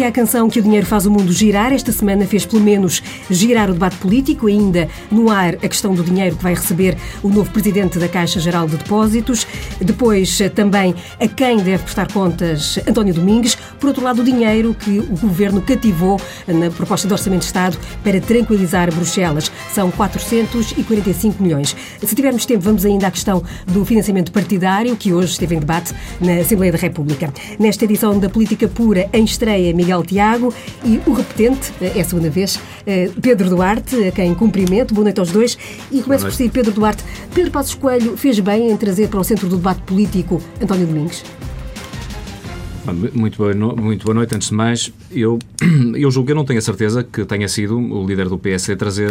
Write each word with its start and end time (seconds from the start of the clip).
Dizia 0.00 0.08
a 0.08 0.12
canção 0.12 0.48
que 0.48 0.58
o 0.58 0.62
dinheiro 0.62 0.86
faz 0.86 1.04
o 1.04 1.10
mundo 1.10 1.30
girar. 1.30 1.74
Esta 1.74 1.92
semana 1.92 2.26
fez 2.26 2.46
pelo 2.46 2.62
menos 2.62 3.02
girar 3.28 3.68
o 3.68 3.74
debate 3.74 3.96
político, 3.96 4.46
ainda 4.46 4.88
no 5.10 5.28
ar 5.28 5.56
a 5.56 5.68
questão 5.68 5.94
do 5.94 6.02
dinheiro 6.02 6.36
que 6.36 6.42
vai 6.42 6.54
receber 6.54 6.96
o 7.22 7.28
novo 7.28 7.50
presidente 7.50 7.98
da 7.98 8.08
Caixa 8.08 8.40
Geral 8.40 8.66
de 8.66 8.78
Depósitos. 8.78 9.46
Depois 9.78 10.38
também 10.54 10.94
a 11.20 11.28
quem 11.28 11.58
deve 11.58 11.82
prestar 11.82 12.10
contas 12.10 12.78
António 12.88 13.12
Domingues. 13.12 13.58
Por 13.78 13.88
outro 13.88 14.02
lado, 14.02 14.22
o 14.22 14.24
dinheiro 14.24 14.72
que 14.72 15.00
o 15.00 15.18
governo 15.18 15.60
cativou 15.60 16.18
na 16.48 16.70
proposta 16.70 17.06
de 17.06 17.12
Orçamento 17.12 17.40
de 17.40 17.46
Estado 17.48 17.76
para 18.02 18.18
tranquilizar 18.22 18.90
Bruxelas. 18.94 19.52
São 19.74 19.90
445 19.90 21.42
milhões. 21.42 21.76
Se 22.02 22.14
tivermos 22.14 22.46
tempo, 22.46 22.60
vamos 22.60 22.86
ainda 22.86 23.06
à 23.06 23.10
questão 23.10 23.44
do 23.66 23.84
financiamento 23.84 24.32
partidário, 24.32 24.96
que 24.96 25.12
hoje 25.12 25.32
esteve 25.32 25.56
em 25.56 25.60
debate 25.60 25.92
na 26.18 26.36
Assembleia 26.36 26.72
da 26.72 26.78
República. 26.78 27.30
Nesta 27.58 27.84
edição 27.84 28.18
da 28.18 28.30
Política 28.30 28.66
Pura, 28.66 29.06
em 29.12 29.24
estreia, 29.24 29.74
Miguel 29.74 29.89
Tiago 30.04 30.54
e 30.84 31.00
o 31.06 31.12
repetente, 31.12 31.72
é 31.80 32.00
a 32.00 32.04
segunda 32.04 32.30
vez, 32.30 32.60
eh, 32.86 33.10
Pedro 33.20 33.48
Duarte, 33.50 33.96
a 34.04 34.12
quem 34.12 34.34
cumprimento. 34.34 34.94
Boa 34.94 35.04
noite 35.04 35.18
aos 35.18 35.30
dois. 35.30 35.58
E 35.90 36.02
começo 36.02 36.24
por 36.24 36.32
si, 36.32 36.48
Pedro 36.48 36.72
Duarte. 36.72 37.02
Pedro 37.34 37.50
Passos 37.50 37.74
Coelho 37.74 38.16
fez 38.16 38.38
bem 38.38 38.70
em 38.70 38.76
trazer 38.76 39.08
para 39.08 39.20
o 39.20 39.24
centro 39.24 39.48
do 39.48 39.56
debate 39.56 39.82
político 39.82 40.40
António 40.62 40.86
Domingos? 40.86 41.24
Muito 43.14 43.36
boa, 43.36 43.54
muito 43.76 44.04
boa 44.04 44.14
noite. 44.14 44.34
Antes 44.34 44.48
de 44.48 44.54
mais, 44.54 44.92
eu, 45.10 45.38
eu 45.94 46.10
julgo, 46.10 46.30
eu 46.30 46.34
não 46.34 46.44
tenho 46.44 46.58
a 46.58 46.62
certeza 46.62 47.04
que 47.04 47.24
tenha 47.24 47.46
sido 47.46 47.78
o 47.78 48.06
líder 48.06 48.28
do 48.28 48.38
PS 48.38 48.70
a 48.70 48.76
trazer 48.76 49.10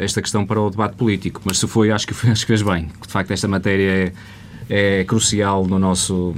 esta 0.00 0.22
questão 0.22 0.46
para 0.46 0.60
o 0.60 0.70
debate 0.70 0.96
político, 0.96 1.40
mas 1.44 1.58
se 1.58 1.66
foi, 1.66 1.90
acho 1.90 2.06
que, 2.06 2.14
acho 2.28 2.40
que 2.40 2.46
fez 2.46 2.62
bem. 2.62 2.88
De 3.06 3.12
facto, 3.12 3.30
esta 3.30 3.46
matéria 3.46 4.12
é, 4.68 5.00
é 5.00 5.04
crucial 5.04 5.66
no 5.66 5.78
nosso, 5.78 6.34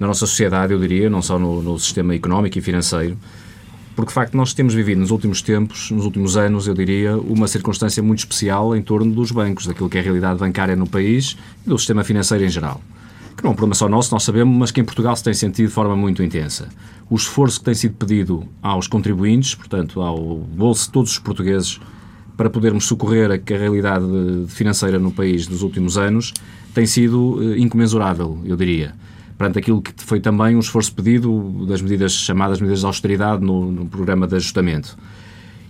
na 0.00 0.06
nossa 0.06 0.26
sociedade, 0.26 0.72
eu 0.72 0.80
diria, 0.80 1.08
não 1.08 1.22
só 1.22 1.38
no, 1.38 1.62
no 1.62 1.78
sistema 1.78 2.14
económico 2.14 2.58
e 2.58 2.60
financeiro, 2.60 3.16
porque 3.94 4.08
de 4.08 4.14
facto 4.14 4.34
nós 4.36 4.54
temos 4.54 4.74
vivido 4.74 4.98
nos 4.98 5.10
últimos 5.10 5.42
tempos, 5.42 5.90
nos 5.90 6.04
últimos 6.04 6.36
anos, 6.36 6.66
eu 6.66 6.74
diria, 6.74 7.16
uma 7.18 7.46
circunstância 7.46 8.02
muito 8.02 8.20
especial 8.20 8.74
em 8.74 8.82
torno 8.82 9.12
dos 9.12 9.30
bancos, 9.30 9.66
daquilo 9.66 9.88
que 9.90 9.98
é 9.98 10.00
a 10.00 10.04
realidade 10.04 10.40
bancária 10.40 10.74
no 10.74 10.88
país 10.88 11.36
e 11.64 11.68
do 11.68 11.78
sistema 11.78 12.02
financeiro 12.02 12.44
em 12.44 12.48
geral 12.48 12.80
que 13.40 13.44
não 13.44 13.50
é 13.50 13.52
um 13.52 13.56
problema 13.56 13.74
só 13.74 13.88
nosso, 13.88 14.12
nós 14.12 14.22
sabemos, 14.22 14.54
mas 14.56 14.70
que 14.70 14.80
em 14.80 14.84
Portugal 14.84 15.16
se 15.16 15.24
tem 15.24 15.32
sentido 15.32 15.68
de 15.68 15.72
forma 15.72 15.96
muito 15.96 16.22
intensa. 16.22 16.68
O 17.08 17.16
esforço 17.16 17.58
que 17.58 17.64
tem 17.64 17.74
sido 17.74 17.94
pedido 17.94 18.46
aos 18.62 18.86
contribuintes, 18.86 19.54
portanto, 19.54 20.02
ao 20.02 20.36
bolso 20.36 20.86
de 20.86 20.92
todos 20.92 21.12
os 21.12 21.18
portugueses, 21.18 21.80
para 22.36 22.50
podermos 22.50 22.84
socorrer 22.86 23.30
a 23.30 23.56
realidade 23.58 24.04
financeira 24.48 24.98
no 24.98 25.10
país 25.10 25.46
dos 25.46 25.62
últimos 25.62 25.96
anos, 25.96 26.32
tem 26.74 26.86
sido 26.86 27.38
eh, 27.42 27.58
incomensurável, 27.58 28.38
eu 28.44 28.56
diria. 28.56 28.94
Perante 29.40 29.58
aquilo 29.58 29.80
que 29.80 29.94
foi 29.96 30.20
também 30.20 30.54
um 30.54 30.58
esforço 30.58 30.94
pedido 30.94 31.64
das 31.66 31.80
medidas 31.80 32.12
chamadas 32.12 32.60
medidas 32.60 32.80
de 32.80 32.84
austeridade 32.84 33.42
no, 33.42 33.72
no 33.72 33.86
programa 33.86 34.26
de 34.26 34.36
ajustamento. 34.36 34.98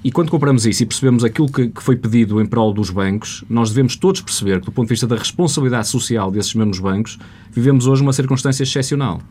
E 0.02 0.10
quando 0.10 0.28
compramos 0.28 0.66
isso 0.66 0.82
e 0.82 0.86
percebemos 0.86 1.22
aquilo 1.22 1.46
que, 1.48 1.68
que, 1.68 1.80
foi 1.80 1.94
pedido 1.94 2.40
em 2.40 2.46
prol 2.46 2.72
dos 2.72 2.90
bancos, 2.90 3.44
nós 3.48 3.68
devemos 3.68 3.94
todos 3.94 4.22
perceber 4.22 4.58
que, 4.58 4.66
do 4.66 4.72
ponto 4.72 4.88
de 4.88 4.94
vista 4.94 5.06
da 5.06 5.14
responsabilidade 5.14 5.86
social 5.86 6.32
desses 6.32 6.52
mesmos 6.52 6.80
bancos, 6.80 7.16
vivemos 7.52 7.86
hoje 7.86 8.02
uma 8.02 8.12
circunstância 8.12 8.64
excepcional. 8.64 9.22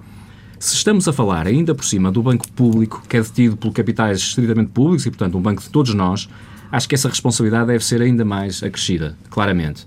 Se 0.58 0.74
estamos 0.74 1.06
a 1.09 1.12
falar 1.12 1.46
ainda 1.46 1.76
por 1.76 1.84
cima 1.84 2.09
do 2.09 2.24
banco 2.24 2.50
público, 2.53 3.03
que 3.09 3.18
é 3.18 3.22
detido 3.22 3.58
por 3.58 3.74
capitais 3.74 4.20
estritamente 4.20 4.72
públicos 4.72 5.06
e, 5.06 5.09
portanto, 5.09 5.38
um 5.38 5.42
banco 5.42 5.62
de 5.62 5.70
todos 5.70 5.94
nós, 5.94 6.30
acho 6.72 6.88
que 6.88 6.96
essa 6.96 7.09
responsabilidade 7.09 7.68
deve 7.68 7.84
ser 7.84 8.02
ainda 8.02 8.24
mais 8.24 8.64
acrescida, 8.64 9.18
claramente. 9.30 9.86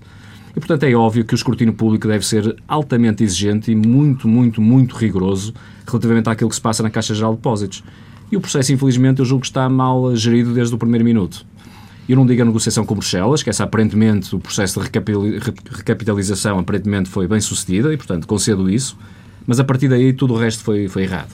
E, 0.55 0.59
portanto, 0.59 0.83
é 0.83 0.93
óbvio 0.93 1.25
que 1.25 1.33
o 1.33 1.35
escrutínio 1.35 1.73
público 1.73 2.07
deve 2.07 2.25
ser 2.25 2.55
altamente 2.67 3.23
exigente 3.23 3.71
e 3.71 3.75
muito, 3.75 4.27
muito, 4.27 4.61
muito 4.61 4.95
rigoroso 4.95 5.53
relativamente 5.87 6.29
àquilo 6.29 6.49
que 6.49 6.55
se 6.55 6.61
passa 6.61 6.83
na 6.83 6.89
Caixa 6.89 7.15
Geral 7.15 7.31
de 7.31 7.37
Depósitos. 7.37 7.83
E 8.31 8.37
o 8.37 8.41
processo, 8.41 8.71
infelizmente, 8.71 9.19
eu 9.19 9.25
julgo 9.25 9.41
que 9.41 9.47
está 9.47 9.67
mal 9.67 10.15
gerido 10.15 10.53
desde 10.53 10.73
o 10.73 10.77
primeiro 10.77 11.03
minuto. 11.03 11.45
Eu 12.07 12.17
não 12.17 12.25
digo 12.25 12.41
a 12.41 12.45
negociação 12.45 12.85
com 12.85 12.95
Bruxelas, 12.95 13.41
que 13.41 13.49
essa 13.49 13.63
aparentemente, 13.63 14.35
o 14.35 14.39
processo 14.39 14.79
de 14.79 14.89
recapitalização 15.71 16.59
aparentemente 16.59 17.09
foi 17.09 17.27
bem 17.27 17.39
sucedido 17.39 17.91
e, 17.93 17.97
portanto, 17.97 18.27
concedo 18.27 18.69
isso, 18.69 18.97
mas 19.47 19.59
a 19.59 19.63
partir 19.63 19.87
daí 19.87 20.13
tudo 20.13 20.33
o 20.33 20.37
resto 20.37 20.63
foi, 20.63 20.87
foi 20.87 21.03
errado. 21.03 21.33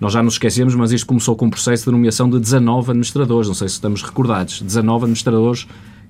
Nós 0.00 0.12
já 0.12 0.22
nos 0.22 0.34
esquecemos, 0.34 0.74
mas 0.74 0.92
isto 0.92 1.06
começou 1.06 1.34
com 1.34 1.46
um 1.46 1.50
processo 1.50 1.86
de 1.86 1.90
nomeação 1.90 2.28
de 2.28 2.38
19 2.38 2.90
administradores, 2.90 3.48
não 3.48 3.54
sei 3.54 3.68
se 3.68 3.74
estamos 3.74 4.02
recordados, 4.02 4.62
19 4.62 5.04
administradores 5.04 5.66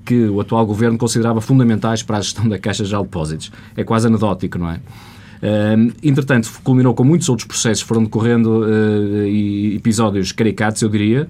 que 0.06 0.28
o 0.28 0.41
atual 0.41 0.65
governo 0.65 0.97
considerava 0.97 1.41
fundamentais 1.41 2.03
para 2.03 2.19
a 2.19 2.21
gestão 2.21 2.49
da 2.49 2.59
Caixa 2.59 2.84
Geral 2.84 3.03
de 3.03 3.09
Depósitos. 3.09 3.53
É 3.77 3.83
quase 3.83 4.06
anedótico, 4.06 4.56
não 4.56 4.71
é? 4.71 4.77
Uh, 4.77 5.93
entretanto, 6.03 6.50
culminou 6.65 6.94
com 6.94 7.05
muitos 7.05 7.28
outros 7.28 7.47
processos, 7.47 7.83
foram 7.83 8.05
decorrendo 8.05 8.62
uh, 8.62 9.27
episódios 9.75 10.33
caricatos, 10.33 10.81
eu 10.81 10.89
diria. 10.89 11.28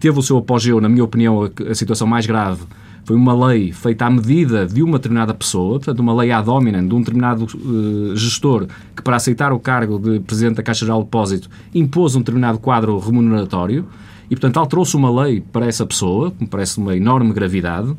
Teve 0.00 0.18
o 0.18 0.22
seu 0.22 0.38
apogeu, 0.38 0.80
na 0.80 0.88
minha 0.88 1.04
opinião, 1.04 1.44
a, 1.44 1.70
a, 1.70 1.74
situação 1.74 2.06
mais 2.06 2.26
grave 2.26 2.62
foi 3.04 3.14
uma 3.14 3.46
lei 3.46 3.72
feita 3.72 4.04
à 4.04 4.10
medida 4.10 4.66
de 4.66 4.82
uma 4.82 4.98
determinada 4.98 5.32
pessoa, 5.32 5.78
portanto, 5.78 6.00
uma 6.00 6.12
lei 6.12 6.32
ad 6.32 6.50
hominem 6.50 6.88
de 6.88 6.92
um 6.92 6.98
determinado 6.98 7.44
uh, 7.44 8.16
gestor 8.16 8.66
que, 8.96 9.02
para 9.02 9.14
aceitar 9.14 9.52
o 9.52 9.60
cargo 9.60 9.98
de 9.98 10.18
Presidente 10.20 10.56
da 10.56 10.62
Caixa 10.62 10.84
Geral 10.84 10.98
de 10.98 11.04
Depósito, 11.04 11.48
impôs 11.72 12.16
um 12.16 12.18
determinado 12.18 12.58
quadro 12.58 12.98
remuneratório 12.98 13.86
e, 14.30 14.34
portanto, 14.34 14.58
alterou-se 14.58 14.96
uma 14.96 15.22
lei 15.22 15.40
para 15.40 15.66
essa 15.66 15.86
pessoa, 15.86 16.30
que 16.30 16.42
me 16.42 16.48
parece 16.48 16.78
uma 16.78 16.96
enorme 16.96 17.32
gravidade, 17.32 17.94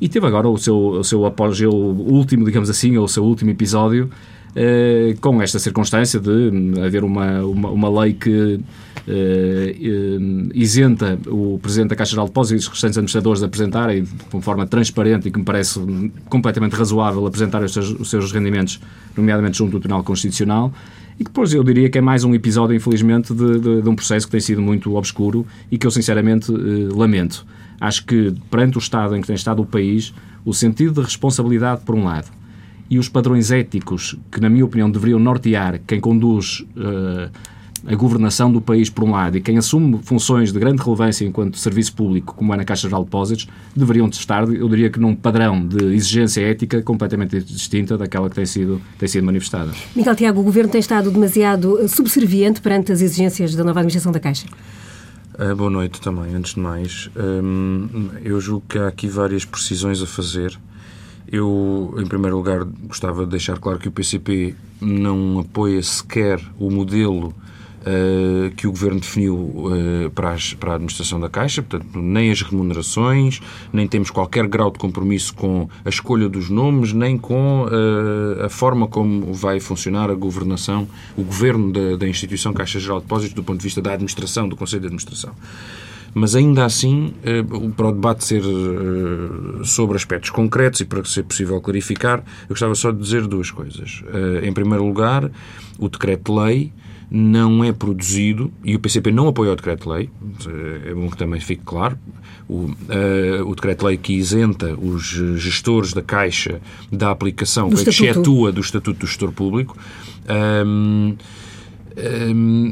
e 0.00 0.08
teve 0.08 0.26
agora 0.26 0.48
o 0.48 0.58
seu, 0.58 0.76
o 0.76 1.04
seu 1.04 1.24
apogeu 1.24 1.72
último, 1.72 2.44
digamos 2.44 2.68
assim, 2.68 2.96
ou 2.96 3.04
o 3.04 3.08
seu 3.08 3.24
último 3.24 3.50
episódio, 3.50 4.10
eh, 4.56 5.16
com 5.20 5.42
esta 5.42 5.58
circunstância 5.58 6.20
de 6.20 6.52
haver 6.84 7.02
uma, 7.02 7.40
uma, 7.40 7.70
uma 7.70 8.00
lei 8.00 8.12
que 8.12 8.60
eh, 9.08 9.74
isenta 10.54 11.18
o 11.26 11.58
Presidente 11.60 11.90
da 11.90 11.96
Caixa 11.96 12.12
Geral 12.12 12.26
de 12.26 12.30
Depósitos 12.30 12.64
e 12.64 12.66
os 12.66 12.72
restantes 12.72 12.96
administradores 12.96 13.40
de 13.40 13.46
apresentarem, 13.46 14.04
de 14.04 14.10
uma 14.32 14.42
forma 14.42 14.64
transparente 14.66 15.26
e 15.26 15.30
que 15.32 15.38
me 15.38 15.44
parece 15.44 15.80
completamente 16.28 16.74
razoável, 16.74 17.26
apresentarem 17.26 17.66
os 17.66 17.72
seus, 17.72 17.90
os 17.98 18.08
seus 18.08 18.30
rendimentos, 18.30 18.80
nomeadamente 19.16 19.58
junto 19.58 19.72
do 19.72 19.80
Tribunal 19.80 20.04
Constitucional. 20.04 20.72
E 21.18 21.24
depois 21.24 21.52
eu 21.54 21.62
diria 21.62 21.88
que 21.88 21.98
é 21.98 22.00
mais 22.00 22.24
um 22.24 22.34
episódio, 22.34 22.74
infelizmente, 22.74 23.32
de, 23.32 23.60
de, 23.60 23.82
de 23.82 23.88
um 23.88 23.94
processo 23.94 24.26
que 24.26 24.32
tem 24.32 24.40
sido 24.40 24.60
muito 24.60 24.94
obscuro 24.96 25.46
e 25.70 25.78
que 25.78 25.86
eu 25.86 25.90
sinceramente 25.90 26.52
eh, 26.52 26.92
lamento. 26.92 27.46
Acho 27.80 28.04
que, 28.04 28.34
perante 28.50 28.78
o 28.78 28.80
estado 28.80 29.16
em 29.16 29.20
que 29.20 29.26
tem 29.26 29.36
estado 29.36 29.62
o 29.62 29.66
país, 29.66 30.12
o 30.44 30.52
sentido 30.52 30.94
de 30.94 31.02
responsabilidade, 31.02 31.82
por 31.82 31.94
um 31.94 32.04
lado, 32.04 32.30
e 32.90 32.98
os 32.98 33.08
padrões 33.08 33.50
éticos 33.50 34.16
que, 34.30 34.40
na 34.40 34.48
minha 34.48 34.64
opinião, 34.64 34.90
deveriam 34.90 35.18
nortear 35.18 35.80
quem 35.86 36.00
conduz 36.00 36.64
uh, 36.76 37.30
a 37.86 37.94
governação 37.94 38.50
do 38.50 38.60
país, 38.60 38.88
por 38.88 39.04
um 39.04 39.10
lado, 39.10 39.36
e 39.36 39.40
quem 39.40 39.58
assume 39.58 40.00
funções 40.02 40.52
de 40.52 40.58
grande 40.58 40.82
relevância 40.82 41.24
enquanto 41.24 41.58
serviço 41.58 41.94
público, 41.94 42.34
como 42.34 42.52
é 42.54 42.56
na 42.56 42.64
Caixa 42.64 42.88
Geral 42.88 43.02
de 43.02 43.06
Depósitos, 43.06 43.48
deveriam 43.76 44.08
estar, 44.08 44.42
eu 44.48 44.68
diria 44.68 44.88
que 44.88 44.98
num 44.98 45.14
padrão 45.14 45.66
de 45.66 45.94
exigência 45.94 46.40
ética 46.40 46.82
completamente 46.82 47.40
distinta 47.40 47.98
daquela 47.98 48.28
que 48.28 48.36
tem 48.36 48.46
sido, 48.46 48.80
tem 48.98 49.08
sido 49.08 49.24
manifestada. 49.24 49.70
Miguel 49.94 50.16
Tiago, 50.16 50.40
o 50.40 50.44
Governo 50.44 50.70
tem 50.70 50.80
estado 50.80 51.10
demasiado 51.10 51.86
subserviente 51.88 52.60
perante 52.60 52.92
as 52.92 53.00
exigências 53.00 53.54
da 53.54 53.62
nova 53.62 53.80
administração 53.80 54.12
da 54.12 54.20
Caixa? 54.20 54.46
Uh, 55.38 55.54
boa 55.54 55.70
noite 55.70 56.00
também, 56.00 56.34
antes 56.34 56.54
de 56.54 56.60
mais. 56.60 57.10
Um, 57.16 58.08
eu 58.22 58.40
julgo 58.40 58.64
que 58.68 58.78
há 58.78 58.86
aqui 58.86 59.08
várias 59.08 59.44
precisões 59.44 60.00
a 60.00 60.06
fazer. 60.06 60.56
Eu, 61.30 61.94
em 61.98 62.06
primeiro 62.06 62.36
lugar, 62.36 62.64
gostava 62.64 63.24
de 63.24 63.32
deixar 63.32 63.58
claro 63.58 63.78
que 63.78 63.88
o 63.88 63.92
PCP 63.92 64.54
não 64.80 65.40
apoia 65.40 65.82
sequer 65.82 66.40
o 66.58 66.70
modelo 66.70 67.34
uh, 67.84 68.50
que 68.56 68.66
o 68.66 68.70
Governo 68.70 69.00
definiu 69.00 69.34
uh, 69.34 70.10
para, 70.14 70.32
as, 70.32 70.54
para, 70.54 70.72
a 70.72 70.74
administração 70.74 71.20
da 71.20 71.28
Caixa, 71.28 71.62
portanto, 71.62 71.98
nem 71.98 72.30
as 72.30 72.42
remunerações, 72.42 73.40
nem 73.72 73.86
temos 73.86 74.10
qualquer 74.10 74.46
grau 74.46 74.70
de 74.70 74.78
compromisso 74.78 75.34
com 75.34 75.68
a 75.84 75.88
escolha 75.88 76.28
dos 76.28 76.50
nomes, 76.50 76.92
nem 76.92 77.16
com 77.18 77.64
uh, 77.64 78.44
a 78.44 78.48
forma 78.48 78.86
como 78.86 79.32
vai 79.32 79.60
funcionar 79.60 80.10
a 80.10 80.14
governação, 80.14 80.88
o 81.16 81.22
governo 81.22 81.72
da, 81.72 81.96
da 81.96 82.08
instituição 82.08 82.52
Caixa 82.52 82.78
Geral 82.78 82.98
de 82.98 83.04
Depósitos 83.04 83.34
do 83.34 83.44
ponto 83.44 83.58
de 83.58 83.64
vista 83.64 83.80
da 83.82 83.92
administração, 83.92 84.48
do 84.48 84.56
Conselho 84.56 84.82
de 84.82 84.86
Administração. 84.86 85.32
Mas 86.14 86.36
ainda 86.36 86.64
assim, 86.64 87.12
eh, 87.24 87.42
para 87.76 87.88
o 87.88 87.92
debate 87.92 88.24
ser 88.24 88.42
eh, 88.44 89.64
sobre 89.64 89.96
aspectos 89.96 90.30
concretos 90.30 90.80
e 90.80 90.84
para 90.84 91.04
ser 91.04 91.24
possível 91.24 91.60
clarificar, 91.60 92.20
eu 92.42 92.50
gostava 92.50 92.74
só 92.76 92.92
de 92.92 92.98
dizer 92.98 93.26
duas 93.26 93.50
coisas. 93.50 94.04
Eh, 94.14 94.46
em 94.46 94.52
primeiro 94.52 94.86
lugar, 94.86 95.28
o 95.76 95.88
decreto-lei 95.88 96.72
não 97.16 97.62
é 97.62 97.72
produzido, 97.72 98.52
e 98.64 98.74
o 98.74 98.80
PCP 98.80 99.12
não 99.12 99.28
apoia 99.28 99.52
o 99.52 99.56
decreto-lei, 99.56 100.10
é 100.84 100.92
bom 100.92 101.08
que 101.08 101.16
também 101.16 101.38
fique 101.38 101.62
claro, 101.64 101.96
o, 102.48 102.64
uh, 102.64 103.46
o 103.46 103.54
decreto-lei 103.54 103.96
que 103.96 104.14
isenta 104.14 104.74
os 104.74 105.04
gestores 105.36 105.92
da 105.92 106.02
Caixa 106.02 106.60
da 106.90 107.12
aplicação, 107.12 107.68
do 107.68 107.76
que 107.76 107.88
excetua 107.88 108.50
do 108.50 108.60
Estatuto 108.60 108.98
do 108.98 109.06
Gestor 109.06 109.30
Público, 109.30 109.78
um, 110.76 111.14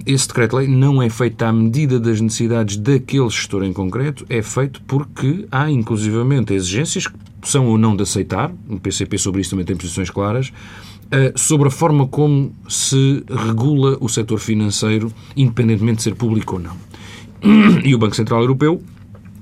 esse 0.04 0.26
decreto-lei 0.26 0.66
não 0.66 1.00
é 1.00 1.08
feito 1.08 1.40
à 1.44 1.52
medida 1.52 2.00
das 2.00 2.20
necessidades 2.20 2.76
daquele 2.76 3.30
gestor 3.30 3.62
em 3.62 3.72
concreto, 3.72 4.26
é 4.28 4.42
feito 4.42 4.82
porque 4.82 5.46
há, 5.52 5.70
inclusivamente, 5.70 6.52
exigências 6.52 7.06
que 7.06 7.16
são 7.44 7.68
ou 7.68 7.78
não 7.78 7.94
de 7.94 8.02
aceitar, 8.02 8.52
o 8.68 8.80
PCP 8.80 9.18
sobre 9.18 9.40
isso 9.40 9.50
também 9.50 9.64
tem 9.64 9.76
posições 9.76 10.10
claras, 10.10 10.52
sobre 11.36 11.68
a 11.68 11.70
forma 11.70 12.06
como 12.06 12.54
se 12.68 13.22
regula 13.28 13.96
o 14.00 14.08
setor 14.08 14.38
financeiro, 14.38 15.12
independentemente 15.36 15.98
de 15.98 16.02
ser 16.04 16.14
público 16.14 16.56
ou 16.56 16.62
não. 16.62 16.76
e 17.84 17.94
o 17.94 17.98
Banco 17.98 18.16
Central 18.16 18.40
Europeu 18.40 18.82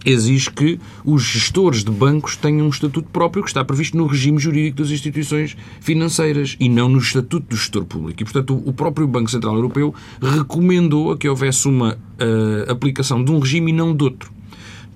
exige 0.05 0.51
que 0.51 0.81
os 1.05 1.23
gestores 1.23 1.85
de 1.85 1.91
bancos 1.91 2.37
tenham 2.37 2.67
um 2.67 2.71
estatuto 2.71 3.09
próprio 3.11 3.43
que 3.43 3.51
está 3.51 3.65
previsto 3.65 3.97
no 3.97 4.07
regime 4.07 4.39
jurídico 4.39 4.79
das 4.79 4.91
instituições 4.91 5.57
financeiras 5.81 6.57
e 6.59 6.69
não 6.69 6.89
no 6.89 6.99
estatuto 6.99 7.47
do 7.49 7.57
gestor 7.57 7.85
público. 7.85 8.23
E, 8.23 8.25
portanto, 8.25 8.63
o 8.65 8.73
próprio 8.73 9.07
Banco 9.07 9.31
Central 9.31 9.55
Europeu 9.55 9.95
recomendou 10.21 11.17
que 11.17 11.29
houvesse 11.29 11.69
uma 11.69 11.95
uh, 11.95 12.71
aplicação 12.71 13.23
de 13.23 13.31
um 13.31 13.39
regime 13.39 13.73
e 13.73 13.75
não 13.75 13.95
de 13.95 14.05
outro. 14.05 14.40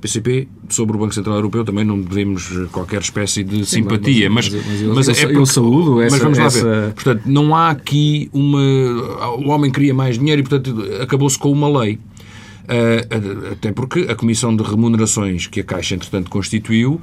PCP, 0.05 0.47
sobre 0.69 0.97
o 0.97 1.01
Banco 1.01 1.15
Central 1.15 1.37
Europeu, 1.37 1.65
também 1.65 1.83
não 1.83 1.99
devemos 1.99 2.47
qualquer 2.71 3.01
espécie 3.01 3.43
de 3.43 3.65
Sim, 3.65 3.83
simpatia, 3.83 4.29
mas, 4.29 4.51
mas, 4.51 4.83
mas, 4.83 5.07
mas 5.07 5.09
é 5.09 5.25
eu, 5.25 5.31
eu 5.31 5.47
saúdo 5.47 6.03
essa... 6.03 6.17
Mas 6.17 6.23
vamos 6.23 6.39
lá 6.39 6.45
essa... 6.45 6.63
ver. 6.63 6.93
Portanto, 6.93 7.23
não 7.25 7.57
há 7.57 7.71
aqui 7.71 8.29
uma... 8.31 8.61
O 9.39 9.49
homem 9.49 9.71
queria 9.71 9.95
mais 9.95 10.19
dinheiro 10.19 10.43
e, 10.43 10.45
portanto, 10.45 10.77
acabou-se 11.01 11.39
com 11.39 11.51
uma 11.51 11.81
lei. 11.81 11.99
Uh, 12.65 13.53
até 13.53 13.73
porque 13.73 14.07
a 14.09 14.15
Comissão 14.15 14.55
de 14.57 14.63
Remunerações 14.63 15.47
que 15.47 15.61
a 15.61 15.65
Caixa, 15.65 15.95
entretanto, 15.95 16.31
constituiu 16.31 17.01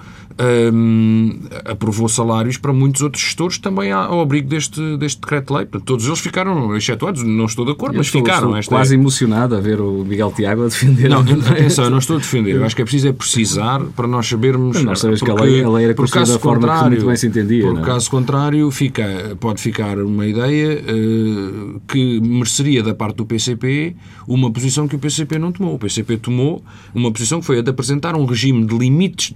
um, 0.73 1.39
aprovou 1.65 2.09
salários 2.09 2.57
para 2.57 2.73
muitos 2.73 3.01
outros 3.01 3.23
gestores 3.23 3.57
também 3.57 3.91
ao 3.91 4.19
abrigo 4.21 4.47
deste, 4.49 4.97
deste 4.97 5.21
decreto-lei. 5.21 5.65
Todos 5.85 6.05
eles 6.05 6.19
ficaram 6.19 6.75
excetuados. 6.75 7.23
Não 7.23 7.45
estou 7.45 7.65
de 7.65 7.71
acordo, 7.71 7.95
eu 7.95 7.99
mas 7.99 8.07
estou, 8.07 8.21
ficaram. 8.21 8.57
Estou 8.57 8.77
quase 8.77 8.95
é... 8.95 8.97
emocionado 8.97 9.55
a 9.55 9.59
ver 9.59 9.79
o 9.79 10.03
Miguel 10.03 10.31
Tiago 10.35 10.63
a 10.63 10.67
defender. 10.67 11.09
Não, 11.09 11.19
atenção, 11.21 11.85
eu 11.85 11.91
não 11.91 11.99
estou 11.99 12.15
a 12.15 12.19
defender. 12.19 12.55
Eu 12.55 12.65
acho 12.65 12.75
que 12.75 12.81
é 12.81 12.85
preciso 12.85 13.07
é 13.07 13.13
precisar 13.13 13.81
para 13.95 14.07
nós 14.07 14.27
sabermos. 14.27 14.81
nós 14.83 14.99
sabemos 14.99 15.19
porque, 15.19 15.35
que 15.35 15.41
a 15.41 15.45
lei, 15.45 15.63
a 15.63 15.69
lei 15.69 15.85
era 15.85 15.93
construída 15.93 16.33
da 16.33 16.39
forma 16.39 16.67
que 16.67 16.89
muito 16.89 17.05
bem 17.05 17.15
se 17.15 17.27
entendia. 17.27 17.63
Por 17.63 17.73
não? 17.75 17.81
É? 17.81 17.85
caso 17.85 18.09
contrário, 18.09 18.71
fica, 18.71 19.37
pode 19.39 19.61
ficar 19.61 19.99
uma 19.99 20.25
ideia 20.25 20.81
uh, 20.81 21.81
que 21.87 22.19
mereceria 22.19 22.81
da 22.81 22.93
parte 22.93 23.17
do 23.17 23.25
PCP 23.25 23.95
uma 24.27 24.51
posição 24.51 24.87
que 24.87 24.95
o 24.95 24.99
PCP 24.99 25.37
não 25.37 25.50
tomou. 25.51 25.75
O 25.75 25.79
PCP 25.79 26.17
tomou 26.17 26.63
uma 26.93 27.11
posição 27.11 27.39
que 27.39 27.45
foi 27.45 27.59
a 27.59 27.61
de 27.61 27.69
apresentar 27.69 28.15
um 28.15 28.25
regime 28.25 28.65
de 28.65 28.77
limites 28.77 29.33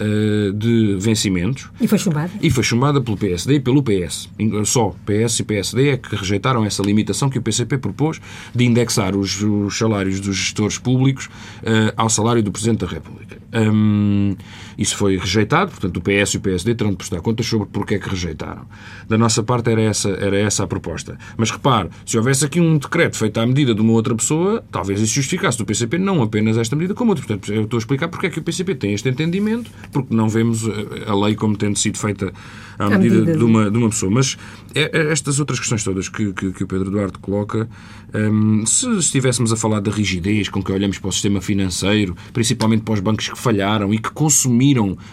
eh, 0.00 0.50
de 0.54 0.96
vencimentos. 0.98 1.68
E 1.78 1.86
foi 1.86 1.98
chumbada? 1.98 2.30
E 2.40 2.50
foi 2.50 2.64
chumbada 2.64 3.00
pelo 3.00 3.16
PSD 3.16 3.56
e 3.56 3.60
pelo 3.60 3.82
PS. 3.82 4.28
Só 4.64 4.96
PS 5.04 5.40
e 5.40 5.44
PSD 5.44 5.88
é 5.90 5.96
que 5.96 6.16
rejeitaram 6.16 6.64
essa 6.64 6.82
limitação 6.82 7.28
que 7.28 7.38
o 7.38 7.42
PCP 7.42 7.76
propôs 7.76 8.18
de 8.54 8.64
indexar 8.64 9.14
os, 9.14 9.42
os 9.42 9.76
salários 9.76 10.18
dos 10.18 10.34
gestores 10.34 10.78
públicos 10.78 11.26
uh, 11.26 11.92
ao 11.94 12.08
salário 12.08 12.42
do 12.42 12.50
Presidente 12.50 12.80
da 12.80 12.86
República. 12.86 13.36
Um, 13.52 14.34
isso 14.76 14.96
foi 14.96 15.16
rejeitado, 15.16 15.70
portanto 15.70 15.96
o 15.96 16.00
PS 16.00 16.34
e 16.34 16.36
o 16.36 16.40
PSD 16.40 16.74
terão 16.74 16.90
de 16.90 16.96
prestar 16.96 17.20
contas 17.20 17.46
sobre 17.46 17.68
porque 17.70 17.94
é 17.94 17.98
que 17.98 18.08
rejeitaram. 18.08 18.66
Da 19.08 19.18
nossa 19.18 19.42
parte 19.42 19.70
era 19.70 19.82
essa, 19.82 20.10
era 20.10 20.38
essa 20.38 20.64
a 20.64 20.66
proposta. 20.66 21.18
Mas 21.36 21.50
repare, 21.50 21.88
se 22.06 22.16
houvesse 22.16 22.44
aqui 22.44 22.60
um 22.60 22.78
decreto 22.78 23.16
feito 23.16 23.38
à 23.38 23.46
medida 23.46 23.74
de 23.74 23.80
uma 23.80 23.92
outra 23.92 24.14
pessoa, 24.14 24.64
talvez 24.70 25.00
isso 25.00 25.14
justificasse 25.14 25.58
do 25.58 25.64
PCP 25.64 25.98
não 25.98 26.22
apenas 26.22 26.56
esta 26.56 26.76
medida 26.76 26.94
como 26.94 27.10
outra. 27.10 27.26
Portanto, 27.26 27.52
eu 27.52 27.64
estou 27.64 27.76
a 27.76 27.80
explicar 27.80 28.08
porque 28.08 28.26
é 28.26 28.30
que 28.30 28.38
o 28.38 28.42
PCP 28.42 28.74
tem 28.74 28.94
este 28.94 29.08
entendimento, 29.08 29.70
porque 29.90 30.14
não 30.14 30.28
vemos 30.28 30.62
a 31.06 31.14
lei 31.14 31.34
como 31.34 31.56
tendo 31.56 31.78
sido 31.78 31.98
feita 31.98 32.32
à 32.78 32.88
medida, 32.88 33.16
medida 33.16 33.36
de, 33.38 33.44
uma, 33.44 33.70
de 33.70 33.76
uma 33.76 33.88
pessoa. 33.88 34.10
Mas 34.10 34.36
é, 34.74 34.90
é 34.98 35.12
estas 35.12 35.38
outras 35.38 35.58
questões 35.58 35.84
todas 35.84 36.08
que, 36.08 36.32
que, 36.32 36.52
que 36.52 36.64
o 36.64 36.66
Pedro 36.66 36.88
Eduardo 36.88 37.18
coloca, 37.18 37.68
um, 38.14 38.64
se 38.66 38.88
estivéssemos 38.98 39.52
a 39.52 39.56
falar 39.56 39.80
da 39.80 39.90
rigidez 39.90 40.48
com 40.48 40.62
que 40.62 40.72
olhamos 40.72 40.98
para 40.98 41.08
o 41.08 41.12
sistema 41.12 41.40
financeiro, 41.40 42.16
principalmente 42.32 42.82
para 42.82 42.94
os 42.94 43.00
bancos 43.00 43.28
que 43.28 43.38
falharam 43.38 43.92
e 43.92 43.98
que 43.98 44.10
consumiram 44.10 44.61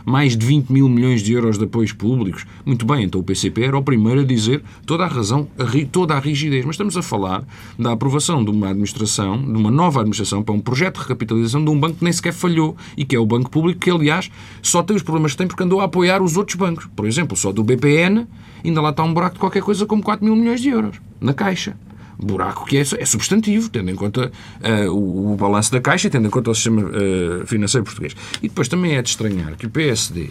mais 0.05 0.37
de 0.37 0.45
20 0.45 0.69
mil 0.69 0.87
milhões 0.87 1.21
de 1.21 1.33
euros 1.33 1.57
de 1.57 1.65
apoios 1.65 1.91
públicos, 1.91 2.45
muito 2.65 2.85
bem, 2.85 3.03
então 3.03 3.21
o 3.21 3.23
PCP 3.23 3.63
era 3.63 3.77
o 3.77 3.83
primeiro 3.83 4.21
a 4.21 4.23
dizer 4.23 4.61
toda 4.85 5.03
a 5.03 5.07
razão, 5.07 5.47
toda 5.91 6.15
a 6.15 6.19
rigidez. 6.19 6.65
Mas 6.65 6.75
estamos 6.75 6.95
a 6.95 7.01
falar 7.01 7.43
da 7.77 7.91
aprovação 7.91 8.43
de 8.43 8.51
uma 8.51 8.69
administração, 8.69 9.41
de 9.41 9.57
uma 9.57 9.71
nova 9.71 10.01
administração, 10.01 10.43
para 10.43 10.53
um 10.53 10.59
projeto 10.59 10.95
de 10.95 11.01
recapitalização 11.01 11.63
de 11.63 11.69
um 11.69 11.79
banco 11.79 11.97
que 11.97 12.03
nem 12.03 12.13
sequer 12.13 12.33
falhou 12.33 12.75
e 12.95 13.05
que 13.05 13.15
é 13.15 13.19
o 13.19 13.25
Banco 13.25 13.49
Público, 13.49 13.79
que 13.79 13.89
aliás 13.89 14.29
só 14.61 14.83
tem 14.83 14.95
os 14.95 15.03
problemas 15.03 15.31
que 15.31 15.37
tem 15.37 15.47
porque 15.47 15.63
andou 15.63 15.81
a 15.81 15.85
apoiar 15.85 16.21
os 16.21 16.37
outros 16.37 16.55
bancos. 16.55 16.87
Por 16.95 17.05
exemplo, 17.05 17.35
só 17.35 17.51
do 17.51 17.63
BPN 17.63 18.27
ainda 18.63 18.81
lá 18.81 18.89
está 18.89 19.03
um 19.03 19.13
buraco 19.13 19.35
de 19.35 19.39
qualquer 19.39 19.63
coisa 19.63 19.85
como 19.85 20.03
4 20.03 20.23
mil 20.25 20.35
milhões 20.35 20.61
de 20.61 20.69
euros 20.69 20.99
na 21.19 21.33
Caixa 21.33 21.75
buraco 22.19 22.65
que 22.65 22.77
é, 22.77 22.81
é 22.81 23.05
substantivo, 23.05 23.69
tendo 23.69 23.89
em 23.89 23.95
conta 23.95 24.31
uh, 24.61 24.91
o, 24.91 25.33
o 25.33 25.35
balanço 25.35 25.71
da 25.71 25.79
Caixa, 25.79 26.09
tendo 26.09 26.27
em 26.27 26.29
conta 26.29 26.51
o 26.51 26.55
sistema 26.55 26.81
uh, 26.81 27.47
financeiro 27.47 27.85
português. 27.85 28.15
E 28.41 28.49
depois 28.49 28.67
também 28.67 28.95
é 28.95 29.01
de 29.01 29.09
estranhar 29.09 29.55
que 29.55 29.65
o 29.65 29.69
PSD 29.69 30.23
uh, 30.23 30.29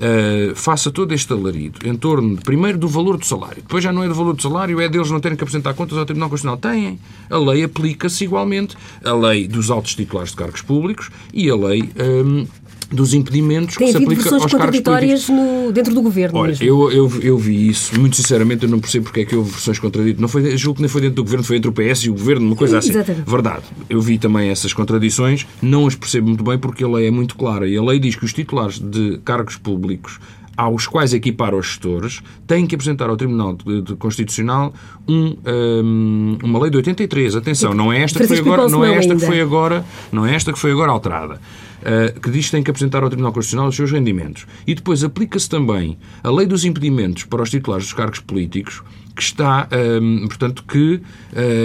eh, 0.00 0.52
faça 0.54 0.90
todo 0.90 1.12
este 1.12 1.32
alarido 1.32 1.86
em 1.86 1.94
torno, 1.94 2.36
de, 2.36 2.42
primeiro, 2.42 2.78
do 2.78 2.88
valor 2.88 3.18
do 3.18 3.26
salário. 3.26 3.56
Depois 3.62 3.82
já 3.82 3.92
não 3.92 4.02
é 4.02 4.08
do 4.08 4.14
valor 4.14 4.34
do 4.34 4.42
salário, 4.42 4.80
é 4.80 4.88
deles 4.88 5.10
não 5.10 5.20
terem 5.20 5.36
que 5.36 5.42
apresentar 5.42 5.74
contas 5.74 5.98
ao 5.98 6.04
Tribunal 6.04 6.30
Constitucional. 6.30 6.58
Têm. 6.58 6.98
A 7.28 7.36
lei 7.36 7.64
aplica-se 7.64 8.24
igualmente. 8.24 8.76
A 9.04 9.12
lei 9.12 9.46
dos 9.46 9.70
altos 9.70 9.94
titulares 9.94 10.30
de 10.30 10.36
cargos 10.36 10.62
públicos 10.62 11.10
e 11.32 11.50
a 11.50 11.56
lei... 11.56 11.90
Um, 11.96 12.46
dos 12.90 13.12
impedimentos 13.12 13.76
Tem 13.76 13.88
que 13.88 13.98
se 13.98 14.02
aplica 14.02 14.34
aos 14.34 14.46
contraditórias 14.46 15.28
no, 15.28 15.70
dentro 15.72 15.94
do 15.94 16.00
governo. 16.00 16.38
Olha, 16.38 16.56
eu, 16.60 16.90
eu, 16.90 17.10
eu, 17.20 17.38
vi 17.38 17.68
isso, 17.68 17.98
muito 17.98 18.16
sinceramente, 18.16 18.64
eu 18.64 18.68
não 18.68 18.80
percebo 18.80 19.04
porque 19.04 19.20
é 19.20 19.24
que 19.24 19.36
houve 19.36 19.50
versões 19.50 19.78
contraditórias. 19.78 20.20
Não 20.20 20.28
foi, 20.28 20.56
julgo 20.56 20.76
que 20.76 20.82
nem 20.82 20.88
foi 20.88 21.02
dentro 21.02 21.16
do 21.16 21.24
governo, 21.24 21.44
foi 21.44 21.56
entre 21.56 21.68
o 21.68 21.72
PS 21.72 22.04
e 22.04 22.10
o 22.10 22.14
governo, 22.14 22.46
uma 22.46 22.56
coisa 22.56 22.78
assim. 22.78 22.90
Exatamente. 22.90 23.28
Verdade. 23.28 23.62
Eu 23.88 24.00
vi 24.00 24.18
também 24.18 24.48
essas 24.48 24.72
contradições, 24.72 25.46
não 25.60 25.86
as 25.86 25.94
percebo 25.94 26.28
muito 26.28 26.42
bem 26.42 26.58
porque 26.58 26.82
a 26.82 26.88
lei 26.88 27.06
é 27.06 27.10
muito 27.10 27.36
clara. 27.36 27.68
E 27.68 27.76
a 27.76 27.82
lei 27.82 27.98
diz 27.98 28.16
que 28.16 28.24
os 28.24 28.32
titulares 28.32 28.78
de 28.78 29.18
cargos 29.24 29.56
públicos 29.56 30.18
aos 30.58 30.88
quais 30.88 31.14
equipar 31.14 31.54
os 31.54 31.66
gestores, 31.66 32.20
têm 32.44 32.66
que 32.66 32.74
apresentar 32.74 33.08
ao 33.08 33.16
Tribunal 33.16 33.54
de, 33.54 33.80
de 33.80 33.94
Constitucional 33.94 34.74
um, 35.06 35.36
um, 35.46 36.38
uma 36.42 36.58
lei 36.58 36.68
de 36.68 36.78
83. 36.78 37.36
Atenção, 37.36 37.72
não 37.72 37.92
é 37.92 38.02
esta 38.02 38.18
que 38.18 38.26
foi 38.26 38.38
agora, 38.40 38.68
não 38.68 38.84
é 38.84 38.96
esta 38.96 39.14
que 39.14 39.24
foi 39.24 39.40
agora, 39.40 39.84
não 40.10 40.26
é 40.26 40.34
esta 40.34 40.52
que 40.52 40.58
foi 40.58 40.72
agora 40.72 40.90
alterada. 40.90 41.40
Uh, 41.78 42.18
que 42.20 42.30
diz 42.30 42.46
que 42.46 42.52
tem 42.52 42.62
que 42.62 42.70
apresentar 42.70 43.02
ao 43.02 43.08
Tribunal 43.08 43.32
Constitucional 43.32 43.68
os 43.68 43.76
seus 43.76 43.92
rendimentos. 43.92 44.46
E 44.66 44.74
depois 44.74 45.04
aplica-se 45.04 45.48
também 45.48 45.96
a 46.22 46.30
lei 46.30 46.46
dos 46.46 46.64
impedimentos 46.64 47.24
para 47.24 47.42
os 47.42 47.50
titulares 47.50 47.86
dos 47.86 47.92
cargos 47.92 48.18
políticos, 48.18 48.82
que 49.18 49.24
está, 49.24 49.68
um, 50.00 50.28
portanto, 50.28 50.62
que 50.62 51.00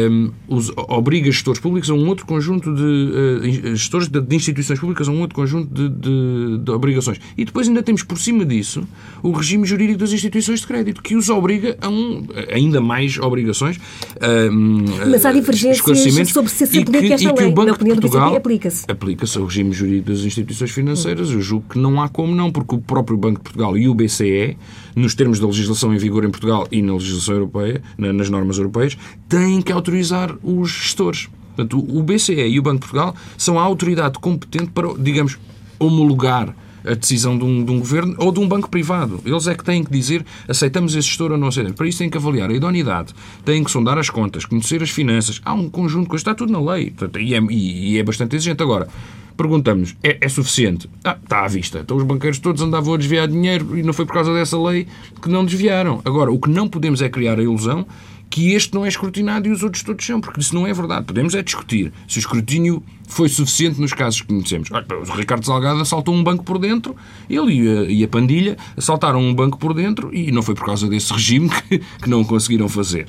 um, 0.09 0.31
os, 0.47 0.71
obriga 0.75 1.31
gestores 1.31 1.61
públicos 1.61 1.87
a 1.87 1.93
um 1.93 2.07
outro 2.07 2.25
conjunto 2.25 2.73
de 2.73 2.81
uh, 2.81 3.75
gestores 3.75 4.07
de, 4.07 4.19
de, 4.19 4.35
instituições 4.35 4.79
públicas 4.79 5.07
a 5.07 5.11
um 5.11 5.21
outro 5.21 5.35
conjunto 5.35 5.71
de, 5.71 5.87
de, 5.87 6.57
de, 6.57 6.71
obrigações. 6.71 7.19
E 7.37 7.45
depois 7.45 7.67
ainda 7.67 7.83
temos 7.83 8.01
por 8.01 8.17
cima 8.17 8.43
disso 8.43 8.87
o 9.21 9.31
regime 9.31 9.67
jurídico 9.67 9.99
das 9.99 10.11
instituições 10.11 10.61
de 10.61 10.67
crédito, 10.67 11.03
que 11.03 11.15
os 11.15 11.29
obriga 11.29 11.77
a 11.79 11.89
um, 11.89 12.25
ainda 12.51 12.81
mais 12.81 13.19
obrigações. 13.19 13.79
Um, 14.19 14.85
Mas 15.11 15.23
há 15.23 15.31
divergências 15.31 16.29
sobre 16.29 16.49
se 16.49 16.65
se 16.65 16.79
aplica 16.79 16.99
que, 16.99 17.13
esta 17.13 17.33
lei. 17.33 17.47
O 17.47 17.51
Banco 17.51 17.67
Na 17.67 17.73
opinião 17.73 17.95
de 17.95 18.01
Portugal 18.01 18.35
aplica-se. 18.35 18.85
Aplica-se 18.87 19.37
ao 19.37 19.45
regime 19.45 19.71
jurídico 19.71 20.09
das 20.09 20.21
instituições 20.21 20.71
financeiras. 20.71 21.29
Eu 21.29 21.39
julgo 21.39 21.65
que 21.69 21.77
não 21.77 22.01
há 22.01 22.09
como 22.09 22.33
não, 22.33 22.51
porque 22.51 22.73
o 22.73 22.79
próprio 22.79 23.15
Banco 23.15 23.37
de 23.37 23.43
Portugal 23.43 23.77
e 23.77 23.87
o 23.87 23.93
BCE, 23.93 24.57
nos 24.95 25.15
termos 25.15 25.39
da 25.39 25.47
legislação 25.47 25.93
em 25.93 25.97
vigor 25.97 26.23
em 26.23 26.29
Portugal 26.29 26.67
e 26.71 26.81
na 26.81 26.93
legislação 26.93 27.35
europeia, 27.35 27.81
nas 27.97 28.29
normas 28.29 28.57
europeias, 28.57 28.97
têm 29.27 29.61
que 29.61 29.71
autorizar 29.71 30.35
os 30.43 30.69
gestores. 30.69 31.29
Portanto, 31.55 31.77
o 31.77 32.01
BCE 32.01 32.47
e 32.47 32.59
o 32.59 32.63
Banco 32.63 32.81
de 32.81 32.91
Portugal 32.91 33.15
são 33.37 33.59
a 33.59 33.63
autoridade 33.63 34.17
competente 34.19 34.71
para, 34.71 34.93
digamos, 34.97 35.37
homologar 35.79 36.55
a 36.85 36.93
decisão 36.93 37.37
de 37.37 37.43
um, 37.43 37.63
de 37.63 37.71
um, 37.71 37.79
governo 37.79 38.15
ou 38.17 38.31
de 38.31 38.39
um 38.39 38.47
banco 38.47 38.69
privado. 38.69 39.21
Eles 39.25 39.47
é 39.47 39.55
que 39.55 39.63
têm 39.63 39.83
que 39.83 39.91
dizer 39.91 40.25
aceitamos 40.47 40.95
esse 40.95 41.07
gestor 41.07 41.31
ou 41.31 41.37
não 41.37 41.47
aceitamos. 41.47 41.77
Para 41.77 41.87
isso 41.87 41.99
têm 41.99 42.09
que 42.09 42.17
avaliar 42.17 42.49
a 42.49 42.53
idoneidade, 42.53 43.13
têm 43.45 43.63
que 43.63 43.71
sondar 43.71 43.97
as 43.97 44.09
contas, 44.09 44.45
conhecer 44.45 44.83
as 44.83 44.89
finanças. 44.89 45.41
Há 45.45 45.53
um 45.53 45.69
conjunto 45.69 46.03
de 46.03 46.09
coisas, 46.09 46.21
está 46.21 46.35
tudo 46.35 46.51
na 46.51 46.59
lei 46.73 46.93
e, 47.19 47.35
é, 47.35 47.39
e, 47.49 47.97
é, 47.97 48.03
bastante 48.03 48.35
exigente. 48.35 48.61
Agora, 48.61 48.87
perguntamos, 49.35 49.95
é, 50.03 50.17
é, 50.21 50.29
suficiente? 50.29 50.89
Ah, 51.03 51.17
está 51.21 51.45
à 51.45 51.47
vista. 51.47 51.79
Então 51.79 51.97
os 51.97 52.03
banqueiros 52.03 52.39
todos 52.39 52.61
andavam 52.61 52.93
a 52.93 52.97
desviar 52.97 53.27
dinheiro 53.27 53.77
e 53.77 53.83
não 53.83 53.93
foi 53.93 54.05
por 54.05 54.13
causa 54.13 54.33
dessa 54.33 54.57
lei 54.61 54.87
que 55.21 55.29
não 55.29 55.45
desviaram. 55.45 56.01
Agora, 56.05 56.31
o 56.31 56.39
que 56.39 56.49
não 56.49 56.67
podemos 56.67 57.01
é 57.01 57.09
criar 57.09 57.39
a 57.39 57.43
ilusão 57.43 57.85
que 58.33 58.53
este 58.53 58.73
não 58.73 58.83
é 58.83 58.87
escrutinado 58.87 59.47
e 59.47 59.51
os 59.51 59.61
outros 59.61 59.83
todos 59.83 60.03
são, 60.03 60.19
porque 60.19 60.39
isso 60.39 60.55
não 60.55 60.65
é 60.65 60.73
verdade. 60.73 61.05
Podemos 61.05 61.35
é 61.35 61.43
discutir 61.43 61.93
se 62.07 62.17
o 62.17 62.19
escrutínio 62.19 62.81
foi 63.07 63.29
suficiente 63.29 63.79
nos 63.79 63.93
casos 63.93 64.21
que 64.21 64.27
conhecemos. 64.27 64.71
Olha, 64.71 64.87
o 64.89 65.15
Ricardo 65.15 65.45
Salgado 65.45 65.79
assaltou 65.79 66.15
um 66.15 66.23
banco 66.23 66.43
por 66.43 66.57
dentro, 66.57 66.95
ele 67.29 67.53
e 67.53 67.69
a, 67.69 67.83
e 67.83 68.03
a, 68.03 68.07
Pandilha 68.07 68.57
assaltaram 68.75 69.19
um 69.21 69.35
banco 69.35 69.59
por 69.59 69.75
dentro 69.75 70.11
e 70.11 70.31
não 70.31 70.41
foi 70.41 70.55
por 70.55 70.65
causa 70.65 70.87
desse 70.87 71.13
regime 71.13 71.47
que, 71.69 71.77
que 71.77 72.09
não 72.09 72.23
conseguiram 72.23 72.67
fazer. 72.67 73.07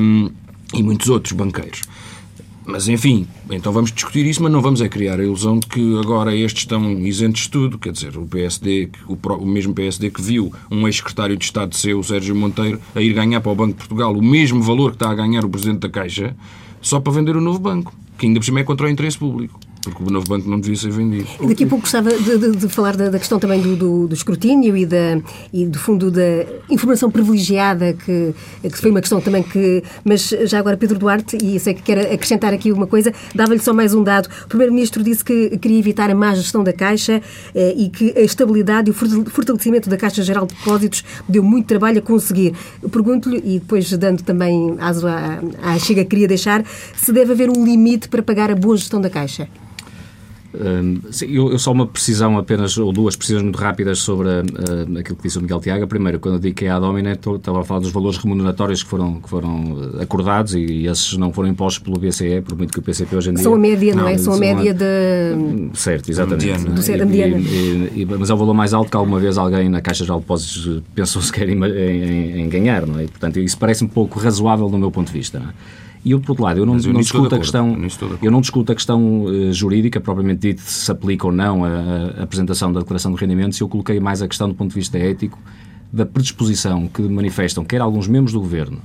Um, 0.00 0.30
e 0.72 0.82
muitos 0.82 1.10
outros 1.10 1.34
banqueiros. 1.34 1.82
Mas, 2.70 2.88
enfim, 2.88 3.26
então 3.50 3.72
vamos 3.72 3.90
discutir 3.90 4.24
isso, 4.24 4.40
mas 4.40 4.52
não 4.52 4.60
vamos 4.60 4.80
é 4.80 4.88
criar 4.88 5.18
a 5.18 5.24
ilusão 5.24 5.58
de 5.58 5.66
que 5.66 5.98
agora 5.98 6.34
estes 6.36 6.62
estão 6.62 6.88
isentos 7.00 7.42
de 7.42 7.50
tudo. 7.50 7.78
Quer 7.80 7.92
dizer, 7.92 8.16
o 8.16 8.24
PSD, 8.24 8.90
o, 9.08 9.14
o 9.14 9.46
mesmo 9.46 9.74
PSD 9.74 10.08
que 10.08 10.22
viu 10.22 10.52
um 10.70 10.86
ex-secretário 10.86 11.36
de 11.36 11.44
Estado 11.44 11.74
seu, 11.74 12.00
Sérgio 12.04 12.36
Monteiro, 12.36 12.80
a 12.94 13.00
ir 13.00 13.12
ganhar 13.12 13.40
para 13.40 13.50
o 13.50 13.56
Banco 13.56 13.72
de 13.72 13.78
Portugal 13.78 14.14
o 14.16 14.22
mesmo 14.22 14.62
valor 14.62 14.90
que 14.90 14.96
está 14.96 15.10
a 15.10 15.14
ganhar 15.14 15.44
o 15.44 15.48
Presidente 15.48 15.80
da 15.80 15.88
Caixa, 15.88 16.36
só 16.80 17.00
para 17.00 17.12
vender 17.12 17.36
o 17.36 17.40
novo 17.40 17.58
banco, 17.58 17.92
que 18.16 18.26
ainda 18.26 18.38
por 18.38 18.46
cima 18.46 18.60
é 18.60 18.64
contra 18.64 18.86
o 18.86 18.88
interesse 18.88 19.18
público. 19.18 19.58
Porque 19.82 20.02
o 20.02 20.10
novo 20.10 20.26
banco 20.26 20.48
não 20.48 20.60
devia 20.60 20.76
ser 20.76 20.90
vendido. 20.90 21.26
Daqui 21.46 21.64
a 21.64 21.66
pouco 21.66 21.82
gostava 21.82 22.10
de, 22.10 22.38
de, 22.38 22.50
de 22.56 22.68
falar 22.68 22.96
da, 22.96 23.08
da, 23.08 23.18
questão 23.18 23.38
também 23.38 23.60
do, 23.60 23.76
do, 23.76 24.08
do 24.08 24.14
escrutínio 24.14 24.76
e, 24.76 24.84
da, 24.84 25.20
e, 25.52 25.66
do 25.66 25.78
fundo, 25.78 26.10
da 26.10 26.44
informação 26.68 27.10
privilegiada, 27.10 27.94
que, 27.94 28.34
que 28.62 28.78
foi 28.78 28.90
uma 28.90 29.00
questão 29.00 29.20
também 29.20 29.42
que. 29.42 29.82
Mas 30.04 30.28
já 30.28 30.58
agora, 30.58 30.76
Pedro 30.76 30.98
Duarte, 30.98 31.38
e 31.42 31.58
sei 31.58 31.74
que 31.74 31.82
quer 31.82 32.12
acrescentar 32.12 32.52
aqui 32.52 32.72
uma 32.72 32.86
coisa, 32.86 33.12
dava-lhe 33.34 33.60
só 33.60 33.72
mais 33.72 33.94
um 33.94 34.02
dado. 34.02 34.28
O 34.44 34.48
Primeiro-Ministro 34.48 35.02
disse 35.02 35.24
que 35.24 35.56
queria 35.58 35.78
evitar 35.78 36.10
a 36.10 36.14
má 36.14 36.34
gestão 36.34 36.62
da 36.62 36.72
Caixa 36.72 37.22
eh, 37.54 37.74
e 37.76 37.88
que 37.88 38.12
a 38.16 38.20
estabilidade 38.20 38.90
e 38.90 38.92
o 38.92 38.94
fortalecimento 38.94 39.88
da 39.88 39.96
Caixa 39.96 40.22
Geral 40.22 40.46
de 40.46 40.54
Depósitos 40.54 41.04
deu 41.28 41.42
muito 41.42 41.66
trabalho 41.66 41.98
a 41.98 42.02
conseguir. 42.02 42.54
Pergunto-lhe, 42.90 43.38
e 43.38 43.58
depois 43.58 43.90
dando 43.96 44.22
também 44.22 44.76
aso 44.78 45.06
à, 45.06 45.40
à 45.62 45.78
Chega, 45.78 46.04
queria 46.04 46.28
deixar, 46.28 46.64
se 46.96 47.12
deve 47.12 47.32
haver 47.32 47.48
um 47.48 47.64
limite 47.64 48.08
para 48.08 48.22
pagar 48.22 48.50
a 48.50 48.54
boa 48.54 48.76
gestão 48.76 49.00
da 49.00 49.08
Caixa. 49.08 49.48
Um, 50.52 51.00
eu, 51.22 51.52
eu, 51.52 51.58
só 51.58 51.70
uma 51.70 51.86
precisão 51.86 52.36
apenas, 52.36 52.76
ou 52.76 52.92
duas 52.92 53.14
precisões 53.14 53.42
muito 53.42 53.58
rápidas 53.58 54.00
sobre 54.00 54.28
uh, 54.28 54.98
aquilo 54.98 55.16
que 55.16 55.22
disse 55.22 55.38
o 55.38 55.42
Miguel 55.42 55.60
Tiago. 55.60 55.86
Primeiro, 55.86 56.18
quando 56.18 56.34
eu 56.34 56.40
digo 56.40 56.56
que 56.56 56.64
é 56.64 56.70
a 56.70 56.80
Domina, 56.80 57.12
estava 57.12 57.60
a 57.60 57.64
falar 57.64 57.80
dos 57.80 57.90
valores 57.90 58.18
remuneratórios 58.18 58.82
que 58.82 58.88
foram, 58.88 59.20
que 59.20 59.28
foram 59.28 59.92
acordados 60.00 60.54
e, 60.54 60.58
e 60.58 60.86
esses 60.88 61.16
não 61.16 61.32
foram 61.32 61.48
impostos 61.48 61.82
pelo 61.82 61.98
BCE, 61.98 62.40
por 62.40 62.56
muito 62.56 62.72
que 62.72 62.80
o 62.80 62.82
PCP 62.82 63.14
hoje 63.14 63.30
em 63.30 63.34
dia... 63.34 63.44
São 63.44 63.54
a 63.54 63.58
média, 63.58 63.94
não, 63.94 64.02
não 64.02 64.08
é? 64.08 64.18
São 64.18 64.34
a 64.34 64.38
média 64.38 64.74
de... 64.74 65.70
Certo, 65.74 66.10
exatamente. 66.10 66.46
Mediana. 66.46 66.70
Do 66.70 66.82
ser 66.82 67.06
mediana. 67.06 67.38
E, 67.38 67.92
e, 67.96 68.06
mas 68.18 68.28
é 68.28 68.34
o 68.34 68.36
valor 68.36 68.54
mais 68.54 68.74
alto 68.74 68.90
que 68.90 68.96
alguma 68.96 69.20
vez 69.20 69.38
alguém 69.38 69.68
na 69.68 69.80
Caixa 69.80 70.04
de 70.04 70.12
Depósitos 70.12 70.82
pensou 70.94 71.22
sequer 71.22 71.48
em, 71.48 71.62
em, 71.62 72.40
em, 72.40 72.48
ganhar, 72.48 72.86
não 72.86 72.98
é? 72.98 73.06
Portanto, 73.06 73.38
isso 73.38 73.56
parece 73.56 73.84
um 73.84 73.88
pouco 73.88 74.18
razoável 74.18 74.68
do 74.68 74.78
meu 74.78 74.90
ponto 74.90 75.06
de 75.06 75.12
vista, 75.12 75.38
não 75.38 75.50
é? 75.50 75.52
E 76.04 76.10
por 76.18 76.30
outro 76.30 76.44
lado, 76.44 76.60
eu 76.60 76.66
não, 76.66 76.78
eu 76.78 76.92
não 76.92 77.00
discuto 77.00 77.34
a 77.34 77.38
questão, 77.38 77.76
eu 78.22 78.30
não 78.30 78.40
discuto 78.40 78.72
a 78.72 78.74
questão 78.74 79.24
uh, 79.24 79.52
jurídica 79.52 80.00
propriamente 80.00 80.40
dita 80.40 80.62
se 80.62 80.84
se 80.84 80.90
aplica 80.90 81.26
ou 81.26 81.32
não 81.32 81.64
a, 81.64 81.68
a, 81.68 82.22
apresentação 82.22 82.72
da 82.72 82.80
declaração 82.80 83.12
de 83.12 83.20
rendimentos. 83.20 83.60
Eu 83.60 83.68
coloquei 83.68 84.00
mais 84.00 84.22
a 84.22 84.28
questão 84.28 84.48
do 84.48 84.54
ponto 84.54 84.70
de 84.70 84.76
vista 84.76 84.98
ético 84.98 85.38
da 85.92 86.06
predisposição 86.06 86.88
que 86.88 87.02
manifestam 87.02 87.64
quer 87.64 87.80
alguns 87.80 88.08
membros 88.08 88.32
do 88.32 88.40
governo, 88.40 88.80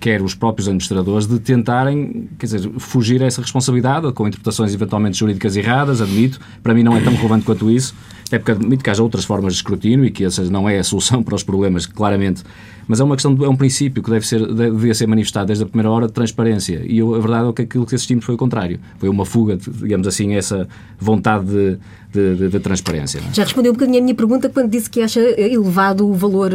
quer 0.00 0.22
os 0.22 0.34
próprios 0.34 0.66
administradores, 0.66 1.26
de 1.26 1.38
tentarem, 1.38 2.28
quer 2.38 2.46
dizer, 2.46 2.70
fugir 2.78 3.22
a 3.22 3.26
essa 3.26 3.42
responsabilidade, 3.42 4.10
com 4.12 4.26
interpretações 4.26 4.74
eventualmente 4.74 5.18
jurídicas 5.18 5.56
erradas, 5.56 6.00
admito, 6.00 6.40
para 6.62 6.72
mim 6.72 6.82
não 6.82 6.96
é 6.96 7.00
tão 7.00 7.14
relevante 7.14 7.44
quanto 7.44 7.70
isso, 7.70 7.94
até 8.26 8.38
porque 8.38 8.52
admito 8.52 8.82
que 8.82 8.88
haja 8.88 9.02
outras 9.02 9.24
formas 9.24 9.52
de 9.52 9.58
escrutínio 9.58 10.04
e 10.06 10.10
que 10.10 10.24
essa 10.24 10.42
não 10.44 10.68
é 10.68 10.78
a 10.78 10.84
solução 10.84 11.22
para 11.22 11.34
os 11.34 11.42
problemas, 11.42 11.84
claramente 11.84 12.42
mas 12.90 12.98
é 12.98 13.04
uma 13.04 13.14
questão, 13.14 13.38
é 13.44 13.48
um 13.48 13.54
princípio 13.54 14.02
que 14.02 14.10
deve 14.10 14.26
ser, 14.26 14.44
deve 14.52 14.92
ser 14.94 15.06
manifestado 15.06 15.46
desde 15.46 15.62
a 15.62 15.66
primeira 15.68 15.88
hora 15.88 16.08
de 16.08 16.12
transparência. 16.12 16.82
E 16.84 16.98
eu, 16.98 17.14
a 17.14 17.20
verdade 17.20 17.48
é 17.48 17.52
que 17.52 17.62
aquilo 17.62 17.86
que 17.86 17.94
assistimos 17.94 18.24
foi 18.24 18.34
o 18.34 18.38
contrário. 18.38 18.80
Foi 18.98 19.08
uma 19.08 19.24
fuga, 19.24 19.56
digamos 19.56 20.08
assim, 20.08 20.34
essa 20.34 20.66
vontade 20.98 21.46
de, 21.46 21.78
de, 22.12 22.36
de, 22.36 22.48
de 22.48 22.60
transparência. 22.60 23.18
É? 23.18 23.34
Já 23.34 23.44
respondeu 23.44 23.72
um 23.72 23.74
bocadinho 23.74 23.98
a 23.98 24.02
minha 24.02 24.14
pergunta 24.14 24.48
quando 24.48 24.70
disse 24.70 24.90
que 24.90 25.00
acha 25.00 25.20
elevado 25.20 26.08
o 26.08 26.14
valor 26.14 26.50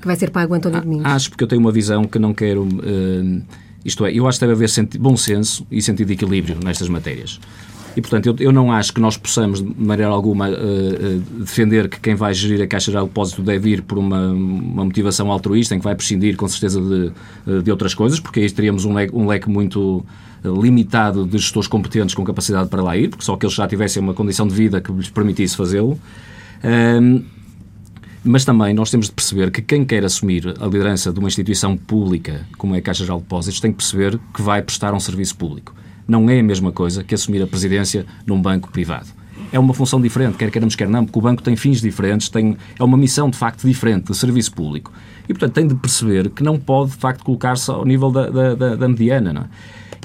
que 0.00 0.06
vai 0.06 0.16
ser 0.16 0.30
pago 0.30 0.54
a 0.54 0.56
António 0.56 0.80
Domingos. 0.80 1.06
Acho 1.06 1.30
porque 1.30 1.44
eu 1.44 1.48
tenho 1.48 1.60
uma 1.60 1.72
visão 1.72 2.04
que 2.04 2.18
não 2.18 2.34
quero. 2.34 2.62
Uh, 2.64 3.42
isto 3.84 4.04
é, 4.04 4.12
eu 4.12 4.26
acho 4.26 4.38
que 4.38 4.46
deve 4.46 4.64
haver 4.64 4.88
bom 4.98 5.16
senso 5.16 5.66
e 5.70 5.80
sentido 5.80 6.08
de 6.08 6.14
equilíbrio 6.14 6.56
nestas 6.62 6.88
matérias. 6.88 7.38
E, 7.96 8.00
portanto, 8.02 8.26
eu, 8.26 8.36
eu 8.38 8.52
não 8.52 8.70
acho 8.70 8.92
que 8.92 9.00
nós 9.00 9.16
possamos, 9.16 9.62
de 9.62 9.74
maneira 9.74 10.12
alguma, 10.12 10.50
uh, 10.50 10.52
uh, 10.52 11.20
defender 11.40 11.88
que 11.88 11.98
quem 11.98 12.14
vai 12.14 12.34
gerir 12.34 12.62
a 12.62 12.66
Caixa 12.66 12.90
Geral 12.90 13.06
de 13.06 13.08
Depósito 13.08 13.42
deve 13.42 13.70
ir 13.70 13.82
por 13.82 13.96
uma, 13.96 14.28
uma 14.28 14.84
motivação 14.84 15.32
altruísta, 15.32 15.74
em 15.74 15.78
que 15.78 15.84
vai 15.84 15.94
prescindir, 15.94 16.36
com 16.36 16.46
certeza, 16.46 16.78
de, 16.78 17.10
eh, 17.46 17.62
de 17.62 17.70
outras 17.70 17.94
coisas, 17.94 18.20
porque 18.20 18.40
aí 18.40 18.50
teríamos 18.50 18.84
um 18.84 18.92
leque, 18.92 19.16
um 19.16 19.26
leque 19.26 19.48
muito 19.48 20.04
limitado 20.44 21.26
de 21.26 21.38
gestores 21.38 21.66
competentes 21.66 22.14
com 22.14 22.22
capacidade 22.22 22.68
para 22.68 22.82
lá 22.82 22.94
ir, 22.96 23.08
porque 23.08 23.24
só 23.24 23.34
que 23.34 23.46
eles 23.46 23.54
já 23.54 23.66
tivessem 23.66 24.02
uma 24.02 24.12
condição 24.12 24.46
de 24.46 24.54
vida 24.54 24.78
que 24.80 24.92
lhes 24.92 25.08
permitisse 25.08 25.56
fazê-lo. 25.56 25.98
Um, 26.62 27.24
mas 28.22 28.44
também 28.44 28.74
nós 28.74 28.90
temos 28.90 29.06
de 29.06 29.12
perceber 29.12 29.50
que 29.50 29.62
quem 29.62 29.84
quer 29.84 30.04
assumir 30.04 30.54
a 30.60 30.66
liderança 30.66 31.12
de 31.12 31.18
uma 31.18 31.28
instituição 31.28 31.76
pública, 31.76 32.46
como 32.58 32.74
é 32.74 32.78
a 32.78 32.82
Caixa 32.82 33.04
Geral 33.04 33.18
de 33.18 33.24
Depósitos, 33.24 33.58
tem 33.58 33.70
que 33.72 33.78
perceber 33.78 34.20
que 34.34 34.42
vai 34.42 34.60
prestar 34.62 34.92
um 34.92 35.00
serviço 35.00 35.36
público 35.36 35.74
não 36.06 36.28
é 36.30 36.40
a 36.40 36.42
mesma 36.42 36.72
coisa 36.72 37.02
que 37.02 37.14
assumir 37.14 37.42
a 37.42 37.46
presidência 37.46 38.06
num 38.26 38.40
banco 38.40 38.70
privado. 38.70 39.08
É 39.52 39.58
uma 39.58 39.72
função 39.72 40.00
diferente, 40.00 40.36
quer 40.36 40.50
queiramos, 40.50 40.74
quer 40.74 40.88
não, 40.88 41.04
porque 41.04 41.18
o 41.18 41.22
banco 41.22 41.42
tem 41.42 41.54
fins 41.56 41.80
diferentes, 41.80 42.28
tem, 42.28 42.56
é 42.78 42.82
uma 42.82 42.96
missão 42.96 43.30
de 43.30 43.36
facto 43.36 43.66
diferente 43.66 44.10
de 44.10 44.16
serviço 44.16 44.52
público. 44.52 44.92
E, 45.28 45.32
portanto, 45.32 45.52
tem 45.54 45.66
de 45.66 45.74
perceber 45.74 46.30
que 46.30 46.42
não 46.42 46.58
pode 46.58 46.90
de 46.90 46.96
facto 46.96 47.24
colocar-se 47.24 47.70
ao 47.70 47.84
nível 47.84 48.10
da, 48.10 48.28
da, 48.28 48.76
da 48.76 48.88
mediana. 48.88 49.32
Não 49.32 49.42
é? 49.42 49.46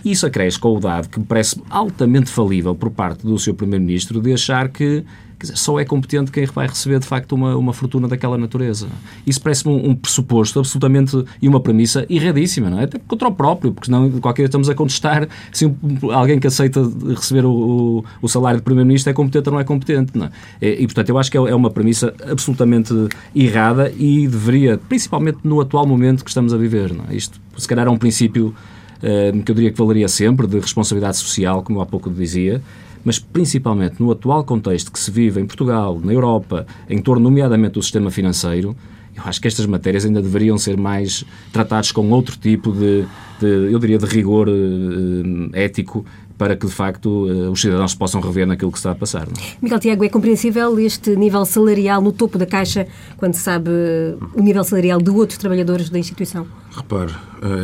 E 0.04 0.12
isso 0.12 0.26
acresce 0.26 0.60
com 0.60 0.76
o 0.76 0.80
dado 0.80 1.10
que 1.10 1.20
me 1.20 1.26
parece 1.26 1.62
altamente 1.70 2.30
falível 2.30 2.74
por 2.74 2.90
parte 2.90 3.26
do 3.26 3.38
seu 3.38 3.54
Primeiro-Ministro 3.54 4.20
de 4.20 4.34
achar 4.34 4.70
que 4.70 5.04
dizer, 5.44 5.58
só 5.58 5.80
é 5.80 5.86
competente 5.86 6.32
quem 6.32 6.46
vai 6.46 6.68
receber 6.68 7.00
de 7.00 7.06
facto 7.06 7.34
uma, 7.34 7.56
uma 7.56 7.74
fortuna 7.74 8.08
daquela 8.08 8.38
natureza. 8.38 8.88
Isso 9.26 9.42
parece-me 9.42 9.74
um, 9.74 9.92
um, 9.92 9.96
pressuposto 9.96 10.60
absolutamente 10.60 11.24
e 11.42 11.48
uma 11.48 11.60
premissa 11.60 12.06
erradíssima, 12.10 12.70
não 12.70 12.80
é? 12.80 12.84
Até 12.84 13.00
contra 13.00 13.28
o 13.28 13.32
próprio, 13.32 13.72
porque 13.72 13.86
senão 13.86 14.10
qualquer 14.20 14.46
estamos 14.46 14.70
a 14.70 14.76
contestar 14.76 15.28
se 15.52 15.72
alguém 16.12 16.40
que 16.40 16.48
aceita 16.48 16.82
receber 17.10 17.46
o, 17.46 17.52
o, 17.52 18.06
o 18.22 18.28
salário 18.28 18.60
de 18.60 18.64
Primeiro-Ministro 18.64 19.10
é 19.10 19.14
competente 19.14 19.50
ou 19.50 19.54
não 19.54 19.60
é 19.60 19.64
competente. 19.64 20.18
Não 20.18 20.26
é? 20.26 20.32
E, 20.62 20.84
e, 20.84 20.86
portanto, 20.86 21.10
eu 21.10 21.18
acho 21.18 21.32
que 21.32 21.38
é, 21.38 21.42
é 21.42 21.56
uma 21.56 21.70
premissa 21.70 22.14
absolutamente 22.30 22.94
errada 23.36 23.92
e 23.98 24.28
deveria, 24.28 24.78
principalmente 24.78 25.40
no 25.44 25.62
atual 25.62 25.86
momento 25.86 26.24
que 26.24 26.30
estamos 26.30 26.54
a 26.54 26.58
viver, 26.58 26.94
não 26.94 27.06
é? 27.10 27.16
Isto, 27.16 27.40
se 27.58 27.68
calhar, 27.68 27.88
é 27.88 27.90
um 27.90 27.98
princípio 27.98 28.54
uh, 28.98 29.44
que 29.44 29.52
eu 29.52 29.56
diria 29.56 29.72
que 29.72 29.78
valeria 29.78 30.08
sempre, 30.08 30.48
de 30.48 30.60
responsabilidade 30.60 31.18
social, 31.18 31.64
como 31.64 31.82
há 31.82 31.86
pouco 31.86 32.10
dizia, 32.10 32.62
mas 33.04 33.20
principalmente 33.20 34.00
no 34.00 34.12
atual 34.12 34.44
contexto 34.44 34.92
que 34.92 35.00
se 35.00 35.12
vive 35.12 35.40
em 35.40 35.46
Portugal, 35.46 36.00
na 36.04 36.14
Europa, 36.14 36.66
em 36.90 37.02
torno, 37.02 37.24
nomeadamente, 37.24 37.74
do 37.74 37.84
sistema 37.84 38.12
financeiro, 38.12 38.76
eu 39.16 39.24
acho 39.26 39.42
que 39.42 39.48
estas 39.48 39.66
matérias 39.66 40.06
ainda 40.06 40.22
deveriam 40.22 40.58
ser 40.58 40.78
mais 40.78 41.26
tratadas 41.52 41.92
com 41.92 42.10
outro 42.12 42.38
tipo 42.38 42.72
de, 42.72 43.06
de 43.40 43.72
eu 43.72 43.80
diria, 43.80 43.98
de 43.98 44.06
rigor 44.06 44.48
uh, 44.48 45.50
ético 45.54 46.06
para 46.38 46.56
que, 46.56 46.66
de 46.66 46.72
facto, 46.72 47.08
uh, 47.08 47.52
os 47.52 47.62
cidadãos 47.62 47.92
se 47.92 47.98
possam 47.98 48.20
rever 48.20 48.48
naquilo 48.48 48.72
que 48.72 48.78
está 48.78 48.92
a 48.92 48.96
passar. 48.96 49.28
Não? 49.28 49.34
É? 49.44 49.58
Miguel 49.62 49.80
Tiago, 49.80 50.04
é 50.04 50.10
compreensível 50.10 50.80
este 50.80 51.16
nível 51.16 51.46
salarial 51.46 52.02
no 52.02 52.12
topo 52.12 52.38
da 52.38 52.46
Caixa, 52.46 52.88
quando 53.18 53.34
se 53.36 53.42
sabe 53.42 53.70
o 54.34 54.42
nível 54.42 54.64
salarial 54.64 55.00
de 55.00 55.12
outros 55.12 55.38
trabalhadores 55.38 55.90
da 55.90 56.00
instituição? 56.00 56.48
Repare, 56.72 57.14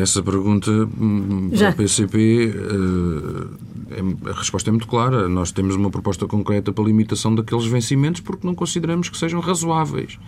essa 0.02 0.22
pergunta 0.22 0.70
hum, 0.70 1.50
Já. 1.54 1.72
para 1.72 1.76
o 1.76 1.78
PCP 1.78 2.54
é, 3.90 4.30
a 4.30 4.34
resposta 4.34 4.70
é 4.70 4.72
muito 4.72 4.88
clara. 4.88 5.28
Nós 5.28 5.52
temos 5.52 5.76
uma 5.76 5.90
proposta 5.90 6.28
concreta 6.28 6.72
para 6.72 6.84
a 6.84 6.88
limitação 6.88 7.34
daqueles 7.34 7.66
vencimentos 7.66 8.22
porque 8.22 8.46
não 8.46 8.54
consideramos 8.54 9.10
que 9.10 9.18
sejam 9.18 9.40
razoáveis. 9.40 10.20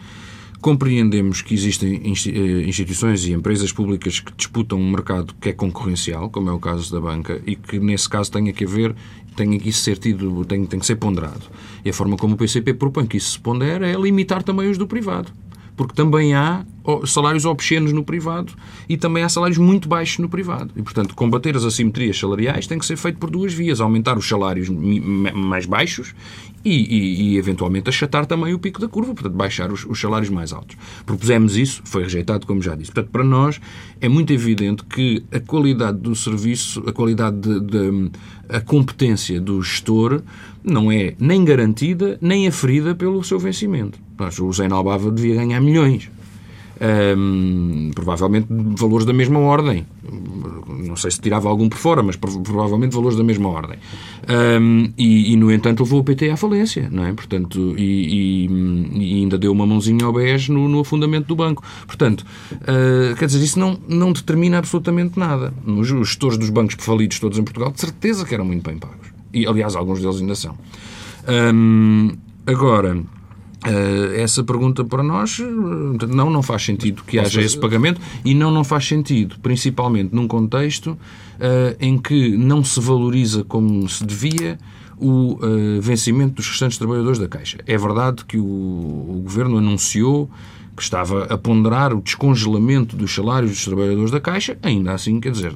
Compreendemos 0.61 1.41
que 1.41 1.53
existem 1.53 2.01
eh, 2.03 2.67
instituições 2.67 3.25
e 3.25 3.31
empresas 3.31 3.71
públicas 3.71 4.19
que 4.19 4.33
disputam 4.35 4.77
um 4.77 4.91
mercado 4.91 5.33
que 5.39 5.49
é 5.49 5.53
concorrencial, 5.53 6.29
como 6.29 6.49
é 6.49 6.51
o 6.51 6.59
caso 6.59 6.91
da 6.91 6.99
banca, 6.99 7.41
e 7.45 7.55
que 7.55 7.79
nesse 7.79 8.09
caso 8.09 8.29
tenha 8.29 8.51
que 8.51 8.65
haver, 8.65 8.93
tenha 9.37 9.57
que 9.57 9.69
isso 9.69 9.81
ser 9.81 9.97
tido, 9.97 10.43
tem, 10.43 10.65
tem 10.65 10.79
que 10.79 10.85
ser 10.85 10.97
ponderado. 10.97 11.43
E 11.85 11.89
a 11.89 11.93
forma 11.93 12.17
como 12.17 12.33
o 12.33 12.37
PCP 12.37 12.73
propõe 12.73 13.07
que 13.07 13.15
isso 13.15 13.31
se 13.31 13.39
pondere 13.39 13.85
é 13.85 13.93
limitar 13.93 14.43
também 14.43 14.69
os 14.69 14.77
do 14.77 14.85
privado 14.85 15.31
porque 15.79 15.93
também 15.93 16.33
há 16.33 16.65
salários 17.05 17.45
obscenos 17.45 17.93
no 17.93 18.03
privado 18.03 18.51
e 18.89 18.97
também 18.97 19.23
há 19.23 19.29
salários 19.29 19.57
muito 19.57 19.87
baixos 19.87 20.17
no 20.17 20.27
privado. 20.27 20.73
E, 20.75 20.81
portanto, 20.81 21.15
combater 21.15 21.55
as 21.55 21.63
assimetrias 21.63 22.19
salariais 22.19 22.67
tem 22.67 22.77
que 22.77 22.85
ser 22.85 22.97
feito 22.97 23.17
por 23.17 23.29
duas 23.29 23.53
vias: 23.53 23.79
aumentar 23.79 24.17
os 24.17 24.27
salários 24.27 24.67
mais 24.67 25.65
baixos 25.65 26.13
e, 26.63 26.71
e, 26.71 27.21
e, 27.21 27.37
eventualmente, 27.37 27.89
achatar 27.89 28.25
também 28.25 28.53
o 28.53 28.59
pico 28.59 28.79
da 28.79 28.87
curva, 28.87 29.13
portanto, 29.13 29.33
baixar 29.33 29.71
os, 29.71 29.85
os, 29.85 29.99
salários 29.99 30.29
mais 30.29 30.51
altos. 30.51 30.75
Propusemos 31.05 31.55
isso, 31.55 31.81
foi 31.85 32.03
rejeitado, 32.03 32.45
como 32.45 32.61
já 32.61 32.75
disse. 32.75 32.91
Portanto, 32.91 33.11
para 33.11 33.23
nós 33.23 33.59
é 34.01 34.09
muito 34.09 34.33
evidente 34.33 34.83
que 34.83 35.23
a 35.31 35.39
qualidade 35.39 35.99
do 35.99 36.15
serviço, 36.15 36.83
a 36.87 36.91
qualidade 36.91 37.37
de, 37.37 37.59
de 37.59 38.11
a 38.49 38.59
competência 38.59 39.39
do 39.39 39.61
gestor 39.61 40.21
não 40.63 40.91
é 40.91 41.15
nem 41.19 41.45
garantida 41.45 42.17
nem 42.21 42.47
aferida 42.47 42.95
pelo 42.95 43.23
seu 43.23 43.39
vencimento. 43.39 43.99
O 44.41 44.53
Zé 44.53 44.67
Nalbava 44.67 45.11
devia 45.11 45.35
ganhar 45.35 45.61
milhões. 45.61 46.09
Um, 46.81 47.91
provavelmente 47.93 48.47
valores 48.77 49.05
da 49.05 49.11
mesma 49.11 49.39
ordem. 49.39 49.85
Não 50.67 50.95
sei 50.95 51.11
se 51.11 51.19
tirava 51.19 51.49
algum 51.49 51.67
por 51.67 51.77
fora, 51.77 52.01
mas 52.01 52.15
provavelmente 52.15 52.95
valores 52.95 53.17
da 53.17 53.23
mesma 53.23 53.49
ordem. 53.49 53.77
Um, 54.29 54.89
e, 54.97 55.33
e, 55.33 55.35
no 55.35 55.51
entanto, 55.51 55.83
levou 55.83 55.99
o 55.99 56.03
PT 56.03 56.29
à 56.29 56.37
falência, 56.37 56.87
não 56.89 57.05
é? 57.05 57.11
Portanto, 57.11 57.75
e, 57.77 58.47
e, 58.47 58.49
e 58.93 59.15
ainda 59.21 59.37
deu 59.37 59.51
uma 59.51 59.65
mãozinha 59.65 60.05
ao 60.05 60.13
BES 60.13 60.47
no, 60.47 60.69
no 60.69 60.79
afundamento 60.79 61.27
do 61.27 61.35
banco. 61.35 61.63
Portanto, 61.85 62.25
uh, 62.53 63.15
quer 63.17 63.25
dizer, 63.25 63.43
isso 63.43 63.59
não, 63.59 63.77
não 63.87 64.13
determina 64.13 64.57
absolutamente 64.57 65.19
nada. 65.19 65.53
Os 65.65 65.87
gestores 65.87 66.37
dos 66.37 66.49
bancos 66.49 66.77
falidos 66.79 67.19
todos 67.19 67.37
em 67.37 67.43
Portugal, 67.43 67.71
de 67.71 67.81
certeza 67.81 68.25
que 68.25 68.33
eram 68.33 68.45
muito 68.45 68.63
bem 68.67 68.77
pagos. 68.77 69.07
E, 69.33 69.45
aliás, 69.45 69.75
alguns 69.75 69.99
deles 69.99 70.21
ainda 70.21 70.35
são. 70.35 70.57
Um, 71.27 72.11
agora. 72.47 72.97
Uh, 73.65 74.15
essa 74.15 74.41
pergunta 74.41 74.85
para 74.85 75.03
nós 75.03 75.37
não, 76.07 76.29
não 76.29 76.41
faz 76.41 76.63
sentido 76.63 77.03
que 77.03 77.19
haja 77.19 77.41
esse 77.41 77.57
pagamento 77.57 77.99
e 78.23 78.33
não, 78.33 78.49
não 78.51 78.63
faz 78.63 78.87
sentido, 78.87 79.35
principalmente 79.41 80.15
num 80.15 80.29
contexto 80.29 80.91
uh, 80.91 81.75
em 81.77 81.97
que 81.97 82.37
não 82.37 82.63
se 82.63 82.79
valoriza 82.79 83.43
como 83.43 83.87
se 83.89 84.05
devia 84.05 84.57
o 84.97 85.33
uh, 85.33 85.81
vencimento 85.81 86.35
dos 86.35 86.47
restantes 86.47 86.77
trabalhadores 86.77 87.19
da 87.19 87.27
Caixa. 87.27 87.57
É 87.67 87.77
verdade 87.77 88.23
que 88.23 88.37
o, 88.37 88.43
o 88.43 89.21
Governo 89.23 89.57
anunciou 89.57 90.29
que 90.79 90.83
estava 90.83 91.25
a 91.25 91.37
ponderar 91.37 91.93
o 91.93 92.01
descongelamento 92.01 92.95
dos 92.95 93.13
salários 93.13 93.51
dos 93.51 93.65
trabalhadores 93.65 94.11
da 94.11 94.21
Caixa, 94.21 94.57
ainda 94.63 94.93
assim, 94.93 95.19
quer 95.19 95.33
dizer, 95.33 95.53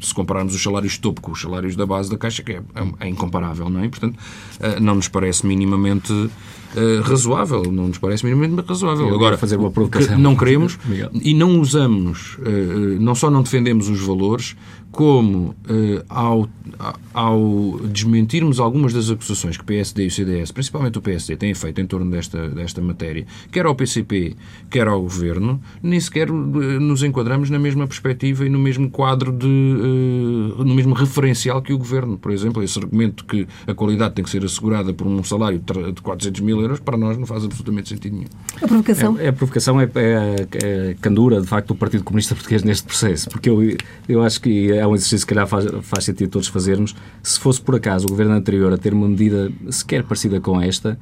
se 0.00 0.12
compararmos 0.12 0.52
os 0.52 0.60
salários 0.60 0.94
de 0.94 1.00
topo 1.00 1.20
com 1.20 1.30
os 1.30 1.40
salários 1.40 1.76
da 1.76 1.86
base 1.86 2.10
da 2.10 2.18
Caixa, 2.18 2.42
que 2.42 2.52
é, 2.52 2.62
é 2.98 3.08
incomparável, 3.08 3.70
não 3.70 3.80
é? 3.80 3.88
Portanto, 3.88 4.18
eh, 4.58 4.80
não 4.80 4.96
nos 4.96 5.06
parece 5.06 5.46
minimamente 5.46 6.12
uh, 6.12 7.00
razoável, 7.02 7.62
não 7.70 7.86
nos 7.86 7.98
parece 7.98 8.24
minimamente 8.24 8.66
razoável. 8.66 9.14
Agora, 9.14 9.38
fazer 9.38 9.56
uma 9.56 9.70
provocação. 9.70 10.18
não 10.18 10.34
queremos 10.34 10.76
e 11.22 11.32
não 11.32 11.60
usamos, 11.60 12.36
uh, 12.38 13.00
não 13.00 13.14
só 13.14 13.30
não 13.30 13.42
defendemos 13.42 13.88
os 13.88 14.00
valores, 14.00 14.56
como 14.96 15.48
uh, 15.68 16.02
ao, 16.08 16.48
ao 17.12 17.78
desmentirmos 17.80 18.58
algumas 18.58 18.94
das 18.94 19.10
acusações 19.10 19.58
que 19.58 19.62
o 19.62 19.66
PSD 19.66 20.04
e 20.04 20.06
o 20.06 20.10
CDS, 20.10 20.50
principalmente 20.50 20.96
o 20.96 21.02
PSD, 21.02 21.36
têm 21.36 21.52
feito 21.52 21.82
em 21.82 21.86
torno 21.86 22.10
desta, 22.10 22.48
desta 22.48 22.80
matéria, 22.80 23.26
quer 23.52 23.66
ao 23.66 23.74
PCP, 23.74 24.34
quer 24.70 24.88
ao 24.88 25.02
Governo, 25.02 25.60
nem 25.82 26.00
sequer 26.00 26.30
nos 26.30 27.02
enquadramos 27.02 27.50
na 27.50 27.58
mesma 27.58 27.86
perspectiva 27.86 28.46
e 28.46 28.48
no 28.48 28.58
mesmo 28.58 28.88
quadro 28.88 29.32
de. 29.32 29.46
Uh, 29.46 30.64
no 30.64 30.74
mesmo 30.74 30.94
referencial 30.94 31.60
que 31.60 31.74
o 31.74 31.78
Governo. 31.78 32.16
Por 32.16 32.32
exemplo, 32.32 32.62
esse 32.62 32.78
argumento 32.78 33.26
que 33.26 33.46
a 33.66 33.74
qualidade 33.74 34.14
tem 34.14 34.24
que 34.24 34.30
ser 34.30 34.42
assegurada 34.46 34.94
por 34.94 35.06
um 35.06 35.22
salário 35.22 35.62
de 35.92 36.00
400 36.00 36.40
mil 36.40 36.58
euros, 36.62 36.80
para 36.80 36.96
nós 36.96 37.18
não 37.18 37.26
faz 37.26 37.44
absolutamente 37.44 37.90
sentido 37.90 38.14
nenhum. 38.14 38.28
A 38.62 38.66
provocação? 38.66 39.18
É, 39.18 39.26
é 39.26 39.28
a 39.28 39.32
provocação 39.34 39.78
é, 39.78 39.84
é, 39.84 40.46
é, 40.64 40.90
a 40.92 40.94
candura, 40.94 41.38
de 41.38 41.46
facto, 41.46 41.68
do 41.68 41.74
Partido 41.74 42.02
Comunista 42.02 42.34
Português 42.34 42.62
neste 42.62 42.86
processo, 42.86 43.28
porque 43.28 43.50
eu, 43.50 43.76
eu 44.08 44.22
acho 44.22 44.40
que 44.40 44.85
é 44.86 44.88
um 44.88 44.94
exercício 44.94 45.26
que, 45.26 45.34
calhar, 45.34 45.46
faz, 45.46 45.66
faz 45.82 46.04
sentido 46.04 46.30
todos 46.30 46.48
fazermos. 46.48 46.94
Se 47.22 47.38
fosse, 47.38 47.60
por 47.60 47.74
acaso, 47.74 48.06
o 48.06 48.08
governo 48.08 48.34
anterior 48.34 48.72
a 48.72 48.78
ter 48.78 48.92
uma 48.92 49.08
medida 49.08 49.52
sequer 49.70 50.02
parecida 50.02 50.40
com 50.40 50.60
esta, 50.60 50.98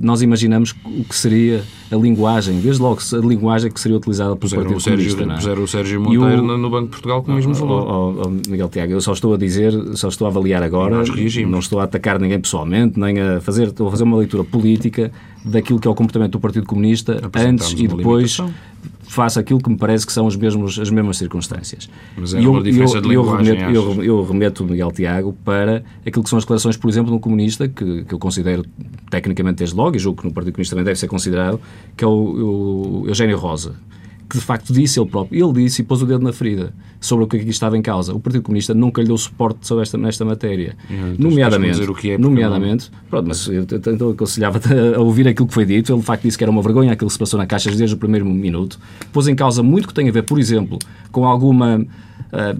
nós 0.00 0.22
imaginamos 0.22 0.74
o 0.84 1.04
que 1.04 1.14
seria 1.14 1.62
a 1.90 1.96
linguagem, 1.96 2.58
desde 2.60 2.82
logo 2.82 3.00
a 3.12 3.16
linguagem 3.16 3.70
que 3.70 3.80
seria 3.80 3.96
utilizada 3.96 4.34
pelo 4.34 4.52
Partido 4.52 4.76
o 4.76 4.80
Sérgio, 4.80 5.16
Comunista. 5.16 5.32
É? 5.32 5.36
Puseram 5.36 5.62
o 5.62 5.68
Sérgio 5.68 6.00
Monteiro 6.00 6.42
o, 6.42 6.58
no 6.58 6.70
Banco 6.70 6.86
de 6.86 6.90
Portugal 6.90 7.22
com 7.22 7.30
o 7.30 7.34
mesmo 7.34 7.54
valor. 7.54 7.86
Oh, 7.86 8.22
oh, 8.22 8.22
oh, 8.26 8.50
Miguel 8.50 8.68
Tiago, 8.68 8.92
eu 8.92 9.00
só 9.00 9.12
estou 9.12 9.34
a 9.34 9.36
dizer, 9.36 9.72
só 9.94 10.08
estou 10.08 10.26
a 10.26 10.30
avaliar 10.30 10.62
agora, 10.62 11.02
não 11.46 11.58
estou 11.58 11.80
a 11.80 11.84
atacar 11.84 12.18
ninguém 12.18 12.40
pessoalmente, 12.40 12.98
nem 12.98 13.20
a 13.20 13.40
fazer, 13.40 13.68
estou 13.68 13.88
a 13.88 13.90
fazer 13.90 14.04
uma 14.04 14.16
leitura 14.16 14.42
política 14.42 15.12
daquilo 15.44 15.78
que 15.78 15.86
é 15.86 15.90
o 15.90 15.94
comportamento 15.94 16.32
do 16.32 16.40
Partido 16.40 16.66
Comunista 16.66 17.20
antes 17.34 17.72
e 17.72 17.86
depois 17.86 18.38
face 19.02 19.38
aquilo 19.38 19.60
que 19.60 19.70
me 19.70 19.76
parece 19.76 20.06
que 20.06 20.12
são 20.12 20.26
os 20.26 20.36
mesmos, 20.36 20.78
as 20.78 20.90
mesmas 20.90 21.18
circunstâncias. 21.18 21.88
Mas 22.16 22.34
é 22.34 22.40
uma 22.40 22.62
diferença 22.62 22.96
eu, 22.96 23.02
de 23.02 23.08
linguagem, 23.08 23.54
eu 23.54 23.60
remeto, 23.60 24.02
eu, 24.02 24.04
eu 24.04 24.24
remeto 24.24 24.64
Miguel 24.64 24.90
Tiago 24.90 25.36
para 25.44 25.84
aquilo 26.04 26.24
que 26.24 26.30
são 26.30 26.38
as 26.38 26.44
declarações, 26.44 26.76
por 26.76 26.88
exemplo, 26.88 27.10
de 27.10 27.16
um 27.16 27.20
comunista, 27.20 27.68
que, 27.68 28.04
que 28.04 28.14
eu 28.14 28.18
considero 28.18 28.64
tecnicamente 29.10 29.58
desde 29.58 29.76
logo, 29.76 29.96
e 29.96 29.98
julgo 29.98 30.22
que 30.22 30.28
no 30.28 30.34
Partido 30.34 30.54
Comunista 30.54 30.74
também 30.74 30.84
deve 30.84 30.98
ser 30.98 31.08
considerado, 31.08 31.60
que 31.96 32.04
é 32.04 32.06
o, 32.06 33.02
o 33.02 33.04
Eugênio 33.06 33.38
Rosa 33.38 33.74
que 34.28 34.38
de 34.38 34.44
facto 34.44 34.72
disse 34.72 34.98
ele 34.98 35.08
próprio, 35.08 35.44
ele 35.44 35.64
disse 35.64 35.82
e 35.82 35.84
pôs 35.84 36.02
o 36.02 36.06
dedo 36.06 36.24
na 36.24 36.32
ferida 36.32 36.72
sobre 37.04 37.24
o 37.24 37.28
que 37.28 37.36
aqui 37.36 37.50
estava 37.50 37.76
em 37.76 37.82
causa. 37.82 38.14
O 38.14 38.20
Partido 38.20 38.42
Comunista 38.42 38.72
nunca 38.74 39.00
lhe 39.00 39.08
deu 39.08 39.18
suporte 39.18 39.66
sobre 39.66 39.82
esta, 39.82 39.98
nesta 39.98 40.24
matéria. 40.24 40.76
Então, 40.88 41.30
nomeadamente, 41.30 41.82
o 41.82 41.94
que 41.94 42.12
é 42.12 42.18
nomeadamente 42.18 42.90
não... 42.90 42.98
pronto, 43.10 43.28
mas 43.28 43.46
eu, 43.46 43.62
então 43.62 44.10
aconselhava-te 44.10 44.68
a 44.94 45.00
ouvir 45.00 45.28
aquilo 45.28 45.46
que 45.46 45.54
foi 45.54 45.66
dito. 45.66 45.92
Ele 45.92 46.00
de 46.00 46.06
facto 46.06 46.22
disse 46.22 46.38
que 46.38 46.44
era 46.44 46.50
uma 46.50 46.62
vergonha 46.62 46.92
aquilo 46.92 47.08
que 47.08 47.12
se 47.12 47.18
passou 47.18 47.38
na 47.38 47.46
Caixa 47.46 47.70
desde 47.70 47.94
o 47.94 47.98
primeiro 47.98 48.24
minuto. 48.24 48.78
Pôs 49.12 49.28
em 49.28 49.34
causa 49.34 49.62
muito 49.62 49.88
que 49.88 49.94
tem 49.94 50.08
a 50.08 50.12
ver, 50.12 50.22
por 50.22 50.38
exemplo, 50.38 50.78
com 51.12 51.26
alguma 51.26 51.84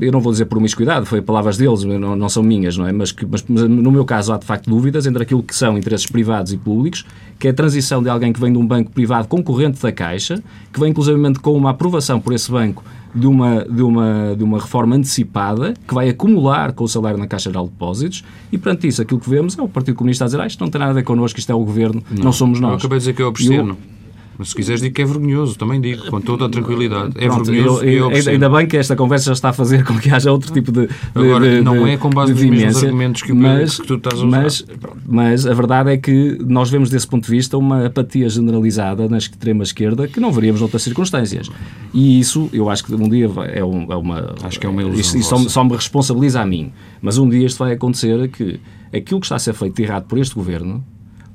eu 0.00 0.12
não 0.12 0.20
vou 0.20 0.32
dizer 0.32 0.44
por 0.44 0.50
promiscuidade, 0.50 1.06
foi 1.06 1.20
palavras 1.20 1.56
deles, 1.56 1.82
não, 1.84 2.14
não 2.14 2.28
são 2.28 2.42
minhas, 2.42 2.76
não 2.76 2.86
é? 2.86 2.92
Mas, 2.92 3.10
que, 3.10 3.26
mas, 3.26 3.42
no 3.42 3.90
meu 3.90 4.04
caso 4.04 4.32
há 4.32 4.38
de 4.38 4.46
facto 4.46 4.70
dúvidas 4.70 5.06
entre 5.06 5.22
aquilo 5.22 5.42
que 5.42 5.54
são 5.54 5.76
interesses 5.76 6.06
privados 6.06 6.52
e 6.52 6.56
públicos, 6.56 7.04
que 7.38 7.48
é 7.48 7.50
a 7.50 7.54
transição 7.54 8.02
de 8.02 8.08
alguém 8.08 8.32
que 8.32 8.40
vem 8.40 8.52
de 8.52 8.58
um 8.58 8.66
banco 8.66 8.90
privado 8.90 9.26
concorrente 9.26 9.82
da 9.82 9.90
Caixa, 9.90 10.42
que 10.72 10.78
vem 10.78 10.90
inclusivamente 10.90 11.40
com 11.40 11.56
uma 11.56 11.70
aprovação 11.70 12.20
por 12.20 12.32
esse 12.32 12.50
banco 12.50 12.84
de 13.14 13.26
uma, 13.26 13.64
de, 13.64 13.82
uma, 13.82 14.34
de 14.36 14.42
uma 14.42 14.58
reforma 14.58 14.96
antecipada 14.96 15.74
que 15.86 15.94
vai 15.94 16.08
acumular 16.08 16.72
com 16.72 16.84
o 16.84 16.88
salário 16.88 17.18
na 17.18 17.26
Caixa 17.26 17.50
Geral 17.50 17.66
de 17.66 17.70
Depósitos 17.70 18.24
e, 18.50 18.58
perante 18.58 18.88
isso, 18.88 19.00
aquilo 19.00 19.20
que 19.20 19.30
vemos 19.30 19.56
é 19.56 19.62
o 19.62 19.68
Partido 19.68 19.94
Comunista 19.94 20.24
a 20.24 20.26
dizer 20.26 20.40
ah, 20.40 20.46
isto 20.46 20.60
não 20.60 20.70
tem 20.70 20.78
nada 20.78 20.90
a 20.90 20.94
ver 20.94 21.04
connosco, 21.04 21.38
isto 21.38 21.50
é 21.50 21.54
o 21.54 21.64
Governo, 21.64 22.02
não, 22.10 22.24
não 22.24 22.32
somos 22.32 22.60
nós. 22.60 22.72
Eu 22.72 22.78
acabei 22.78 22.98
de 22.98 23.02
dizer 23.02 23.14
que 23.14 23.22
eu 23.22 23.28
obsceno. 23.28 23.78
Mas 24.38 24.48
se 24.48 24.54
quiseres 24.54 24.80
digo 24.80 24.94
que 24.94 25.02
é 25.02 25.04
vergonhoso, 25.04 25.56
também 25.56 25.80
digo, 25.80 26.10
com 26.10 26.20
toda 26.20 26.46
a 26.46 26.48
tranquilidade. 26.48 27.12
É 27.16 27.26
Pronto, 27.26 27.44
vergonhoso 27.44 27.84
eu, 27.84 28.10
eu, 28.10 28.32
Ainda 28.32 28.48
bem 28.48 28.66
que 28.66 28.76
esta 28.76 28.96
conversa 28.96 29.26
já 29.26 29.32
está 29.32 29.48
a 29.50 29.52
fazer 29.52 29.84
com 29.84 29.96
que 29.98 30.10
haja 30.10 30.32
outro 30.32 30.52
tipo 30.52 30.72
de. 30.72 30.86
de 30.86 30.94
Agora, 31.14 31.48
de, 31.48 31.60
não 31.60 31.86
é 31.86 31.96
com 31.96 32.10
base 32.10 32.32
nos 32.32 32.42
mesmos 32.42 32.82
argumentos 32.82 33.22
que, 33.22 33.32
mas, 33.32 33.78
que 33.78 33.86
tu 33.86 33.94
estás 33.94 34.20
a 34.20 34.24
usar. 34.24 34.42
Mas, 34.42 34.66
mas 35.06 35.46
a 35.46 35.54
verdade 35.54 35.90
é 35.90 35.96
que 35.96 36.38
nós 36.46 36.70
vemos 36.70 36.90
desse 36.90 37.06
ponto 37.06 37.24
de 37.24 37.30
vista 37.30 37.56
uma 37.56 37.86
apatia 37.86 38.28
generalizada 38.28 39.08
na 39.08 39.18
extrema 39.18 39.62
esquerda 39.62 40.08
que 40.08 40.18
não 40.18 40.32
veríamos 40.32 40.60
noutras 40.60 40.82
circunstâncias. 40.82 41.50
E 41.92 42.18
isso, 42.18 42.48
eu 42.52 42.68
acho 42.68 42.84
que 42.84 42.94
um 42.94 43.08
dia 43.08 43.30
é, 43.52 43.60
é 43.60 43.64
uma. 43.64 44.34
Acho 44.42 44.58
que 44.58 44.66
é 44.66 44.68
uma 44.68 44.82
ilusão. 44.82 45.00
Isso, 45.00 45.16
isso 45.16 45.28
só, 45.28 45.38
só 45.48 45.64
me 45.64 45.74
responsabiliza 45.74 46.40
a 46.40 46.46
mim. 46.46 46.72
Mas 47.00 47.18
um 47.18 47.28
dia 47.28 47.46
isto 47.46 47.58
vai 47.58 47.72
acontecer 47.72 48.28
que 48.28 48.60
aquilo 48.92 49.20
que 49.20 49.26
está 49.26 49.36
a 49.36 49.38
ser 49.38 49.54
feito 49.54 49.76
de 49.76 49.82
errado 49.82 50.06
por 50.06 50.18
este 50.18 50.34
governo 50.34 50.84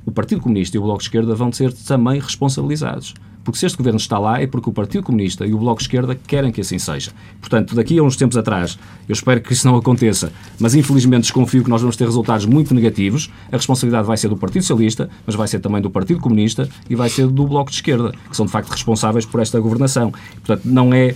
o 0.05 0.11
Partido 0.11 0.41
Comunista 0.41 0.75
e 0.75 0.79
o 0.79 0.83
Bloco 0.83 0.99
de 0.99 1.05
Esquerda 1.05 1.35
vão 1.35 1.51
ser 1.51 1.73
também 1.73 2.19
responsabilizados. 2.19 3.13
Porque 3.49 3.59
se 3.59 3.65
este 3.65 3.77
governo 3.77 3.97
está 3.97 4.19
lá 4.19 4.39
é 4.39 4.45
porque 4.45 4.69
o 4.69 4.73
Partido 4.73 5.03
Comunista 5.03 5.43
e 5.43 5.53
o 5.53 5.57
Bloco 5.57 5.79
de 5.79 5.85
Esquerda 5.85 6.13
querem 6.13 6.51
que 6.51 6.61
assim 6.61 6.77
seja. 6.77 7.11
Portanto, 7.39 7.73
daqui 7.73 7.97
a 7.97 8.03
uns 8.03 8.15
tempos 8.15 8.37
atrás, 8.37 8.77
eu 9.07 9.13
espero 9.13 9.41
que 9.41 9.51
isso 9.53 9.65
não 9.65 9.75
aconteça, 9.75 10.31
mas 10.59 10.75
infelizmente 10.75 11.21
desconfio 11.21 11.63
que 11.63 11.69
nós 11.69 11.81
vamos 11.81 11.95
ter 11.95 12.05
resultados 12.05 12.45
muito 12.45 12.75
negativos. 12.75 13.31
A 13.51 13.55
responsabilidade 13.55 14.05
vai 14.05 14.17
ser 14.17 14.27
do 14.27 14.37
Partido 14.37 14.61
Socialista, 14.61 15.09
mas 15.25 15.35
vai 15.35 15.47
ser 15.47 15.59
também 15.59 15.81
do 15.81 15.89
Partido 15.89 16.19
Comunista 16.19 16.69
e 16.87 16.95
vai 16.95 17.09
ser 17.09 17.25
do 17.27 17.47
Bloco 17.47 17.71
de 17.71 17.77
Esquerda, 17.77 18.11
que 18.29 18.37
são 18.37 18.45
de 18.45 18.51
facto 18.51 18.69
responsáveis 18.69 19.25
por 19.25 19.41
esta 19.41 19.59
governação. 19.59 20.13
Portanto, 20.45 20.61
não 20.65 20.93
é, 20.93 21.15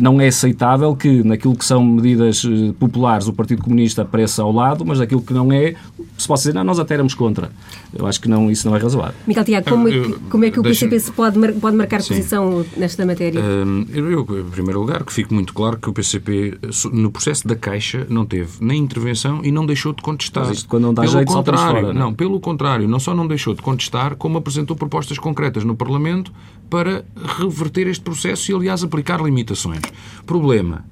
não 0.00 0.18
é 0.20 0.28
aceitável 0.28 0.96
que 0.96 1.22
naquilo 1.22 1.54
que 1.54 1.66
são 1.66 1.84
medidas 1.84 2.44
eh, 2.46 2.72
populares 2.78 3.28
o 3.28 3.32
Partido 3.34 3.62
Comunista 3.62 4.02
apareça 4.02 4.42
ao 4.42 4.50
lado, 4.50 4.84
mas 4.86 4.98
naquilo 4.98 5.20
que 5.20 5.34
não 5.34 5.52
é, 5.52 5.74
se 6.16 6.26
possa 6.26 6.44
dizer, 6.44 6.54
não, 6.54 6.64
nós 6.64 6.78
até 6.78 6.94
éramos 6.94 7.12
contra. 7.12 7.50
Eu 7.92 8.06
acho 8.06 8.20
que 8.20 8.28
não, 8.28 8.50
isso 8.50 8.66
não 8.66 8.74
é 8.74 8.78
razoável. 8.78 9.14
Miguel 9.26 9.44
Tiago, 9.44 9.68
como, 9.68 9.88
é 9.88 9.92
como 10.30 10.44
é 10.44 10.50
que 10.50 10.60
o 10.60 10.62
PCP 10.62 10.98
se 10.98 11.12
pode, 11.12 11.38
pode 11.54 11.73
marcar 11.74 12.02
Sim. 12.02 12.14
posição 12.14 12.64
nesta 12.76 13.04
matéria? 13.04 13.40
Um, 13.40 13.86
eu, 13.92 14.20
em 14.20 14.50
primeiro 14.50 14.80
lugar, 14.80 15.04
que 15.04 15.12
fique 15.12 15.32
muito 15.32 15.52
claro 15.52 15.78
que 15.78 15.88
o 15.88 15.92
PCP, 15.92 16.58
no 16.92 17.10
processo 17.10 17.46
da 17.46 17.56
Caixa, 17.56 18.06
não 18.08 18.24
teve 18.24 18.52
nem 18.60 18.80
intervenção 18.80 19.40
e 19.44 19.50
não 19.50 19.66
deixou 19.66 19.92
de 19.92 20.02
contestar. 20.02 20.46
Mas 20.46 20.58
isto 20.58 20.68
quando 20.68 20.84
não 20.84 20.94
dá 20.94 21.02
pelo 21.02 21.12
jeito, 21.12 21.32
contrário, 21.32 21.80
fora, 21.80 21.92
não, 21.92 22.00
não, 22.00 22.14
pelo 22.14 22.40
contrário, 22.40 22.88
não 22.88 22.98
só 22.98 23.14
não 23.14 23.26
deixou 23.26 23.54
de 23.54 23.62
contestar, 23.62 24.16
como 24.16 24.38
apresentou 24.38 24.76
propostas 24.76 25.18
concretas 25.18 25.64
no 25.64 25.76
Parlamento 25.76 26.32
para 26.70 27.04
reverter 27.38 27.86
este 27.86 28.02
processo 28.02 28.50
e, 28.50 28.54
aliás, 28.54 28.82
aplicar 28.82 29.20
limitações. 29.20 29.82
Problema 30.26 30.84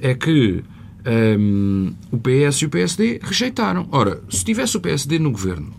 é 0.00 0.14
que 0.14 0.62
um, 1.38 1.92
o 2.10 2.18
PS 2.18 2.62
e 2.62 2.66
o 2.66 2.68
PSD 2.68 3.20
rejeitaram. 3.22 3.88
Ora, 3.90 4.20
se 4.28 4.44
tivesse 4.44 4.76
o 4.76 4.80
PSD 4.80 5.18
no 5.18 5.30
governo 5.30 5.72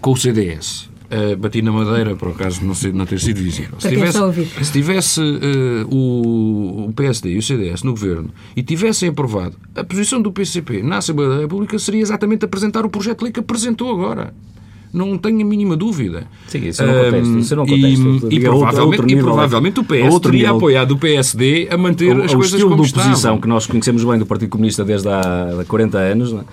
com 0.00 0.12
o 0.12 0.16
CDS, 0.16 0.88
Uh, 1.06 1.36
bati 1.36 1.62
na 1.62 1.70
madeira, 1.70 2.16
por 2.16 2.30
acaso 2.30 2.64
não, 2.64 2.74
ser, 2.74 2.92
não 2.92 3.06
ter 3.06 3.20
sido 3.20 3.40
visível. 3.40 3.78
Se 3.78 3.88
tivesse, 3.88 4.18
se 4.64 4.72
tivesse 4.72 5.20
uh, 5.20 5.86
o, 5.88 6.88
o, 6.88 6.92
PSD 6.92 7.30
e 7.30 7.38
o 7.38 7.42
CDS 7.42 7.84
no 7.84 7.92
governo 7.92 8.30
e 8.56 8.62
tivessem 8.62 9.10
aprovado, 9.10 9.54
a 9.76 9.84
posição 9.84 10.20
do 10.20 10.32
PCP 10.32 10.82
na 10.82 10.96
Assembleia 10.96 11.30
da 11.30 11.38
República 11.42 11.78
seria 11.78 12.00
exatamente 12.00 12.44
apresentar 12.44 12.84
o 12.84 12.90
projeto 12.90 13.18
de 13.18 13.24
lei 13.24 13.32
que 13.32 13.38
apresentou 13.38 13.88
agora 13.92 14.34
não 14.96 15.18
tenho 15.18 15.42
a 15.42 15.44
mínima 15.44 15.76
dúvida. 15.76 16.26
Sim, 16.48 16.66
isso 16.68 16.84
não 16.84 16.94
contexto. 16.94 17.38
Isso 17.38 17.56
não 17.56 17.66
contexto. 17.66 18.28
E, 18.30 18.36
e, 18.36 18.40
provavelmente, 18.40 19.00
outro, 19.00 19.10
e 19.10 19.16
provavelmente 19.16 19.80
o 19.80 19.84
PS 19.84 20.20
teria 20.20 20.40
nível, 20.40 20.56
apoiado 20.56 20.92
o 20.92 20.98
PSD 20.98 21.68
a 21.70 21.76
manter 21.76 22.16
o, 22.16 22.24
as 22.24 22.34
coisas 22.34 22.62
como 22.62 22.82
estavam. 22.82 22.82
O 22.82 22.84
estilo 22.84 23.00
de 23.00 23.00
oposição 23.00 23.38
que 23.38 23.46
nós 23.46 23.66
conhecemos 23.66 24.02
bem 24.04 24.18
do 24.18 24.26
Partido 24.26 24.48
Comunista 24.48 24.84
desde 24.84 25.08
há 25.08 25.64
40 25.68 25.98
anos, 25.98 26.32
não 26.32 26.40
é? 26.40 26.44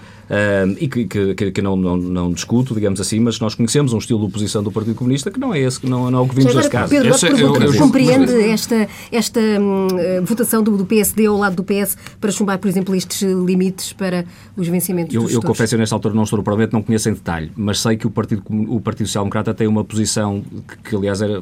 E 0.79 0.87
que, 0.87 1.05
que, 1.05 1.51
que 1.51 1.61
não, 1.61 1.75
não, 1.75 1.97
não, 1.97 2.31
discuto, 2.31 2.73
digamos 2.73 2.99
assim, 2.99 3.19
mas 3.19 3.39
nós 3.39 3.55
conhecemos 3.55 3.93
um 3.93 3.97
estilo 3.97 4.19
de 4.19 4.25
oposição 4.25 4.63
do 4.63 4.71
Partido 4.71 4.95
Comunista 4.95 5.29
que 5.29 5.39
não 5.39 5.53
é 5.53 5.59
esse, 5.59 5.79
que 5.79 5.87
não, 5.87 6.09
não 6.09 6.19
é 6.19 6.21
o 6.21 6.27
que 6.27 6.35
vimos 6.35 6.55
neste 6.55 6.71
caso. 6.71 6.89
Pedro, 6.89 7.09
Esse, 7.09 7.27
pergunta, 7.27 7.63
eu, 7.63 7.73
eu, 7.73 7.79
compreende 7.79 8.33
esta, 8.49 8.87
esta 9.11 9.39
hum, 9.39 9.87
votação 10.23 10.63
do, 10.63 10.77
do, 10.77 10.85
PSD 10.85 11.25
ao 11.25 11.37
lado 11.37 11.55
do 11.55 11.63
PS 11.63 11.97
para 12.19 12.31
chumbar, 12.31 12.57
por 12.57 12.67
exemplo, 12.67 12.95
estes 12.95 13.21
limites 13.21 13.93
para 13.93 14.25
os 14.55 14.67
vencimentos 14.67 15.13
Eu, 15.13 15.29
eu 15.29 15.41
confesso, 15.41 15.77
nesta 15.77 15.95
altura 15.95 16.13
não 16.13 16.23
estou 16.23 16.37
no 16.37 16.43
Parlamento, 16.43 16.73
não 16.73 16.81
conheço 16.81 17.09
em 17.09 17.13
detalhe, 17.13 17.51
mas 17.55 17.79
sei 17.79 17.97
que 17.97 18.07
o 18.07 18.09
Partido, 18.09 18.43
o 18.49 18.79
Partido 18.79 19.07
Social 19.07 19.23
Democrata 19.23 19.53
tem 19.53 19.67
uma 19.67 19.83
posição 19.83 20.43
que, 20.67 20.89
que 20.89 20.95
aliás, 20.95 21.21
era, 21.21 21.41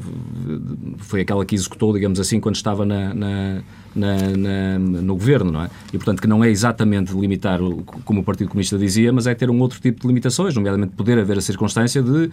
foi 0.98 1.20
aquela 1.20 1.44
que 1.44 1.54
executou, 1.54 1.92
digamos 1.92 2.20
assim, 2.20 2.40
quando 2.40 2.56
estava 2.56 2.84
na, 2.84 3.14
na 3.14 3.62
na, 3.94 4.16
na, 4.36 4.78
no 4.78 5.14
governo, 5.14 5.52
não 5.52 5.62
é? 5.62 5.70
E, 5.92 5.98
portanto, 5.98 6.20
que 6.20 6.26
não 6.26 6.42
é 6.42 6.50
exatamente 6.50 7.12
limitar, 7.12 7.60
como 8.04 8.20
o 8.20 8.24
Partido 8.24 8.48
Comunista 8.48 8.78
dizia, 8.78 9.12
mas 9.12 9.26
é 9.26 9.34
ter 9.34 9.50
um 9.50 9.60
outro 9.60 9.80
tipo 9.80 10.00
de 10.00 10.06
limitações, 10.06 10.54
nomeadamente 10.54 10.94
poder 10.94 11.18
haver 11.18 11.38
a 11.38 11.40
circunstância 11.40 12.02
de 12.02 12.10
uh, 12.10 12.30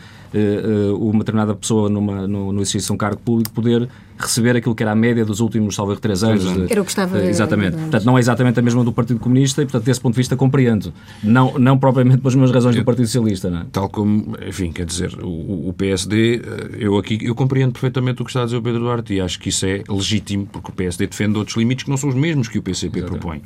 uh, 0.93 1.09
uma 1.09 1.19
determinada 1.19 1.53
pessoa 1.55 1.89
numa, 1.89 2.27
no, 2.27 2.51
no 2.51 2.61
exercício 2.61 2.87
de 2.87 2.93
um 2.93 2.97
cargo 2.97 3.19
público 3.19 3.51
poder 3.51 3.89
receber 4.19 4.55
aquilo 4.57 4.75
que 4.75 4.83
era 4.83 4.91
a 4.91 4.95
média 4.95 5.23
dos 5.23 5.39
últimos, 5.39 5.75
talvez, 5.75 5.99
três 5.99 6.23
anos. 6.23 6.43
De, 6.43 6.71
era 6.71 6.81
o 6.81 6.83
que 6.83 6.91
estava... 6.91 7.23
Exatamente. 7.23 7.77
Portanto, 7.77 8.03
não 8.03 8.17
é 8.17 8.19
exatamente 8.19 8.59
a 8.59 8.61
mesma 8.61 8.83
do 8.83 8.91
Partido 8.91 9.19
Comunista 9.19 9.61
e, 9.61 9.65
portanto, 9.65 9.85
desse 9.85 10.01
ponto 10.01 10.13
de 10.13 10.17
vista, 10.17 10.35
compreendo. 10.35 10.93
Não, 11.23 11.57
não 11.57 11.77
propriamente 11.77 12.19
pelas 12.19 12.35
mesmas 12.35 12.51
razões 12.51 12.75
do 12.75 12.83
Partido 12.83 13.05
Socialista, 13.05 13.49
não 13.49 13.61
é? 13.61 13.65
Tal 13.71 13.89
como, 13.89 14.35
enfim, 14.45 14.71
quer 14.71 14.85
dizer, 14.85 15.17
o, 15.23 15.69
o 15.69 15.73
PSD, 15.73 16.35
eh, 16.35 16.69
eu 16.79 16.97
aqui, 16.97 17.17
eu 17.21 17.33
compreendo 17.33 17.71
perfeitamente 17.71 18.21
o 18.21 18.25
que 18.25 18.31
está 18.31 18.41
a 18.41 18.45
dizer 18.45 18.57
o 18.57 18.61
Pedro 18.61 18.81
Duarte 18.81 19.13
e 19.13 19.21
acho 19.21 19.39
que 19.39 19.49
isso 19.49 19.65
é 19.65 19.83
legítimo, 19.87 20.45
porque 20.45 20.71
o 20.71 20.73
PSD 20.73 21.07
defende 21.07 21.37
outros 21.37 21.55
limites 21.55 21.85
que 21.85 21.89
não 21.89 21.97
são 21.97 22.09
os 22.09 22.15
mesmos 22.15 22.47
que 22.47 22.59
o 22.59 22.61
PCP 22.61 22.99
exatamente. 22.99 23.21
propõe. 23.21 23.41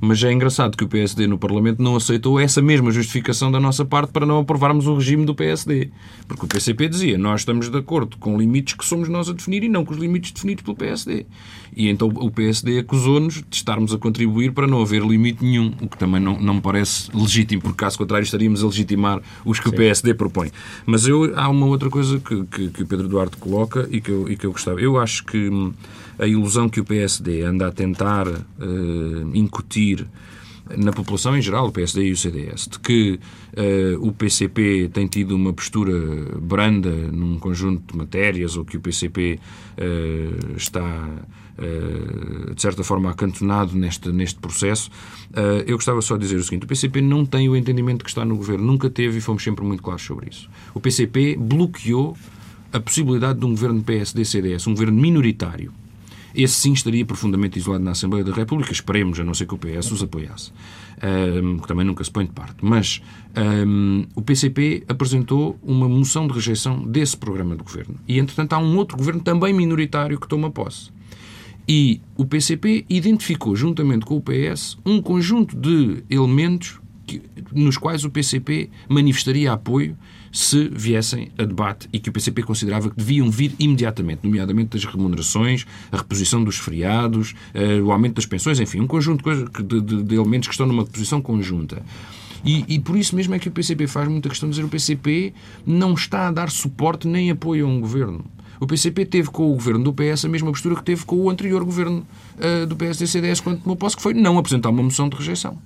Mas 0.00 0.22
é 0.22 0.32
engraçado 0.32 0.76
que 0.76 0.84
o 0.84 0.88
PSD 0.88 1.26
no 1.26 1.38
Parlamento 1.38 1.82
não 1.82 1.96
aceitou 1.96 2.38
essa 2.38 2.60
mesma 2.60 2.90
justificação 2.90 3.50
da 3.50 3.60
nossa 3.60 3.84
parte 3.84 4.12
para 4.12 4.26
não 4.26 4.40
aprovarmos 4.40 4.86
o 4.86 4.94
regime 4.94 5.24
do 5.24 5.34
PSD. 5.34 5.90
Porque 6.26 6.44
o 6.44 6.48
PCP 6.48 6.88
dizia, 6.88 7.16
nós 7.16 7.40
estamos 7.40 7.70
de 7.70 7.78
acordo 7.78 8.16
com 8.18 8.36
limites 8.36 8.74
que 8.74 8.84
somos 8.84 9.08
nós 9.08 9.28
a 9.28 9.32
definir 9.32 9.64
e 9.64 9.68
não 9.68 9.84
com 9.84 9.92
os 9.92 9.98
limites 9.98 10.15
definidos 10.18 10.62
pelo 10.62 10.76
PSD. 10.76 11.26
E 11.76 11.88
então 11.88 12.08
o 12.08 12.30
PSD 12.30 12.78
acusou-nos 12.78 13.34
de 13.34 13.56
estarmos 13.56 13.92
a 13.92 13.98
contribuir 13.98 14.52
para 14.52 14.66
não 14.66 14.80
haver 14.80 15.02
limite 15.02 15.44
nenhum, 15.44 15.72
o 15.80 15.88
que 15.88 15.98
também 15.98 16.20
não, 16.20 16.40
não 16.40 16.54
me 16.54 16.60
parece 16.60 17.10
legítimo, 17.14 17.60
porque 17.60 17.76
caso 17.76 17.98
contrário 17.98 18.24
estaríamos 18.24 18.62
a 18.62 18.66
legitimar 18.66 19.20
os 19.44 19.58
que 19.60 19.68
Sim. 19.68 19.74
o 19.74 19.78
PSD 19.78 20.14
propõe. 20.14 20.50
Mas 20.86 21.06
eu, 21.06 21.38
há 21.38 21.48
uma 21.48 21.66
outra 21.66 21.90
coisa 21.90 22.18
que, 22.18 22.44
que, 22.44 22.68
que, 22.68 22.82
o 22.82 22.86
Pedro 22.86 23.08
Duarte 23.08 23.36
coloca 23.36 23.86
e 23.90 24.00
que, 24.00 24.10
eu, 24.10 24.28
e 24.30 24.36
que 24.36 24.46
eu 24.46 24.52
gostava. 24.52 24.80
Eu 24.80 24.98
acho 24.98 25.24
que 25.24 25.48
hum, 25.50 25.72
a 26.18 26.26
ilusão 26.26 26.68
que 26.68 26.80
o 26.80 26.84
PSD 26.84 27.42
anda 27.42 27.68
a 27.68 27.72
tentar 27.72 28.26
uh, 28.26 29.30
incutir 29.34 30.06
na 30.76 30.92
população 30.92 31.36
em 31.36 31.42
geral, 31.42 31.68
o 31.68 31.72
PSD 31.72 32.06
e 32.06 32.12
o 32.12 32.16
CDS, 32.16 32.68
de 32.68 32.78
que 32.80 33.20
uh, 33.56 34.06
o 34.06 34.12
PCP 34.12 34.90
tem 34.92 35.06
tido 35.06 35.36
uma 35.36 35.52
postura 35.52 35.92
branda 36.40 36.90
num 36.90 37.38
conjunto 37.38 37.92
de 37.92 37.98
matérias 37.98 38.56
ou 38.56 38.64
que 38.64 38.76
o 38.76 38.80
PCP 38.80 39.38
uh, 39.38 39.78
eh, 39.78 40.56
está, 40.56 41.08
uh, 41.58 42.54
de 42.54 42.60
certa 42.60 42.82
forma, 42.82 43.10
acantonado 43.10 43.76
neste, 43.76 44.10
neste 44.10 44.40
processo, 44.40 44.90
eu 45.66 45.76
gostava 45.76 46.00
só 46.00 46.16
de 46.16 46.22
dizer 46.22 46.36
o 46.36 46.42
seguinte: 46.42 46.64
o 46.64 46.66
PCP 46.66 47.00
não 47.00 47.24
tem 47.24 47.48
o 47.48 47.56
entendimento 47.56 48.04
que 48.04 48.10
está 48.10 48.24
no 48.24 48.36
governo, 48.36 48.64
nunca 48.64 48.88
teve 48.88 49.18
e 49.18 49.20
fomos 49.20 49.42
sempre 49.42 49.64
muito 49.64 49.82
claros 49.82 50.02
sobre 50.02 50.30
isso. 50.30 50.48
O 50.74 50.80
PCP 50.80 51.36
bloqueou 51.38 52.16
a 52.72 52.80
possibilidade 52.80 53.38
de 53.38 53.44
um 53.44 53.50
governo 53.50 53.82
PSD-CDS, 53.82 54.66
um 54.66 54.72
governo 54.72 55.00
minoritário 55.00 55.72
esse 56.36 56.54
sim 56.54 56.72
estaria 56.72 57.04
profundamente 57.04 57.58
isolado 57.58 57.82
na 57.82 57.92
Assembleia 57.92 58.22
da 58.22 58.32
República. 58.32 58.70
Esperemos, 58.70 59.18
a 59.18 59.24
não 59.24 59.32
ser 59.32 59.46
que 59.46 59.54
o 59.54 59.58
PS 59.58 59.90
os 59.90 60.02
apoiasse, 60.02 60.52
um, 61.42 61.58
que 61.58 61.66
também 61.66 61.84
nunca 61.84 62.04
se 62.04 62.10
põe 62.10 62.26
de 62.26 62.32
parte. 62.32 62.56
Mas 62.62 63.00
um, 63.66 64.04
o 64.14 64.20
PCP 64.20 64.84
apresentou 64.86 65.58
uma 65.62 65.88
moção 65.88 66.26
de 66.26 66.34
rejeição 66.34 66.86
desse 66.86 67.16
programa 67.16 67.56
de 67.56 67.62
governo. 67.62 67.96
E, 68.06 68.18
entretanto, 68.18 68.52
há 68.52 68.58
um 68.58 68.76
outro 68.76 68.96
governo 68.98 69.22
também 69.22 69.52
minoritário 69.54 70.20
que 70.20 70.28
toma 70.28 70.50
posse. 70.50 70.90
E 71.66 72.00
o 72.16 72.24
PCP 72.24 72.84
identificou, 72.88 73.56
juntamente 73.56 74.04
com 74.04 74.16
o 74.16 74.22
PS, 74.22 74.78
um 74.84 75.00
conjunto 75.00 75.56
de 75.56 76.04
elementos 76.08 76.78
que, 77.06 77.22
nos 77.52 77.78
quais 77.78 78.04
o 78.04 78.10
PCP 78.10 78.68
manifestaria 78.88 79.52
apoio 79.52 79.96
se 80.36 80.68
viessem 80.68 81.30
a 81.38 81.44
debate 81.44 81.88
e 81.90 81.98
que 81.98 82.10
o 82.10 82.12
PCP 82.12 82.42
considerava 82.42 82.90
que 82.90 82.96
deviam 82.96 83.30
vir 83.30 83.54
imediatamente, 83.58 84.20
nomeadamente 84.22 84.76
das 84.76 84.84
remunerações, 84.84 85.64
a 85.90 85.96
reposição 85.96 86.44
dos 86.44 86.58
feriados, 86.58 87.34
uh, 87.54 87.82
o 87.82 87.90
aumento 87.90 88.16
das 88.16 88.26
pensões, 88.26 88.60
enfim, 88.60 88.80
um 88.80 88.86
conjunto 88.86 89.24
de, 89.62 89.80
de, 89.80 90.02
de 90.02 90.14
elementos 90.14 90.46
que 90.46 90.52
estão 90.52 90.66
numa 90.66 90.84
posição 90.84 91.22
conjunta. 91.22 91.82
E, 92.44 92.66
e, 92.68 92.78
por 92.78 92.98
isso 92.98 93.16
mesmo 93.16 93.34
é 93.34 93.38
que 93.38 93.48
o 93.48 93.50
PCP 93.50 93.86
faz 93.86 94.06
muita 94.08 94.28
questão 94.28 94.46
de 94.46 94.56
dizer 94.56 94.62
que 94.62 94.68
o 94.68 94.70
PCP 94.70 95.32
não 95.64 95.94
está 95.94 96.28
a 96.28 96.30
dar 96.30 96.50
suporte 96.50 97.08
nem 97.08 97.30
apoio 97.30 97.66
a 97.66 97.68
um 97.68 97.80
governo. 97.80 98.22
O 98.60 98.66
PCP 98.66 99.06
teve 99.06 99.30
com 99.30 99.50
o 99.50 99.54
governo 99.54 99.84
do 99.84 99.94
PS 99.94 100.26
a 100.26 100.28
mesma 100.28 100.50
postura 100.50 100.76
que 100.76 100.84
teve 100.84 101.06
com 101.06 101.16
o 101.16 101.30
anterior 101.30 101.64
governo 101.64 102.06
uh, 102.36 102.66
do 102.66 102.76
PSD-CDS 102.76 103.40
quando 103.40 103.62
tomou 103.62 103.74
posse, 103.74 103.96
que 103.96 104.02
foi 104.02 104.12
não 104.12 104.36
apresentar 104.36 104.68
uma 104.68 104.82
moção 104.82 105.08
de 105.08 105.16
rejeição 105.16 105.58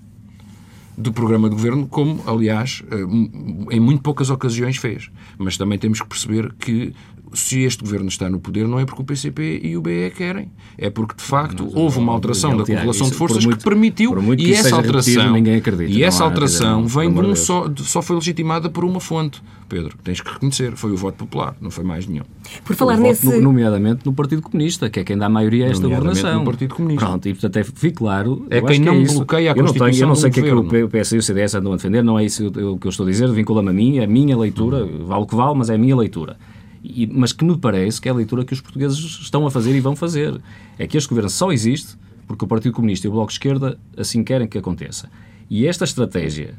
do 1.00 1.12
programa 1.12 1.48
de 1.48 1.56
governo, 1.56 1.86
como, 1.86 2.22
aliás, 2.26 2.82
eh, 2.90 3.74
em 3.74 3.80
muito 3.80 4.02
poucas 4.02 4.30
ocasiões 4.30 4.76
fez. 4.76 5.10
Mas 5.38 5.56
também 5.56 5.78
temos 5.78 6.00
que 6.00 6.08
perceber 6.08 6.52
que 6.58 6.94
se 7.32 7.62
este 7.62 7.82
governo 7.82 8.08
está 8.08 8.28
no 8.28 8.40
poder, 8.40 8.66
não 8.66 8.78
é 8.78 8.84
porque 8.84 9.02
o 9.02 9.04
PCP 9.04 9.60
e 9.62 9.76
o 9.76 9.82
BE 9.82 10.10
querem. 10.16 10.50
É 10.76 10.90
porque, 10.90 11.14
de 11.16 11.22
facto, 11.22 11.64
não, 11.64 11.82
houve 11.82 11.98
uma 11.98 12.12
alteração 12.12 12.56
da 12.56 12.64
correlação 12.64 13.08
de 13.08 13.14
forças 13.14 13.44
muito, 13.44 13.58
que 13.58 13.64
permitiu. 13.64 14.16
e 14.38 14.52
essa 14.52 14.76
alteração, 14.76 15.32
ninguém 15.32 15.56
acredita, 15.56 15.90
e 15.90 16.02
essa 16.02 16.24
alteração 16.24 16.86
vem 16.86 17.12
de 17.12 17.20
um 17.20 17.34
só, 17.34 17.70
só 17.78 18.02
foi 18.02 18.16
legitimada 18.16 18.68
por 18.68 18.84
uma 18.84 19.00
fonte. 19.00 19.42
Pedro, 19.68 19.96
tens 20.02 20.20
que 20.20 20.28
reconhecer, 20.28 20.74
foi 20.74 20.90
o 20.90 20.96
voto 20.96 21.16
popular, 21.18 21.54
não 21.60 21.70
foi 21.70 21.84
mais 21.84 22.04
nenhum. 22.04 22.24
Por 22.64 22.74
falar 22.74 22.98
o 22.98 23.00
nesse. 23.00 23.24
Voto, 23.24 23.40
nomeadamente 23.40 24.04
no 24.04 24.12
Partido 24.12 24.42
Comunista, 24.42 24.90
que 24.90 24.98
é 24.98 25.04
quem 25.04 25.16
dá 25.16 25.26
a 25.26 25.28
maioria 25.28 25.66
a 25.66 25.70
esta 25.70 25.86
governação. 25.86 26.40
no 26.40 26.44
Partido 26.44 26.74
Comunista. 26.74 27.06
Pronto, 27.06 27.28
e 27.28 27.32
portanto 27.32 27.56
é, 27.56 27.62
fique 27.62 27.92
claro. 27.92 28.44
É 28.50 28.60
quem 28.60 28.80
não 28.80 28.94
é 28.94 29.04
bloqueia 29.04 29.52
a 29.52 29.54
eu 29.54 29.56
não 29.58 29.64
Constituição. 29.66 29.90
Tenho, 29.92 30.02
eu 30.02 30.08
não 30.08 30.16
sei 30.16 30.30
o 30.30 30.32
que 30.32 30.40
é 30.40 30.42
que 30.42 30.52
o 30.52 30.88
PS 30.88 31.12
e 31.12 31.18
o 31.18 31.22
CDS 31.22 31.54
andam 31.54 31.72
a 31.72 31.76
defender, 31.76 32.02
não 32.02 32.18
é 32.18 32.24
isso 32.24 32.48
o 32.48 32.78
que 32.78 32.86
eu 32.86 32.90
estou 32.90 33.06
a 33.06 33.10
dizer, 33.10 33.30
vincula-me 33.30 33.70
a 33.70 33.72
mim, 33.72 34.00
a 34.00 34.08
minha 34.08 34.36
leitura, 34.36 34.84
vale 34.84 35.22
o 35.22 35.26
que 35.26 35.36
vale, 35.36 35.56
mas 35.56 35.70
é 35.70 35.76
a 35.76 35.78
minha 35.78 35.94
leitura. 35.94 36.36
E, 36.82 37.06
mas 37.06 37.32
que 37.32 37.44
me 37.44 37.56
parece 37.58 38.00
que 38.00 38.08
é 38.08 38.12
a 38.12 38.14
leitura 38.14 38.44
que 38.44 38.52
os 38.52 38.60
portugueses 38.60 38.98
estão 38.98 39.46
a 39.46 39.50
fazer 39.50 39.74
e 39.74 39.80
vão 39.80 39.94
fazer. 39.94 40.40
É 40.78 40.86
que 40.86 40.96
este 40.96 41.08
governo 41.08 41.30
só 41.30 41.52
existe 41.52 41.96
porque 42.26 42.44
o 42.44 42.48
Partido 42.48 42.72
Comunista 42.72 43.06
e 43.06 43.08
o 43.08 43.12
Bloco 43.12 43.28
de 43.28 43.34
Esquerda 43.34 43.78
assim 43.96 44.22
querem 44.22 44.46
que 44.46 44.56
aconteça. 44.56 45.10
E 45.48 45.66
esta 45.66 45.84
estratégia 45.84 46.54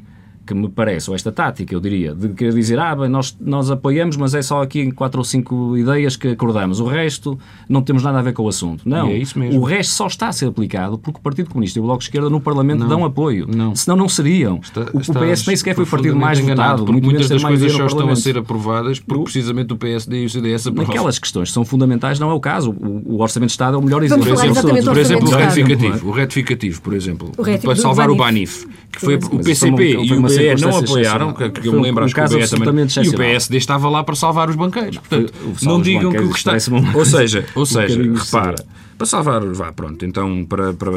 que 0.46 0.54
me 0.54 0.68
parece, 0.68 1.08
ou 1.08 1.16
esta 1.16 1.30
tática, 1.30 1.74
eu 1.74 1.80
diria, 1.80 2.14
de 2.14 2.28
querer 2.30 2.52
dizer, 2.52 2.78
ah, 2.78 2.94
bem, 2.94 3.08
nós, 3.08 3.36
nós 3.40 3.70
apoiamos, 3.70 4.16
mas 4.16 4.34
é 4.34 4.42
só 4.42 4.62
aqui 4.62 4.80
em 4.80 4.90
quatro 4.90 5.18
ou 5.18 5.24
cinco 5.24 5.76
ideias 5.76 6.16
que 6.16 6.28
acordamos. 6.28 6.80
O 6.80 6.86
resto 6.86 7.38
não 7.68 7.82
temos 7.82 8.02
nada 8.02 8.18
a 8.18 8.22
ver 8.22 8.32
com 8.32 8.42
o 8.42 8.48
assunto. 8.48 8.88
Não, 8.88 9.08
é 9.08 9.16
isso 9.16 9.38
mesmo. 9.38 9.60
o 9.60 9.64
resto 9.64 9.92
só 9.92 10.06
está 10.06 10.28
a 10.28 10.32
ser 10.32 10.46
aplicado 10.46 10.98
porque 10.98 11.18
o 11.18 11.22
Partido 11.22 11.48
Comunista 11.48 11.78
e 11.78 11.80
o 11.80 11.84
Bloco 11.84 12.00
de 12.00 12.04
Esquerda 12.06 12.28
no 12.28 12.40
Parlamento 12.40 12.80
não, 12.80 12.88
dão 12.88 13.04
apoio. 13.04 13.46
Não. 13.48 13.74
Senão 13.74 13.96
não 13.96 14.08
seriam. 14.08 14.58
Está, 14.62 14.82
o, 14.92 14.98
o 14.98 15.00
PS 15.00 15.46
nem 15.46 15.56
sequer 15.56 15.74
foi 15.74 15.84
o 15.84 15.86
partido 15.86 16.16
mais 16.16 16.38
votado. 16.38 16.92
Muitas 16.92 17.28
das 17.28 17.42
coisas 17.42 17.72
só 17.72 17.86
estão 17.86 18.08
a 18.08 18.16
ser 18.16 18.38
aprovadas 18.38 18.98
porque 18.98 19.24
precisamente 19.24 19.72
o 19.72 19.76
PSD 19.76 20.22
e 20.22 20.26
o 20.26 20.30
CDS 20.30 20.66
aprovam. 20.66 20.88
Naquelas 20.88 21.18
questões 21.18 21.52
são 21.52 21.64
fundamentais 21.64 22.18
não 22.18 22.30
é 22.30 22.34
o 22.34 22.40
caso. 22.40 22.70
O, 22.70 23.16
o 23.16 23.22
Orçamento 23.22 23.48
de 23.48 23.52
Estado 23.52 23.76
é 23.76 23.78
o 23.78 23.82
melhor 23.82 24.02
exemplo. 24.02 24.24
Por 24.24 24.32
exemplo, 24.32 24.84
por 24.84 24.98
exemplo 24.98 25.28
o, 25.28 25.36
retificativo, 25.36 26.08
o 26.08 26.10
retificativo, 26.10 26.82
por 26.82 26.94
exemplo, 26.94 27.32
para 27.62 27.76
salvar 27.76 28.10
o 28.10 28.16
Banif, 28.16 28.66
que 28.90 29.00
foi 29.00 29.14
o 29.14 29.38
PCP 29.38 29.96
e 30.02 30.12
o 30.12 30.22
BE 30.36 30.60
não 30.60 30.76
apoiaram 30.76 31.32
que, 31.32 31.50
que 31.50 31.68
eu 31.68 31.72
me 31.74 31.82
lembro, 31.82 32.02
um 32.02 32.06
acho 32.06 32.14
que 32.14 32.20
o 32.20 32.28
BE 32.28 32.48
também. 32.48 32.86
E 33.02 33.08
o 33.08 33.16
PSD 33.16 33.56
estava 33.56 33.88
lá 33.88 34.02
para 34.02 34.14
salvar 34.14 34.48
os 34.48 34.56
banqueiros. 34.56 34.98
Portanto, 34.98 35.32
não 35.62 35.80
digam 35.80 36.10
que 36.12 36.20
o 36.20 36.30
que 36.30 36.38
está. 36.38 36.52
Ou 36.94 37.04
seja, 37.06 37.44
ou 37.54 37.66
seja 37.66 38.02
repara. 38.02 38.56
Para 39.02 39.06
salvar, 39.08 39.44
vá, 39.46 39.72
pronto, 39.72 40.04
então, 40.06 40.46
para, 40.48 40.72
para, 40.72 40.92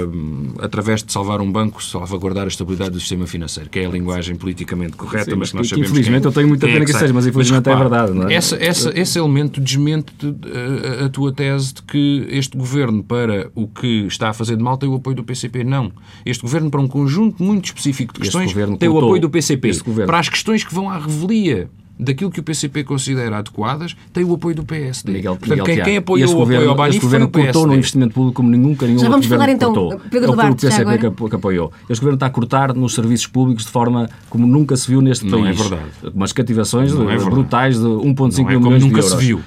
através 0.60 1.02
de 1.02 1.12
salvar 1.12 1.42
um 1.42 1.52
banco, 1.52 1.84
salvaguardar 1.84 2.44
a 2.44 2.48
estabilidade 2.48 2.92
do 2.92 3.00
sistema 3.00 3.26
financeiro, 3.26 3.68
que 3.68 3.80
é 3.80 3.88
a 3.88 3.90
linguagem 3.90 4.36
politicamente 4.36 4.96
correta, 4.96 5.32
Sim, 5.32 5.38
mas 5.38 5.52
nós 5.54 5.68
sabemos 5.68 5.90
Infelizmente, 5.90 6.22
que 6.22 6.28
eu 6.28 6.32
tenho 6.32 6.48
muita 6.48 6.68
pena 6.68 6.84
é 6.84 6.86
que, 6.86 6.94
que 6.94 7.00
seja, 7.00 7.12
mas 7.12 7.26
infelizmente 7.26 7.66
mas, 7.66 7.76
é 7.76 7.80
verdade. 7.80 8.32
É? 8.32 8.36
Essa, 8.36 8.64
essa, 8.64 8.92
esse 8.96 9.18
elemento 9.18 9.60
desmente 9.60 10.14
a, 10.24 11.02
a, 11.02 11.06
a, 11.08 11.10
tua 11.10 11.34
tese 11.34 11.74
de 11.74 11.82
que 11.82 12.28
este 12.30 12.56
governo, 12.56 13.04
para 13.04 13.50
o 13.56 13.68
que 13.68 14.06
está 14.06 14.30
a 14.30 14.34
fazer 14.34 14.56
de 14.56 14.62
mal, 14.62 14.78
tem 14.78 14.88
o 14.88 14.94
apoio 14.94 15.16
do 15.16 15.24
PCP. 15.24 15.64
Não. 15.64 15.92
Este 16.24 16.44
governo, 16.44 16.70
para 16.70 16.82
um 16.82 16.88
conjunto 16.88 17.42
muito 17.42 17.66
específico 17.66 18.14
de 18.14 18.20
questões, 18.20 18.54
tem 18.78 18.88
o 18.88 19.00
apoio 19.00 19.20
do 19.20 19.32
PCP. 19.32 19.72
Para 20.06 20.20
as 20.20 20.30
questões 20.30 20.64
que 20.64 20.72
vão 20.72 20.92
à 20.92 21.00
revelia 21.00 21.72
daquilo 21.98 22.30
que 22.30 22.40
o 22.40 22.44
PCP 22.44 22.84
considera 22.84 23.38
adequadas, 23.38 23.96
tem 24.14 24.24
o 24.24 24.34
apoio 24.34 24.56
do 24.56 24.64
PSD. 24.64 25.14
Miguel, 25.14 25.36
Portanto, 25.36 25.50
Miguel 25.50 25.66
quem, 25.66 25.84
quem 25.84 25.98
apoiou 25.98 26.36
o 26.36 26.44
apoio 26.44 26.70
ao 26.70 26.76
Banif 26.76 27.00
foi 27.00 27.22
o 27.22 27.30
PSD. 27.30 27.54
cortou 27.54 27.68
no 27.68 27.76
investimento 27.76 28.14
público 28.14 28.36
como 28.36 28.50
nunca 28.50 28.86
nenhum 28.86 29.00
já 29.00 29.10
vamos 29.10 29.26
outro 29.26 29.38
falar, 29.38 29.52
então, 29.52 29.74
cortou. 29.74 30.00
Pedro 30.10 30.32
é 30.32 30.50
o 30.50 30.56
PCP 30.56 30.98
que, 30.98 31.30
que 31.30 31.36
apoiou. 31.36 31.72
Este 31.90 32.00
governo 32.02 32.16
está 32.16 32.26
a 32.26 32.30
cortar 32.30 32.74
nos 32.74 32.94
serviços 32.94 33.28
públicos 33.28 33.66
de 33.66 33.72
forma 33.72 34.10
como 34.30 34.46
nunca 34.46 34.76
se 34.76 34.88
viu 34.88 35.02
neste 35.02 35.26
não 35.26 35.42
país. 35.42 35.58
Não 35.58 35.66
é 35.66 35.70
verdade. 35.70 35.92
Umas 36.14 36.34
cativações 36.34 36.92
é 36.94 37.30
brutais 37.30 37.80
de 37.80 37.86
1,5 37.86 38.46
mil 38.46 38.60
milhões 38.60 38.84
de 38.84 38.90
euros. 38.90 38.92
nunca 38.92 39.02
se 39.02 39.18
viu. 39.18 39.42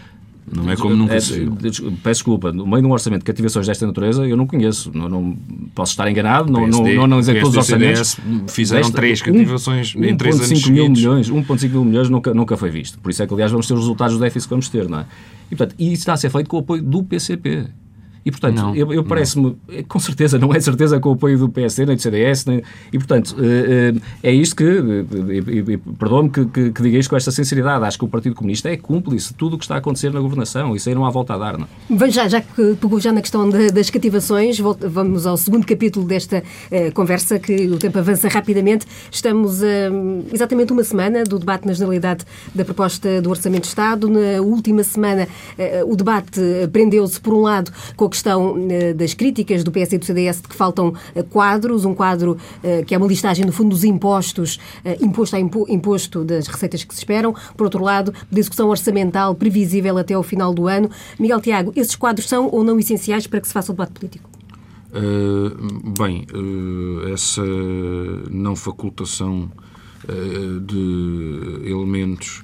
Não 0.55 0.71
é 0.71 0.77
como 0.77 0.95
nunca 0.95 1.15
é, 1.15 1.21
se 1.21 1.47
Peço 2.03 2.19
desculpa, 2.19 2.53
no 2.53 2.67
meio 2.67 2.83
de 2.83 2.89
um 2.89 2.93
orçamento 2.93 3.21
de 3.21 3.25
cativações 3.25 3.67
desta 3.67 3.87
natureza, 3.87 4.27
eu 4.27 4.37
não 4.37 4.47
conheço. 4.47 4.91
Não, 4.95 5.09
não 5.09 5.37
posso 5.75 5.93
estar 5.93 6.11
enganado, 6.11 6.51
não, 6.51 6.65
PSD, 6.65 6.95
não, 6.95 7.07
não 7.07 7.21
dizer 7.21 7.41
todos 7.41 7.51
os 7.51 7.57
orçamentos. 7.57 8.17
fizeram 8.49 8.83
desta, 8.83 8.97
três 8.97 9.23
cativações 9.23 9.95
um, 9.95 10.05
em 10.05 10.17
três 10.17 10.41
anos 10.41 10.69
mil 10.69 10.89
milhões, 10.89 11.31
1,5 11.31 11.71
mil 11.71 11.85
milhões 11.85 12.09
nunca, 12.09 12.35
nunca 12.35 12.57
foi 12.57 12.71
visto. 12.71 12.99
Por 12.99 13.11
isso 13.11 13.23
é 13.23 13.27
que, 13.27 13.35
aliás, 13.35 13.51
vamos 13.51 13.67
ter 13.67 13.75
os 13.75 13.81
resultados 13.81 14.15
do 14.15 14.21
déficit 14.21 14.49
que 14.49 14.51
vamos 14.51 14.69
ter, 14.69 14.89
não 14.89 15.01
é? 15.01 15.07
E, 15.51 15.57
portanto, 15.57 15.75
isso 15.79 15.95
está 15.95 16.13
a 16.13 16.17
ser 16.17 16.31
feito 16.31 16.49
com 16.49 16.57
o 16.57 16.61
apoio 16.61 16.83
do 16.83 17.03
PCP. 17.03 17.67
E, 18.25 18.31
portanto, 18.31 18.75
eu, 18.75 18.93
eu 18.93 19.05
parece-me, 19.05 19.57
com 19.89 19.99
certeza, 19.99 20.39
não 20.39 20.53
é 20.55 20.61
certeza 20.61 21.01
com 21.01 21.11
o 21.11 21.13
apoio 21.13 21.39
do 21.39 21.49
PSD, 21.49 21.87
nem 21.87 21.97
do 21.97 22.03
CDS, 22.03 22.45
nem, 22.47 22.63
e, 22.93 22.99
portanto, 22.99 23.37
eh, 23.39 23.93
eh, 24.23 24.31
é 24.31 24.33
isto 24.33 24.57
que, 24.57 24.65
perdoa-me 25.99 26.31
que, 26.31 26.45
que, 26.47 26.71
que, 26.73 26.83
diga 26.83 26.99
isto 26.99 27.11
com 27.11 27.17
esta 27.17 27.31
sinceridade, 27.31 27.85
acho 27.85 27.99
que 27.99 28.05
o 28.05 28.09
Partido 28.09 28.35
Comunista 28.35 28.69
é 28.69 28.77
cúmplice 28.77 29.29
de 29.29 29.35
tudo 29.35 29.57
o 29.57 29.59
que 29.59 29.65
está 29.65 29.77
a 29.77 29.79
acontecer 29.79 30.13
na 30.13 30.21
governação, 30.21 30.75
isso 30.75 30.89
aí 30.89 30.95
não 30.95 31.07
há 31.07 31.11
volta 31.11 31.35
a 31.35 31.39
dar, 31.39 31.59
não 31.59 31.69
Vamos 31.89 32.15
já, 32.15 32.29
já 32.29 32.41
que 32.41 32.77
pegou 32.81 33.01
já 33.01 33.13
na 33.13 33.21
questão 33.21 33.49
de, 33.49 33.71
das 33.71 33.91
cativações, 33.91 34.59
vamos 34.59 35.27
ao 35.27 35.37
segundo 35.37 35.67
capítulo 35.67 36.07
desta 36.07 36.43
uh, 36.43 36.93
conversa, 36.93 37.39
que 37.39 37.69
o 37.69 37.79
tempo 37.79 37.99
avança 37.99 38.29
rapidamente. 38.29 38.87
Estamos 39.11 39.63
uh, 39.63 39.65
exatamente 40.33 40.73
uma 40.73 40.85
semana 40.85 41.25
do 41.25 41.39
debate 41.39 41.67
na 41.67 41.73
generalidade 41.73 42.25
da 42.55 42.65
proposta 42.65 43.21
do 43.23 43.31
Orçamento 43.31 43.63
de 43.63 43.69
Estado. 43.69 44.09
Na 44.09 44.41
última 44.41 44.83
semana, 44.83 45.29
uh, 45.59 45.91
o 45.91 45.97
debate 45.97 46.41
prendeu-se, 46.73 47.21
por 47.21 47.35
um 47.35 47.43
lado, 47.43 47.73
com 47.97 48.08
a 48.09 48.11
questão 48.11 48.57
eh, 48.71 48.93
das 48.93 49.15
críticas 49.15 49.63
do 49.63 49.71
PS 49.71 49.93
e 49.93 49.99
do 49.99 50.05
CDS 50.05 50.41
de 50.43 50.49
que 50.49 50.55
faltam 50.55 50.93
eh, 51.15 51.23
quadros, 51.23 51.85
um 51.85 51.95
quadro 51.95 52.37
eh, 52.63 52.83
que 52.83 52.95
é 52.95 52.99
uma 52.99 53.07
listagem, 53.07 53.45
no 53.45 53.53
fundo, 53.53 53.71
dos 53.71 53.85
impostos, 53.85 54.59
imposto 55.01 55.37
a 55.37 55.41
imposto 55.41 56.25
das 56.25 56.47
receitas 56.49 56.83
que 56.83 56.95
se 56.95 57.01
esperam. 57.01 57.35
Por 57.57 57.65
outro 57.65 57.83
lado, 57.83 58.13
de 58.31 58.41
execução 58.41 58.69
orçamental 58.69 59.35
previsível 59.35 59.97
até 59.99 60.15
ao 60.15 60.23
final 60.23 60.53
do 60.53 60.67
ano. 60.67 60.91
Miguel 61.19 61.41
Tiago, 61.41 61.73
esses 61.77 61.95
quadros 61.95 62.29
são 62.29 62.49
ou 62.51 62.65
não 62.65 62.79
essenciais 62.79 63.27
para 63.27 63.41
que 63.41 63.47
se 63.47 63.53
faça 63.53 63.71
o 63.71 63.75
debate 63.75 63.93
político? 63.93 64.29
Uh, 64.91 65.93
bem, 65.99 66.27
uh, 66.33 67.13
essa 67.13 67.45
não 68.31 68.57
facultação 68.57 69.51
uh, 70.09 70.61
de 70.61 71.71
elementos 71.71 72.43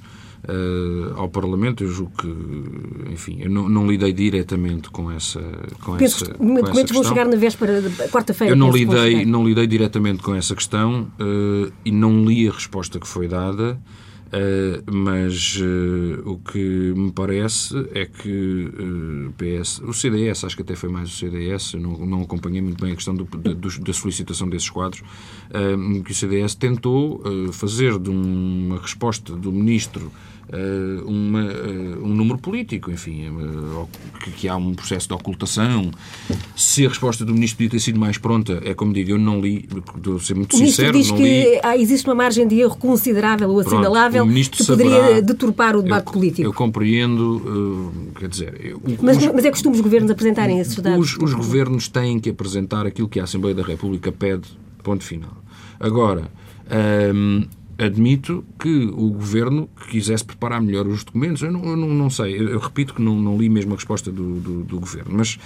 uh, 0.49 1.19
ao 1.19 1.29
Parlamento. 1.29 1.83
Eu 1.83 1.89
julgo 1.89 2.11
que, 2.17 3.11
enfim, 3.11 3.37
eu 3.41 3.49
não, 3.49 3.67
não 3.67 3.87
lidei 3.87 4.13
diretamente 4.13 4.89
com 4.89 5.11
essa, 5.11 5.41
com 5.81 5.97
penso 5.97 6.23
essa, 6.23 6.33
com 6.33 6.57
essa 6.57 6.93
vão 6.93 7.03
chegar 7.03 7.25
na 7.25 7.35
véspera, 7.35 7.81
quarta-feira. 8.11 8.53
Eu 8.53 8.57
não 8.57 8.71
lidei, 8.71 9.25
não 9.25 9.47
lidei 9.47 9.67
diretamente 9.67 10.21
com 10.21 10.33
essa 10.33 10.55
questão 10.55 11.11
uh, 11.19 11.71
e 11.83 11.91
não 11.91 12.25
li 12.25 12.47
a 12.47 12.51
resposta 12.51 12.99
que 12.99 13.07
foi 13.07 13.27
dada. 13.27 13.79
Uh, 14.25 14.91
mas 14.91 15.55
uh, 15.61 16.29
o 16.29 16.39
que 16.39 16.93
me 16.95 17.11
parece 17.11 17.73
é 17.93 18.05
que 18.05 18.65
uh, 18.65 19.33
PS, 19.37 19.79
o 19.79 19.93
CDS, 19.93 20.43
acho 20.43 20.55
que 20.55 20.63
até 20.63 20.75
foi 20.75 20.89
mais 20.89 21.09
o 21.09 21.13
CDS, 21.13 21.73
eu 21.73 21.79
não, 21.79 22.05
não 22.05 22.21
acompanhei 22.23 22.61
muito 22.61 22.83
bem 22.83 22.91
a 22.91 22.95
questão 22.95 23.15
do, 23.15 23.23
da, 23.23 23.53
da, 23.53 23.93
solicitação 23.93 24.49
desses 24.49 24.69
quadros, 24.69 25.03
que 26.03 26.11
o 26.11 26.15
CDS 26.15 26.55
tentou 26.55 27.21
fazer 27.53 27.97
de 27.99 28.09
uma 28.09 28.79
resposta 28.79 29.33
do 29.35 29.51
Ministro 29.51 30.11
uma, 31.05 31.43
uh, 31.43 32.05
um 32.05 32.13
número 32.13 32.37
político, 32.37 32.91
enfim, 32.91 33.29
uh, 33.29 33.87
que, 34.23 34.31
que, 34.31 34.47
há 34.47 34.55
um 34.55 34.73
processo 34.73 35.07
de 35.07 35.13
ocultação. 35.13 35.91
Se 36.55 36.85
a 36.85 36.89
resposta 36.89 37.25
do 37.25 37.33
Ministro 37.33 37.57
podia 37.57 37.71
ter 37.71 37.79
sido 37.79 37.99
mais 37.99 38.17
pronta, 38.17 38.61
é 38.63 38.73
como 38.73 38.93
digo, 38.93 39.11
eu 39.11 39.17
não 39.17 39.41
li, 39.41 39.67
devo 39.97 40.19
ser 40.19 40.35
muito 40.35 40.55
o 40.55 40.57
sincero. 40.57 40.93
diz 40.93 41.11
que 41.11 41.21
li... 41.21 41.59
existe 41.81 42.07
uma 42.07 42.15
margem 42.15 42.47
de 42.47 42.59
erro 42.59 42.77
considerável 42.77 43.49
ou 43.49 43.59
assinalável 43.59 44.25
que 44.27 44.65
poderia 44.65 45.01
saberá, 45.01 45.19
deturpar 45.21 45.75
o 45.75 45.81
debate 45.81 46.07
eu, 46.07 46.13
político. 46.13 46.47
Eu 46.47 46.53
compreendo, 46.53 47.91
quer 48.19 48.29
dizer... 48.29 48.59
Eu, 48.63 48.81
mas, 49.01 49.17
os, 49.17 49.25
mas 49.27 49.45
é 49.45 49.51
costume 49.51 49.75
os 49.75 49.81
governos 49.81 50.11
apresentarem 50.11 50.59
esses 50.59 50.75
dados? 50.75 51.15
Os, 51.15 51.17
os 51.21 51.33
governos 51.33 51.87
têm 51.87 52.19
que 52.19 52.29
apresentar 52.29 52.85
aquilo 52.85 53.09
que 53.09 53.19
a 53.19 53.23
Assembleia 53.23 53.55
da 53.55 53.63
República 53.63 54.11
pede, 54.11 54.47
ponto 54.83 55.03
final. 55.03 55.43
Agora, 55.79 56.29
um, 57.13 57.43
admito 57.77 58.43
que 58.59 58.85
o 58.93 59.09
governo 59.09 59.69
quisesse 59.89 60.23
preparar 60.23 60.61
melhor 60.61 60.87
os 60.87 61.03
documentos. 61.03 61.41
Eu 61.41 61.51
não, 61.51 61.63
eu 61.65 61.77
não, 61.77 61.89
não 61.89 62.09
sei, 62.09 62.39
eu, 62.39 62.49
eu, 62.49 62.59
repito 62.59 62.93
que 62.93 63.01
não, 63.01 63.19
não, 63.19 63.37
li 63.37 63.49
mesmo 63.49 63.73
a 63.73 63.75
resposta 63.75 64.11
do, 64.11 64.39
do, 64.39 64.63
do 64.63 64.79
governo, 64.79 65.15
mas 65.17 65.37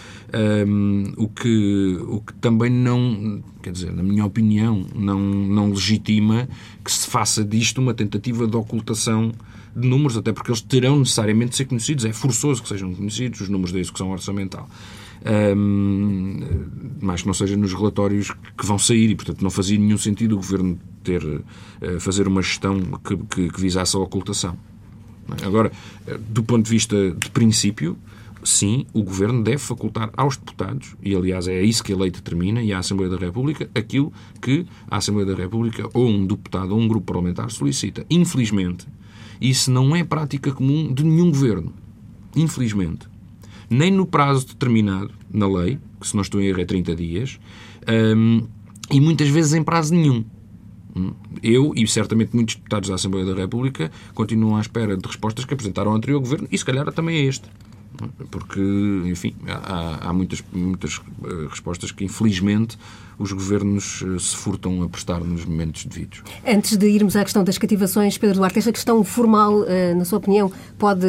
um, 0.68 1.13
o, 1.18 1.28
que, 1.28 1.98
o 2.08 2.22
que 2.22 2.34
também 2.36 2.70
não, 2.70 3.44
quer 3.62 3.72
dizer, 3.72 3.92
na 3.92 4.04
minha 4.04 4.26
opinião, 4.26 4.86
não, 4.96 5.20
não 5.20 5.70
legitima 5.70 6.48
que 6.84 6.92
se 6.92 7.08
faça 7.08 7.44
disto 7.44 7.80
uma 7.80 7.94
tentativa 7.94 8.48
de 8.48 8.56
ocultação 8.56 9.32
de 9.76 9.88
números, 9.88 10.18
até 10.18 10.32
porque 10.32 10.52
eles 10.52 10.62
terão 10.62 11.00
necessariamente 11.00 11.52
de 11.52 11.58
ser 11.58 11.65
conhecidos. 11.65 12.06
É 12.06 12.12
forçoso 12.12 12.62
que 12.62 12.68
sejam 12.68 12.94
conhecidos 12.94 13.42
os 13.42 13.50
números 13.50 13.72
da 13.72 13.80
execução 13.80 14.12
orçamental 14.12 14.68
um, 15.26 16.39
mais 17.02 17.22
que 17.22 17.28
não 17.28 17.34
seja 17.34 17.58
nos 17.58 17.74
relatórios 17.74 18.32
que 18.58 18.65
vão 18.65 18.80
sair 18.80 19.10
e, 19.10 19.15
portanto, 19.15 19.42
não 19.42 19.50
fazia 19.50 19.78
nenhum 19.78 19.98
sentido 19.98 20.34
o 20.34 20.36
Governo 20.38 20.80
ter, 21.04 21.24
uh, 21.24 22.00
fazer 22.00 22.28
uma 22.28 22.42
gestão 22.42 22.80
que, 23.04 23.18
que, 23.18 23.50
que 23.50 23.62
visasse 23.62 23.96
a 23.96 24.00
ocultação. 24.00 24.58
É? 25.42 25.46
Agora, 25.46 25.72
uh, 26.08 26.18
do 26.18 26.44
ponto 26.44 26.66
de 26.66 26.72
vista 26.72 27.12
de 27.12 27.30
princípio, 27.32 27.98
sim, 28.44 28.86
o 28.94 29.04
Governo 29.04 29.44
deve 29.44 29.58
facultar 29.58 30.10
aos 30.16 30.38
deputados, 30.38 30.96
e 31.02 31.16
aliás 31.16 31.48
é 31.48 31.62
isso 31.62 31.84
que 31.84 31.94
a 31.94 31.98
lei 31.98 32.12
determina, 32.12 32.62
e 32.62 32.72
à 32.74 32.80
Assembleia 32.80 33.12
da 33.12 33.18
República, 33.18 33.70
aquilo 33.76 34.14
que 34.42 34.66
a 34.90 34.98
Assembleia 34.98 35.28
da 35.28 35.36
República 35.36 35.90
ou 35.94 36.08
um 36.08 36.26
deputado 36.26 36.72
ou 36.72 36.80
um 36.80 36.88
grupo 36.88 37.08
parlamentar 37.08 37.52
solicita. 37.52 38.06
Infelizmente, 38.10 38.88
isso 39.42 39.72
não 39.72 39.96
é 39.96 40.04
prática 40.04 40.52
comum 40.52 40.94
de 40.94 41.04
nenhum 41.04 41.30
Governo. 41.30 41.74
Infelizmente 42.36 43.08
nem 43.70 43.92
no 43.92 44.06
prazo 44.06 44.48
determinado 44.48 45.12
na 45.32 45.48
lei, 45.48 45.78
que 46.00 46.08
se 46.08 46.16
não 46.16 46.22
estou 46.22 46.42
em 46.42 46.48
erro 46.48 46.62
é 46.62 46.66
30 46.66 46.96
dias, 46.96 47.40
um, 48.18 48.48
e 48.92 49.00
muitas 49.00 49.30
vezes 49.30 49.54
em 49.54 49.64
prazo 49.64 49.94
nenhum. 49.94 50.26
Hum? 50.95 51.13
Eu 51.43 51.73
e 51.75 51.88
certamente 51.88 52.36
muitos 52.36 52.56
deputados 52.56 52.89
da 52.89 52.95
Assembleia 52.95 53.25
da 53.25 53.36
República 53.36 53.91
continuam 54.13 54.58
à 54.58 54.62
espera 54.62 54.97
de 54.97 55.06
respostas 55.06 55.45
que 55.45 55.54
apresentaram 55.54 55.91
ao 55.91 55.97
anterior 55.97 56.19
governo 56.19 56.47
e 56.52 56.58
se 56.58 56.65
calhar 56.65 56.91
também 56.91 57.17
é 57.17 57.21
este. 57.25 57.49
Porque, 58.32 58.62
enfim, 59.06 59.36
há, 59.47 60.10
há 60.10 60.13
muitas, 60.13 60.43
muitas 60.54 61.02
eh, 61.23 61.47
respostas 61.49 61.91
que, 61.91 62.06
infelizmente, 62.06 62.78
os 63.17 63.32
governos 63.34 64.04
eh, 64.04 64.19
se 64.19 64.36
furtam 64.38 64.82
a 64.84 64.88
prestar 64.88 65.19
nos 65.19 65.43
momentos 65.43 65.86
devidos. 65.86 66.21
Antes 66.47 66.78
de 66.78 66.88
irmos 66.88 67.15
à 67.15 67.23
questão 67.23 67.43
das 67.43 67.58
cativações, 67.58 68.17
Pedro 68.17 68.38
Duarte, 68.38 68.60
esta 68.60 68.71
questão 68.71 69.04
formal, 69.04 69.65
eh, 69.67 69.93
na 69.95 70.06
sua 70.06 70.19
opinião, 70.19 70.52
pode 70.78 71.08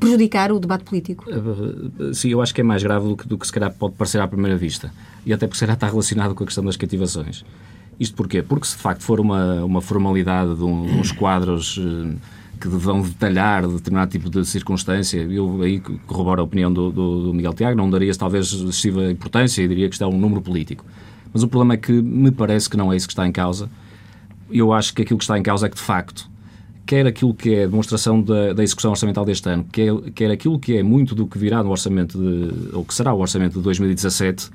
prejudicar 0.00 0.50
o 0.50 0.58
debate 0.58 0.84
político? 0.84 1.24
Sim, 2.12 2.30
eu 2.30 2.40
acho 2.42 2.54
que 2.54 2.62
é 2.62 2.64
mais 2.64 2.82
grave 2.82 3.06
do 3.06 3.16
que, 3.16 3.28
do 3.28 3.38
que 3.38 3.46
se 3.46 3.52
calhar 3.52 3.72
pode 3.72 3.94
parecer 3.94 4.20
à 4.20 4.26
primeira 4.26 4.56
vista. 4.56 4.92
E 5.24 5.32
até 5.32 5.46
porque 5.46 5.58
será 5.58 5.74
está 5.74 5.86
relacionado 5.86 6.34
com 6.34 6.42
a 6.42 6.46
questão 6.46 6.64
das 6.64 6.76
cativações. 6.76 7.44
Isto 7.98 8.14
porquê? 8.14 8.42
Porque 8.42 8.66
se 8.66 8.76
de 8.76 8.82
facto 8.82 9.02
for 9.02 9.20
uma, 9.20 9.64
uma 9.64 9.80
formalidade 9.80 10.54
de 10.54 10.62
um, 10.62 11.00
uns 11.00 11.10
quadros 11.10 11.78
que 12.58 12.68
vão 12.68 13.00
detalhar 13.00 13.66
determinado 13.66 14.10
tipo 14.10 14.28
de 14.28 14.44
circunstância. 14.44 15.18
Eu 15.18 15.62
aí 15.62 15.80
corroboro 16.06 16.40
a 16.40 16.44
opinião 16.44 16.72
do, 16.72 16.90
do, 16.90 17.22
do 17.24 17.34
Miguel 17.34 17.54
Tiago, 17.54 17.76
não 17.76 17.88
daria 17.88 18.14
talvez 18.14 18.52
excessiva 18.52 19.10
importância 19.10 19.62
e 19.62 19.68
diria 19.68 19.88
que 19.88 19.94
isto 19.94 20.02
é 20.02 20.06
um 20.06 20.18
número 20.18 20.40
político. 20.40 20.84
Mas 21.32 21.42
o 21.42 21.48
problema 21.48 21.74
é 21.74 21.76
que 21.76 21.92
me 21.92 22.30
parece 22.30 22.68
que 22.68 22.76
não 22.76 22.92
é 22.92 22.96
isso 22.96 23.06
que 23.06 23.12
está 23.12 23.26
em 23.26 23.32
causa. 23.32 23.70
Eu 24.50 24.72
acho 24.72 24.94
que 24.94 25.02
aquilo 25.02 25.18
que 25.18 25.24
está 25.24 25.38
em 25.38 25.42
causa 25.42 25.66
é 25.66 25.68
que, 25.68 25.76
de 25.76 25.82
facto, 25.82 26.28
quer 26.86 27.06
aquilo 27.06 27.34
que 27.34 27.54
é 27.54 27.66
demonstração 27.66 28.20
da, 28.20 28.54
da 28.54 28.62
execução 28.62 28.90
orçamental 28.90 29.24
deste 29.24 29.48
ano, 29.48 29.64
quer, 29.70 29.92
quer 30.14 30.30
aquilo 30.30 30.58
que 30.58 30.76
é 30.76 30.82
muito 30.82 31.14
do 31.14 31.26
que 31.26 31.38
virá 31.38 31.62
no 31.62 31.70
orçamento 31.70 32.18
de, 32.18 32.74
ou 32.74 32.84
que 32.84 32.94
será 32.94 33.12
o 33.12 33.20
orçamento 33.20 33.58
de 33.58 33.62
2017, 33.62 34.50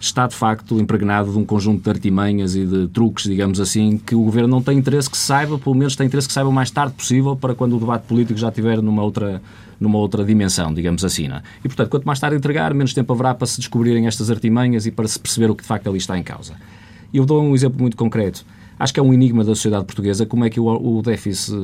está 0.00 0.26
de 0.26 0.34
facto 0.34 0.80
impregnado 0.80 1.30
de 1.30 1.38
um 1.38 1.44
conjunto 1.44 1.84
de 1.84 1.90
artimanhas 1.90 2.56
e 2.56 2.64
de 2.64 2.88
truques, 2.88 3.24
digamos 3.24 3.60
assim, 3.60 3.98
que 3.98 4.14
o 4.14 4.22
Governo 4.22 4.48
não 4.48 4.62
tem 4.62 4.78
interesse 4.78 5.10
que 5.10 5.16
saiba, 5.16 5.58
pelo 5.58 5.74
menos 5.76 5.94
tem 5.94 6.06
interesse 6.06 6.26
que 6.26 6.32
saiba 6.32 6.48
o 6.48 6.52
mais 6.52 6.70
tarde 6.70 6.94
possível 6.94 7.36
para 7.36 7.54
quando 7.54 7.76
o 7.76 7.78
debate 7.78 8.06
político 8.06 8.40
já 8.40 8.48
estiver 8.48 8.80
numa 8.80 9.02
outra, 9.02 9.42
numa 9.78 9.98
outra 9.98 10.24
dimensão, 10.24 10.72
digamos 10.72 11.04
assim. 11.04 11.28
É? 11.28 11.42
E, 11.62 11.68
portanto, 11.68 11.90
quanto 11.90 12.04
mais 12.04 12.18
tarde 12.18 12.36
entregar, 12.36 12.72
menos 12.72 12.94
tempo 12.94 13.12
haverá 13.12 13.34
para 13.34 13.46
se 13.46 13.58
descobrirem 13.58 14.06
estas 14.06 14.30
artimanhas 14.30 14.86
e 14.86 14.90
para 14.90 15.06
se 15.06 15.18
perceber 15.18 15.50
o 15.50 15.54
que 15.54 15.62
de 15.62 15.68
facto 15.68 15.86
ali 15.88 15.98
está 15.98 16.16
em 16.16 16.22
causa. 16.22 16.54
Eu 17.12 17.26
dou 17.26 17.42
um 17.42 17.54
exemplo 17.54 17.78
muito 17.80 17.96
concreto. 17.96 18.44
Acho 18.78 18.94
que 18.94 18.98
é 19.00 19.02
um 19.02 19.12
enigma 19.12 19.44
da 19.44 19.54
sociedade 19.54 19.84
portuguesa 19.84 20.24
como 20.24 20.42
é 20.46 20.48
que 20.48 20.58
o, 20.58 21.02
déficit 21.02 21.54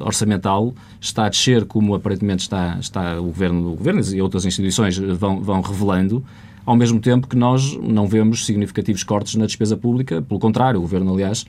orçamental 0.00 0.74
está 1.00 1.26
a 1.26 1.28
descer, 1.28 1.64
como 1.66 1.94
aparentemente 1.94 2.42
está, 2.42 2.76
está 2.80 3.20
o, 3.20 3.26
governo, 3.26 3.72
o 3.72 3.76
governo 3.76 4.00
e 4.12 4.20
outras 4.20 4.44
instituições 4.44 4.98
vão, 4.98 5.40
vão 5.40 5.60
revelando, 5.60 6.24
ao 6.64 6.76
mesmo 6.76 7.00
tempo 7.00 7.28
que 7.28 7.36
nós 7.36 7.76
não 7.76 8.06
vemos 8.06 8.46
significativos 8.46 9.02
cortes 9.02 9.34
na 9.34 9.46
despesa 9.46 9.76
pública, 9.76 10.22
pelo 10.22 10.40
contrário, 10.40 10.78
o 10.78 10.82
Governo, 10.82 11.12
aliás, 11.12 11.44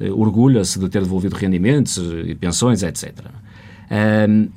eh, 0.00 0.10
orgulha-se 0.10 0.78
de 0.78 0.88
ter 0.88 1.02
devolvido 1.02 1.34
rendimentos 1.34 1.98
e 2.26 2.34
pensões, 2.34 2.82
etc. 2.82 3.14
Um, 4.28 4.48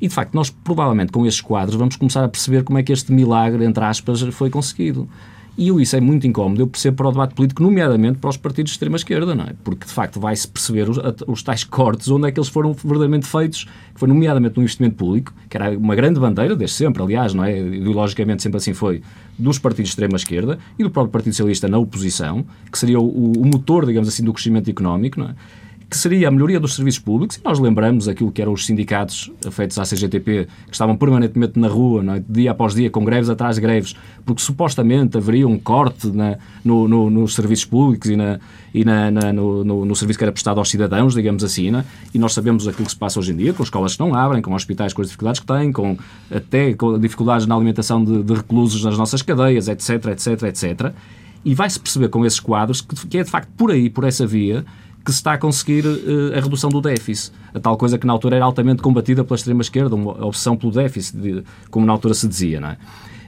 e, 0.00 0.08
de 0.08 0.14
facto, 0.14 0.34
nós 0.34 0.48
provavelmente 0.50 1.12
com 1.12 1.26
estes 1.26 1.40
quadros 1.40 1.76
vamos 1.76 1.96
começar 1.96 2.24
a 2.24 2.28
perceber 2.28 2.62
como 2.62 2.78
é 2.78 2.82
que 2.82 2.92
este 2.92 3.12
milagre, 3.12 3.64
entre 3.64 3.84
aspas, 3.84 4.22
foi 4.32 4.48
conseguido. 4.48 5.08
E 5.58 5.70
isso 5.82 5.96
é 5.96 6.00
muito 6.00 6.24
incómodo, 6.24 6.62
eu 6.62 6.68
percebo 6.68 6.98
para 6.98 7.08
o 7.08 7.10
debate 7.10 7.34
político, 7.34 7.60
nomeadamente 7.64 8.18
para 8.20 8.30
os 8.30 8.36
partidos 8.36 8.70
de 8.70 8.76
extrema-esquerda, 8.76 9.34
não 9.34 9.42
é? 9.42 9.54
Porque, 9.64 9.86
de 9.86 9.92
facto, 9.92 10.20
vai-se 10.20 10.46
perceber 10.46 10.88
os, 10.88 11.00
os, 11.26 11.42
tais 11.42 11.64
cortes, 11.64 12.08
onde 12.08 12.28
é 12.28 12.30
que 12.30 12.38
eles 12.38 12.48
foram 12.48 12.72
verdadeiramente 12.72 13.26
feitos, 13.26 13.64
que 13.64 13.98
foi 13.98 14.08
nomeadamente 14.08 14.56
no 14.56 14.62
investimento 14.62 14.94
público, 14.94 15.34
que 15.50 15.56
era 15.56 15.76
uma 15.76 15.96
grande 15.96 16.20
bandeira, 16.20 16.54
desde 16.54 16.76
sempre, 16.76 17.02
aliás, 17.02 17.34
não 17.34 17.42
é? 17.42 17.58
Ideologicamente 17.58 18.40
sempre 18.40 18.58
assim 18.58 18.72
foi, 18.72 19.02
dos 19.36 19.58
partidos 19.58 19.88
de 19.88 19.94
extrema-esquerda 19.94 20.60
e 20.78 20.84
do 20.84 20.90
próprio 20.90 21.10
Partido 21.10 21.32
Socialista 21.32 21.66
na 21.66 21.78
oposição, 21.78 22.46
que 22.70 22.78
seria 22.78 23.00
o, 23.00 23.32
o 23.32 23.44
motor, 23.44 23.84
digamos 23.84 24.08
assim, 24.08 24.22
do 24.22 24.32
crescimento 24.32 24.70
económico, 24.70 25.18
não 25.18 25.30
é? 25.30 25.34
Que 25.88 25.96
seria 25.96 26.28
a 26.28 26.30
melhoria 26.30 26.60
dos 26.60 26.74
serviços 26.74 27.00
públicos, 27.00 27.36
e 27.36 27.40
nós 27.42 27.58
lembramos 27.58 28.08
aquilo 28.08 28.30
que 28.30 28.42
eram 28.42 28.52
os 28.52 28.66
sindicatos 28.66 29.30
feitos 29.50 29.78
à 29.78 29.84
CGTP, 29.84 30.46
que 30.66 30.72
estavam 30.72 30.94
permanentemente 30.96 31.58
na 31.58 31.68
rua, 31.68 32.04
é? 32.16 32.22
dia 32.28 32.50
após 32.50 32.74
dia, 32.74 32.90
com 32.90 33.02
greves 33.04 33.30
atrás 33.30 33.56
de 33.56 33.62
greves, 33.62 33.94
porque 34.24 34.42
supostamente 34.42 35.16
haveria 35.16 35.48
um 35.48 35.58
corte 35.58 36.08
na, 36.08 36.36
no, 36.62 36.86
no, 36.86 37.08
nos 37.08 37.34
serviços 37.34 37.64
públicos 37.64 38.10
e, 38.10 38.16
na, 38.16 38.38
e 38.74 38.84
na, 38.84 39.10
na 39.10 39.32
no, 39.32 39.64
no, 39.64 39.96
serviço 39.96 40.18
que 40.18 40.24
era 40.24 40.32
prestado 40.32 40.58
aos 40.58 40.68
cidadãos, 40.68 41.14
digamos 41.14 41.42
assim, 41.42 41.74
é? 41.74 41.82
e 42.12 42.18
nós 42.18 42.34
sabemos 42.34 42.68
aquilo 42.68 42.84
que 42.84 42.92
se 42.92 42.98
passa 42.98 43.18
hoje 43.18 43.32
em 43.32 43.36
dia, 43.36 43.54
com 43.54 43.62
escolas 43.62 43.94
que 43.94 44.00
não 44.00 44.14
abrem, 44.14 44.42
com 44.42 44.52
hospitais 44.52 44.92
com 44.92 45.00
as 45.00 45.08
dificuldades 45.08 45.40
que 45.40 45.46
têm, 45.46 45.72
com 45.72 45.96
até 46.30 46.74
com 46.74 46.98
dificuldades 46.98 47.46
na 47.46 47.54
alimentação 47.54 48.04
de, 48.04 48.22
de 48.22 48.34
reclusos 48.34 48.84
nas 48.84 48.98
nossas 48.98 49.22
cadeias, 49.22 49.68
etc, 49.68 50.06
etc, 50.08 50.42
etc. 50.42 50.92
E 51.44 51.54
vai-se 51.54 51.80
perceber 51.80 52.08
com 52.08 52.26
esses 52.26 52.40
quadros 52.40 52.82
que, 52.82 53.06
que 53.06 53.18
é 53.18 53.22
de 53.22 53.30
facto 53.30 53.48
por 53.56 53.70
aí, 53.70 53.88
por 53.88 54.04
essa 54.04 54.26
via, 54.26 54.66
que 55.04 55.12
se 55.12 55.18
está 55.18 55.32
a 55.34 55.38
conseguir 55.38 55.86
uh, 55.86 56.36
a 56.36 56.40
redução 56.40 56.70
do 56.70 56.80
déficit. 56.80 57.32
A 57.54 57.60
tal 57.60 57.76
coisa 57.76 57.98
que 57.98 58.06
na 58.06 58.12
altura 58.12 58.36
era 58.36 58.44
altamente 58.44 58.82
combatida 58.82 59.24
pela 59.24 59.36
extrema-esquerda, 59.36 59.94
uma 59.94 60.24
obsessão 60.24 60.56
pelo 60.56 60.72
déficit, 60.72 61.16
de, 61.16 61.44
como 61.70 61.86
na 61.86 61.92
altura 61.92 62.14
se 62.14 62.28
dizia, 62.28 62.60
não 62.60 62.68
é? 62.68 62.76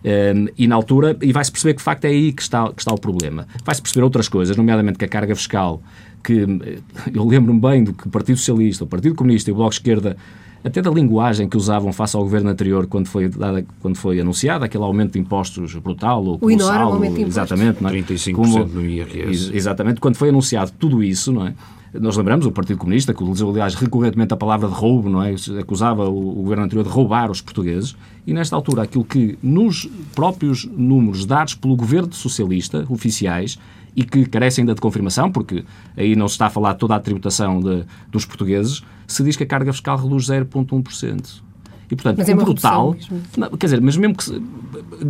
Um, 0.03 0.09
ehm, 0.09 0.49
e 0.57 0.67
na 0.67 0.75
altura, 0.75 1.17
e 1.21 1.33
vai-se 1.33 1.51
perceber 1.53 1.75
que 1.75 1.79
de 1.79 1.85
facto 1.85 2.05
é 2.07 2.09
aí 2.09 2.33
que 2.33 2.43
está, 2.43 2.73
que 2.73 2.81
está 2.81 2.93
o 2.93 2.99
problema. 2.99 3.47
Vai-se 3.65 3.83
perceber 3.83 4.03
outras 4.03 4.29
coisas, 4.29 4.57
nomeadamente 4.57 4.99
que 4.99 5.05
a 5.05 5.09
carga 5.09 5.35
fiscal, 5.35 5.83
que 6.23 6.43
eh, 6.43 6.79
eu 7.13 7.27
lembro-me 7.27 7.61
bem 7.61 7.85
do 7.85 7.93
que 7.93 8.07
o 8.07 8.11
Partido 8.11 8.39
Socialista, 8.39 8.85
o 8.85 8.87
Partido 8.87 9.15
Comunista 9.15 9.51
e 9.51 9.53
o 9.53 9.57
Bloco 9.57 9.71
de 9.71 9.77
Esquerda 9.77 10.17
até 10.65 10.83
da 10.83 10.91
linguagem 10.91 11.49
que 11.49 11.57
usavam 11.57 11.93
face 11.93 12.17
ao 12.17 12.23
governo 12.23 12.51
anterior 12.51 12.87
quando 12.87 13.09
foi, 13.09 13.29
dada, 13.29 13.65
quando 13.81 13.97
foi 13.97 14.21
anunciado, 14.21 14.65
aquele 14.65 14.85
aumento 14.85 15.13
de 15.13 15.19
impostos 15.19 15.75
brutal 15.77 16.25
ou 16.25 16.39
o 16.41 16.51
enorme 16.51 16.83
aumento 16.83 17.15
de 17.15 17.23
impostos. 17.23 17.37
Exatamente, 17.37 17.83
não 17.83 17.91
é? 17.91 17.93
35% 17.95 18.35
Como, 18.35 18.65
no 18.67 18.85
IRS. 18.85 19.55
Exatamente, 19.55 20.01
quando 20.01 20.17
foi 20.17 20.29
anunciado 20.29 20.73
tudo 20.79 21.03
isso, 21.03 21.33
não 21.33 21.47
é? 21.47 21.55
Nós 21.93 22.17
lembramos 22.17 22.47
o 22.47 22.53
Partido 22.53 22.79
Comunista, 22.79 23.13
que 23.13 23.21
utilizou, 23.21 23.51
aliás, 23.51 23.75
recorrentemente 23.75 24.33
a 24.33 24.37
palavra 24.37 24.69
de 24.69 24.75
roubo, 24.75 25.09
não 25.09 25.23
é? 25.23 25.35
Acusava 25.59 26.09
o, 26.09 26.39
o 26.39 26.43
governo 26.43 26.65
anterior 26.65 26.85
de 26.85 26.91
roubar 26.91 27.31
os 27.31 27.41
portugueses. 27.41 27.97
E, 28.25 28.33
nesta 28.33 28.55
altura, 28.55 28.83
aquilo 28.83 29.05
que 29.05 29.37
nos 29.43 29.89
próprios 30.15 30.67
números 30.67 31.27
dados 31.27 31.55
pelo 31.55 31.75
governo 31.75 32.13
socialista, 32.13 32.87
oficiais, 32.89 33.59
e 33.97 34.05
que 34.05 34.25
carecem 34.27 34.63
ainda 34.63 34.75
de 34.75 34.81
confirmação, 34.81 35.33
porque 35.33 35.65
aí 35.97 36.15
não 36.15 36.29
se 36.29 36.35
está 36.35 36.47
a 36.47 36.51
falar 36.51 36.75
toda 36.75 36.95
a 36.95 37.01
tributação 37.01 37.61
de, 37.61 37.85
dos 38.09 38.25
portugueses, 38.25 38.85
se 39.11 39.25
diz 39.25 39.37
que 39.37 39.45
a 39.45 39.47
carga 39.47 39.73
fiscal 39.73 39.99
reduz 39.99 40.29
0,1%. 40.29 41.50
E, 41.91 41.97
portanto, 41.97 42.19
mas 42.19 42.29
é 42.29 42.35
brutal. 42.35 42.97
Não, 43.37 43.51
quer 43.51 43.67
dizer, 43.67 43.81
mas 43.81 43.97
mesmo 43.97 44.15
que. 44.15 44.31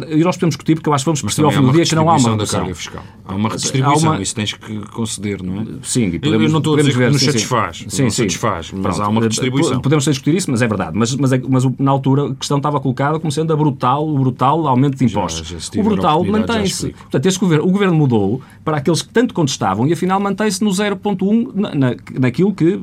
E 0.09 0.25
nós 0.25 0.37
podemos 0.37 0.55
discutir, 0.55 0.75
porque 0.77 0.89
eu 0.89 0.95
acho 0.95 1.05
que 1.05 1.07
vamos 1.07 1.21
perceber 1.21 1.47
ao 1.47 1.53
fim 1.53 1.61
do 1.61 1.73
dia 1.73 1.85
que 1.85 1.95
não 1.95 2.09
há 2.09 2.17
uma 2.17 2.31
redução. 2.31 2.61
carga 2.61 2.75
fiscal. 2.75 3.03
Há 3.27 3.35
uma 3.35 3.49
redistribuição, 3.51 4.13
há 4.13 4.15
uma... 4.15 4.23
isso 4.23 4.35
tens 4.35 4.53
que 4.55 4.79
conceder, 4.89 5.43
não 5.43 5.61
é? 5.61 5.67
Sim, 5.83 6.19
podemos, 6.19 6.47
eu 6.47 6.51
não 6.51 6.59
estou 6.59 6.75
a 6.75 6.77
dizer 6.79 6.97
ver, 6.97 7.07
que 7.07 7.13
nos 7.13 7.21
sim, 7.21 7.27
satisfaz, 7.27 7.77
sim, 7.77 7.85
não 7.85 8.11
sim. 8.11 8.23
satisfaz, 8.23 8.73
mas 8.73 8.83
Pronto, 8.83 9.03
há 9.03 9.09
uma 9.09 9.21
redistribuição. 9.21 9.81
Podemos 9.81 10.05
discutir 10.05 10.35
isso, 10.35 10.51
mas 10.51 10.63
é 10.63 10.69
verdade. 10.69 10.97
Mas, 10.97 11.15
mas, 11.17 11.33
é, 11.33 11.43
mas 11.47 11.65
na 11.79 11.91
altura 11.91 12.31
a 12.31 12.35
questão 12.35 12.57
estava 12.57 12.81
colocada 12.81 13.21
como 13.21 13.31
sendo 13.31 13.53
a 13.53 13.57
brutal, 13.57 14.09
o 14.09 14.19
brutal 14.19 14.67
aumento 14.67 14.97
de 14.97 15.05
impostos. 15.05 15.47
Já, 15.47 15.59
já 15.59 15.81
o 15.81 15.85
brutal 15.85 16.25
mantém-se. 16.25 16.91
Portanto, 16.93 17.27
este 17.27 17.41
governo, 17.41 17.67
o 17.67 17.71
governo 17.71 17.95
mudou 17.95 18.41
para 18.65 18.79
aqueles 18.79 19.03
que 19.03 19.11
tanto 19.11 19.35
contestavam 19.35 19.87
e 19.87 19.93
afinal 19.93 20.19
mantém-se 20.19 20.65
no 20.65 20.71
0,1 20.71 21.51
na, 21.55 21.75
na, 21.75 21.97
naquilo 22.19 22.55
que, 22.55 22.81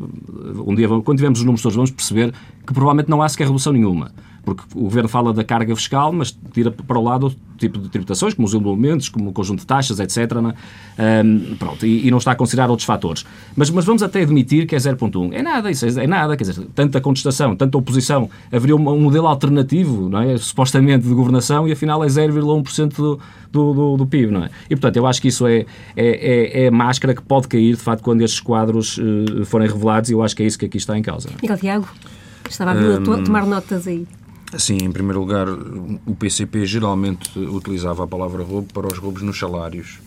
um 0.65 0.75
dia, 0.75 0.87
quando 0.87 1.17
tivermos 1.17 1.39
os 1.39 1.45
números 1.45 1.61
todos, 1.63 1.75
vamos 1.75 1.91
perceber 1.91 2.33
que 2.67 2.73
provavelmente 2.73 3.09
não 3.09 3.21
há 3.21 3.29
sequer 3.29 3.47
redução 3.47 3.73
nenhuma 3.73 4.11
porque 4.47 4.63
o 4.75 4.83
Governo 4.83 5.09
fala 5.09 5.33
da 5.33 5.43
carga 5.43 5.75
fiscal, 5.75 6.13
mas 6.13 6.31
tira 6.53 6.71
para 6.71 6.97
o 6.97 7.03
lado 7.03 7.23
outro 7.23 7.37
tipo 7.57 7.77
de 7.79 7.89
tributações, 7.89 8.33
como 8.33 8.47
os 8.47 8.53
emolumentos, 8.53 9.09
como 9.09 9.29
o 9.29 9.33
conjunto 9.33 9.59
de 9.59 9.65
taxas, 9.65 9.99
etc. 9.99 10.37
Um, 10.37 10.47
é? 10.97 11.55
pronto, 11.59 11.85
e, 11.85 12.07
e, 12.07 12.09
não 12.09 12.17
está 12.17 12.31
a 12.31 12.35
considerar 12.35 12.69
outros 12.69 12.85
fatores. 12.85 13.25
Mas, 13.57 13.69
mas 13.69 13.83
vamos 13.83 14.01
até 14.01 14.21
admitir 14.21 14.65
que 14.65 14.73
é 14.73 14.77
0.1. 14.77 15.33
É 15.33 15.41
nada, 15.41 15.69
isso 15.69 15.85
é, 15.85 16.05
é, 16.05 16.07
nada, 16.07 16.37
quer 16.37 16.45
dizer, 16.45 16.65
tanta 16.73 17.01
contestação, 17.01 17.57
tanta 17.57 17.77
oposição, 17.77 18.29
haveria 18.49 18.77
um, 18.77 18.89
um 18.89 19.01
modelo 19.01 19.27
alternativo, 19.27 20.07
não 20.07 20.21
é? 20.21 20.37
supostamente, 20.37 21.05
de 21.05 21.13
governação, 21.13 21.67
e 21.67 21.73
afinal 21.73 22.01
é 22.01 22.07
0,1% 22.07 22.95
do, 22.95 23.19
do, 23.51 23.73
do, 23.73 23.97
do, 23.97 24.07
PIB, 24.07 24.31
não 24.31 24.45
é? 24.45 24.49
E, 24.69 24.75
portanto, 24.77 24.95
eu 24.95 25.05
acho 25.05 25.21
que 25.21 25.27
isso 25.27 25.45
é, 25.45 25.65
é, 25.93 26.61
é, 26.63 26.65
é 26.65 26.71
máscara 26.71 27.13
que 27.13 27.21
pode 27.21 27.49
cair, 27.49 27.75
de 27.75 27.81
facto, 27.81 28.01
quando 28.01 28.21
estes 28.21 28.39
quadros 28.39 28.97
uh, 28.97 29.43
forem 29.43 29.67
revelados, 29.67 30.09
e 30.09 30.13
eu 30.13 30.23
acho 30.23 30.33
que 30.33 30.43
é 30.43 30.45
isso 30.45 30.57
que 30.57 30.67
aqui 30.67 30.77
está 30.77 30.97
em 30.97 31.01
causa. 31.01 31.29
Miguel 31.41 31.57
Tiago, 31.57 31.89
estava 32.51 32.71
a 32.71 32.99
um, 32.99 33.23
tomar 33.23 33.45
notas 33.45 33.87
aí. 33.87 34.07
Sim, 34.57 34.77
em 34.81 34.91
primeiro 34.91 35.19
lugar, 35.19 35.47
o 35.49 36.15
PCP 36.15 36.65
geralmente 36.65 37.37
utilizava 37.37 38.05
a 38.05 38.07
palavra 38.07 38.43
roubo 38.43 38.71
para 38.73 38.87
os 38.87 38.97
roubos 38.97 39.21
nos 39.21 39.37
salários. 39.37 39.99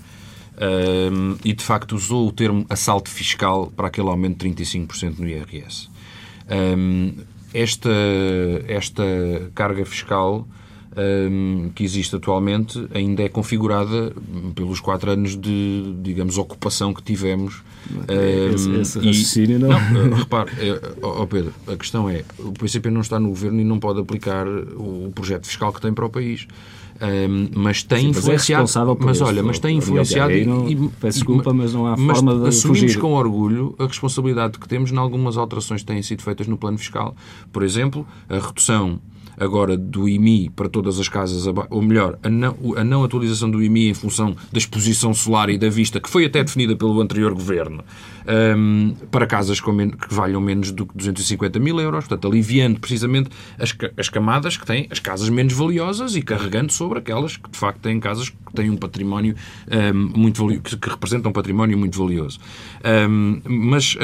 Um, 0.60 1.36
e 1.44 1.52
de 1.54 1.64
facto 1.64 1.94
usou 1.94 2.28
o 2.28 2.32
termo 2.32 2.66
assalto 2.68 3.08
fiscal 3.08 3.72
para 3.74 3.88
aquele 3.88 4.08
aumento 4.08 4.46
de 4.46 4.54
35% 4.54 5.18
no 5.18 5.28
IRS. 5.28 5.88
Um, 6.50 7.14
esta, 7.52 7.90
esta 8.68 9.02
carga 9.54 9.84
fiscal 9.84 10.46
que 11.74 11.84
existe 11.84 12.16
atualmente 12.16 12.84
ainda 12.92 13.22
é 13.22 13.28
configurada 13.28 14.12
pelos 14.54 14.80
quatro 14.80 15.10
anos 15.10 15.36
de, 15.36 15.94
digamos, 16.02 16.36
ocupação 16.36 16.92
que 16.92 17.02
tivemos. 17.02 17.62
Um, 18.08 18.80
esse, 18.80 19.08
esse 19.08 19.42
e, 19.44 19.58
não... 19.58 19.68
não 19.68 20.12
eh, 20.12 20.14
repare, 20.18 20.50
é, 20.58 20.80
oh 21.02 21.26
Pedro, 21.26 21.54
a 21.66 21.76
questão 21.76 22.08
é, 22.08 22.24
o 22.38 22.52
PCP 22.52 22.90
não 22.90 23.00
está 23.00 23.18
no 23.18 23.28
governo 23.28 23.60
e 23.60 23.64
não 23.64 23.78
pode 23.78 24.00
aplicar 24.00 24.46
o 24.46 25.10
projeto 25.14 25.46
fiscal 25.46 25.72
que 25.72 25.80
tem 25.80 25.92
para 25.92 26.04
o 26.04 26.10
país. 26.10 26.46
Um, 27.00 27.48
mas 27.54 27.82
tem 27.82 28.00
Sim, 28.00 28.08
influenciado. 28.08 28.62
Mas, 28.62 28.76
é 28.76 29.04
mas 29.04 29.20
olha, 29.22 29.42
mas 29.42 29.58
tem 29.58 29.78
influenciado. 29.78 30.32
E, 30.32 30.44
não, 30.44 30.68
e, 30.68 30.76
peço 31.00 31.18
desculpa, 31.18 31.52
mas 31.52 31.72
não 31.72 31.86
há 31.86 31.96
mas 31.96 32.18
forma 32.18 32.38
de. 32.38 32.48
Assumimos 32.48 32.80
fugir. 32.80 33.00
com 33.00 33.12
orgulho 33.14 33.74
a 33.78 33.86
responsabilidade 33.86 34.58
que 34.58 34.68
temos 34.68 34.92
em 34.92 34.96
algumas 34.98 35.38
alterações 35.38 35.80
que 35.80 35.86
têm 35.86 36.02
sido 36.02 36.22
feitas 36.22 36.46
no 36.46 36.58
plano 36.58 36.76
fiscal. 36.76 37.16
Por 37.50 37.62
exemplo, 37.62 38.06
a 38.28 38.38
redução 38.38 39.00
agora 39.40 39.76
do 39.76 40.06
IMI 40.06 40.50
para 40.50 40.68
todas 40.68 41.00
as 41.00 41.08
casas, 41.08 41.46
ou 41.70 41.82
melhor, 41.82 42.18
a 42.22 42.28
não, 42.28 42.54
a 42.76 42.84
não 42.84 43.02
atualização 43.02 43.50
do 43.50 43.62
IMI 43.62 43.88
em 43.88 43.94
função 43.94 44.36
da 44.52 44.58
exposição 44.58 45.14
solar 45.14 45.48
e 45.48 45.56
da 45.56 45.70
vista, 45.70 45.98
que 45.98 46.10
foi 46.10 46.26
até 46.26 46.44
definida 46.44 46.76
pelo 46.76 47.00
anterior 47.00 47.32
governo, 47.32 47.82
um, 48.56 48.94
para 49.10 49.26
casas 49.26 49.58
com 49.58 49.70
que 49.90 50.14
valham 50.14 50.40
menos 50.40 50.70
do 50.70 50.84
que 50.84 50.94
250 50.94 51.58
mil 51.58 51.80
euros, 51.80 52.06
portanto, 52.06 52.28
aliviando 52.28 52.78
precisamente 52.78 53.30
as, 53.58 53.74
as 53.96 54.08
camadas 54.10 54.56
que 54.56 54.66
têm 54.66 54.86
as 54.90 54.98
casas 54.98 55.30
menos 55.30 55.54
valiosas 55.54 56.14
e 56.16 56.22
carregando 56.22 56.72
sobre 56.72 56.98
aquelas 56.98 57.36
que 57.36 57.50
de 57.50 57.56
facto 57.56 57.80
têm 57.80 57.98
casas 57.98 58.28
que 58.28 58.52
têm 58.54 58.68
um 58.68 58.76
património 58.76 59.34
um, 59.94 60.18
muito 60.18 60.40
valioso, 60.42 60.62
que, 60.62 60.76
que, 60.76 60.90
representam 60.90 61.30
um 61.30 61.32
património 61.32 61.78
muito 61.78 61.98
valioso. 61.98 62.38
Um, 63.08 63.40
mas 63.48 63.96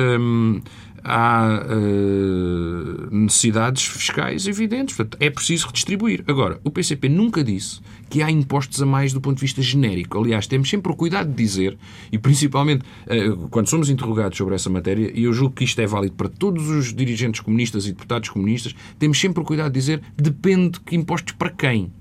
há 1.06 1.64
uh, 1.64 3.14
necessidades 3.14 3.86
fiscais 3.86 4.48
evidentes. 4.48 4.96
Portanto, 4.96 5.16
é 5.20 5.30
preciso 5.30 5.68
redistribuir. 5.68 6.24
Agora, 6.26 6.60
o 6.64 6.70
PCP 6.70 7.08
nunca 7.08 7.44
disse 7.44 7.80
que 8.10 8.22
há 8.22 8.30
impostos 8.30 8.82
a 8.82 8.86
mais 8.86 9.12
do 9.12 9.20
ponto 9.20 9.36
de 9.36 9.42
vista 9.42 9.62
genérico. 9.62 10.18
Aliás, 10.18 10.46
temos 10.48 10.68
sempre 10.68 10.90
o 10.90 10.96
cuidado 10.96 11.28
de 11.28 11.34
dizer, 11.34 11.78
e 12.10 12.18
principalmente 12.18 12.82
uh, 13.06 13.48
quando 13.48 13.68
somos 13.68 13.88
interrogados 13.88 14.36
sobre 14.36 14.56
essa 14.56 14.68
matéria, 14.68 15.12
e 15.14 15.24
eu 15.24 15.32
julgo 15.32 15.54
que 15.54 15.64
isto 15.64 15.80
é 15.80 15.86
válido 15.86 16.16
para 16.16 16.28
todos 16.28 16.68
os 16.68 16.92
dirigentes 16.92 17.40
comunistas 17.40 17.86
e 17.86 17.92
deputados 17.92 18.28
comunistas, 18.28 18.74
temos 18.98 19.20
sempre 19.20 19.40
o 19.40 19.44
cuidado 19.44 19.72
de 19.72 19.78
dizer 19.78 20.02
depende 20.16 20.72
de 20.72 20.80
que 20.80 20.96
impostos 20.96 21.34
para 21.34 21.50
quem. 21.50 21.92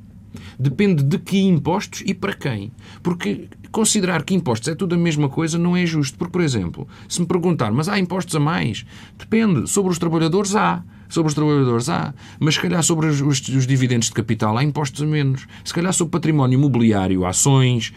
Depende 0.60 1.04
de 1.04 1.18
que 1.18 1.38
impostos 1.40 2.04
e 2.06 2.14
para 2.14 2.34
quem. 2.34 2.72
Porque 3.02 3.48
considerar 3.76 4.24
que 4.24 4.34
impostos 4.34 4.70
é 4.70 4.74
tudo 4.76 4.96
a 4.96 4.98
mesma 4.98 5.28
coisa 5.28 5.58
não 5.58 5.76
é 5.76 5.86
justo. 5.86 6.18
Porque, 6.18 6.32
por 6.32 6.42
exemplo, 6.42 6.88
se 7.10 7.20
me 7.20 7.28
perguntar, 7.28 7.74
mas 7.74 7.90
há 7.90 8.00
impostos 8.00 8.34
a 8.34 8.40
mais? 8.40 8.86
Depende. 9.20 9.70
Sobre 9.70 9.92
os 9.92 10.00
trabalhadores 10.00 10.56
há. 10.56 10.82
Sobre 11.16 11.30
os 11.30 11.34
trabalhadores 11.34 11.88
há, 11.88 12.14
mas 12.42 12.56
se 12.56 12.60
calhar 12.60 12.84
sobre 12.84 13.08
os, 13.08 13.22
os, 13.22 13.40
os, 13.48 13.66
dividendos 13.66 14.08
de 14.08 14.14
capital 14.14 14.58
há 14.58 14.62
impostos 14.62 15.02
a 15.02 15.06
menos. 15.06 15.48
Se 15.64 15.74
calhar 15.74 15.94
sobre 15.94 16.12
património 16.12 16.58
imobiliário, 16.58 17.26
ações, 17.26 17.94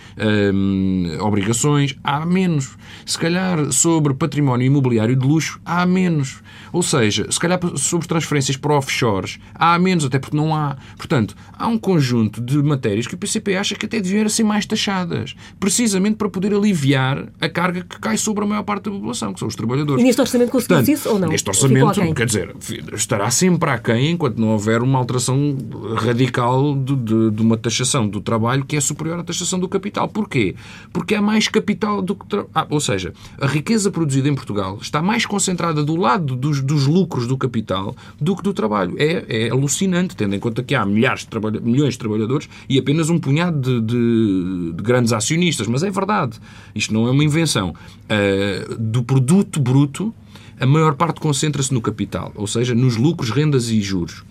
hum, 0.54 1.18
obrigações, 1.18 1.96
há 2.04 2.24
menos. 2.24 2.76
Se 3.04 3.18
calhar 3.18 3.72
sobre 3.72 4.14
património 4.14 4.68
imobiliário 4.68 5.16
de 5.16 5.26
luxo, 5.26 5.60
há 5.64 5.84
menos. 5.84 6.40
Ou 6.72 6.80
seja, 6.80 7.26
se 7.28 7.40
calhar 7.40 7.58
sobre 7.74 8.06
transferências 8.06 8.56
para 8.56 8.74
offshores, 8.74 9.40
há 9.52 9.76
menos, 9.80 10.04
até 10.04 10.20
porque 10.20 10.36
não 10.36 10.54
há. 10.54 10.76
Portanto, 10.96 11.34
há 11.54 11.66
um 11.66 11.76
conjunto 11.76 12.40
de 12.40 12.62
matérias 12.62 13.08
que 13.08 13.16
o 13.16 13.18
PCP 13.18 13.56
acha 13.56 13.74
que 13.74 13.86
até 13.86 14.00
deviam 14.00 14.28
ser 14.28 14.44
mais 14.44 14.64
taxadas, 14.64 15.34
precisamente 15.58 16.14
para 16.14 16.28
poder 16.28 16.54
aliviar 16.54 17.26
a 17.40 17.48
carga 17.48 17.82
que 17.82 17.98
cai 17.98 18.16
sobre 18.16 18.44
a 18.44 18.46
maior 18.46 18.62
parte 18.62 18.84
da 18.84 18.92
população, 18.92 19.32
que 19.32 19.40
são 19.40 19.48
os 19.48 19.56
trabalhadores. 19.56 20.00
E 20.00 20.06
neste 20.06 20.20
orçamento 20.20 20.52
conseguimos 20.52 20.88
isso 20.88 21.08
ou 21.08 21.18
não? 21.18 21.28
Neste 21.28 21.48
orçamento, 21.48 22.14
quer 22.14 22.26
dizer, 22.26 22.54
estará 23.08 23.30
sempre 23.30 23.70
aquém 23.70 24.10
enquanto 24.10 24.36
não 24.36 24.48
houver 24.48 24.82
uma 24.82 24.98
alteração 24.98 25.56
radical 25.96 26.76
de, 26.76 26.94
de, 26.94 27.30
de, 27.30 27.42
uma 27.42 27.56
taxação 27.56 28.06
do 28.06 28.20
trabalho 28.20 28.66
que 28.66 28.76
é 28.76 28.80
superior 28.82 29.18
à 29.18 29.24
taxação 29.24 29.58
do 29.58 29.66
capital. 29.66 30.06
Porquê? 30.08 30.54
Porque 30.92 31.14
há 31.14 31.22
mais 31.22 31.48
capital 31.48 32.02
do 32.02 32.14
que. 32.14 32.44
Ah, 32.54 32.66
ou 32.68 32.78
seja, 32.78 33.14
a 33.40 33.46
riqueza 33.46 33.90
produzida 33.90 34.28
em 34.28 34.34
Portugal 34.34 34.78
está 34.82 35.00
mais 35.00 35.24
concentrada 35.24 35.82
do 35.82 35.96
lado 35.96 36.36
dos, 36.36 36.60
dos 36.60 36.86
lucros 36.86 37.26
do 37.26 37.38
capital 37.38 37.96
do 38.20 38.36
que 38.36 38.42
do 38.42 38.52
trabalho. 38.52 38.94
É, 38.98 39.46
é 39.46 39.50
alucinante, 39.50 40.14
tendo 40.14 40.34
em 40.34 40.38
conta 40.38 40.62
que 40.62 40.74
há 40.74 40.84
milhares 40.84 41.26
de 41.26 41.60
milhões 41.62 41.94
de 41.94 41.98
trabalhadores 41.98 42.46
e 42.68 42.78
apenas 42.78 43.08
um 43.08 43.18
punhado 43.18 43.58
de, 43.58 43.80
de, 43.80 44.72
de, 44.74 44.82
grandes 44.82 45.14
acionistas. 45.14 45.66
Mas 45.66 45.82
é 45.82 45.90
verdade. 45.90 46.38
Isto 46.74 46.92
não 46.92 47.08
é 47.08 47.10
uma 47.10 47.24
invenção. 47.24 47.70
Uh, 47.70 48.76
do 48.76 49.02
produto 49.02 49.58
bruto 49.60 50.12
a 50.60 50.66
maior 50.66 50.94
parte 50.94 51.20
concentra-se 51.20 51.72
no 51.72 51.80
capital, 51.80 52.32
ou 52.34 52.46
seja, 52.46 52.74
nos 52.74 52.96
lucros, 52.96 53.30
rendas 53.30 53.68
e 53.70 53.80
juros 53.80 54.24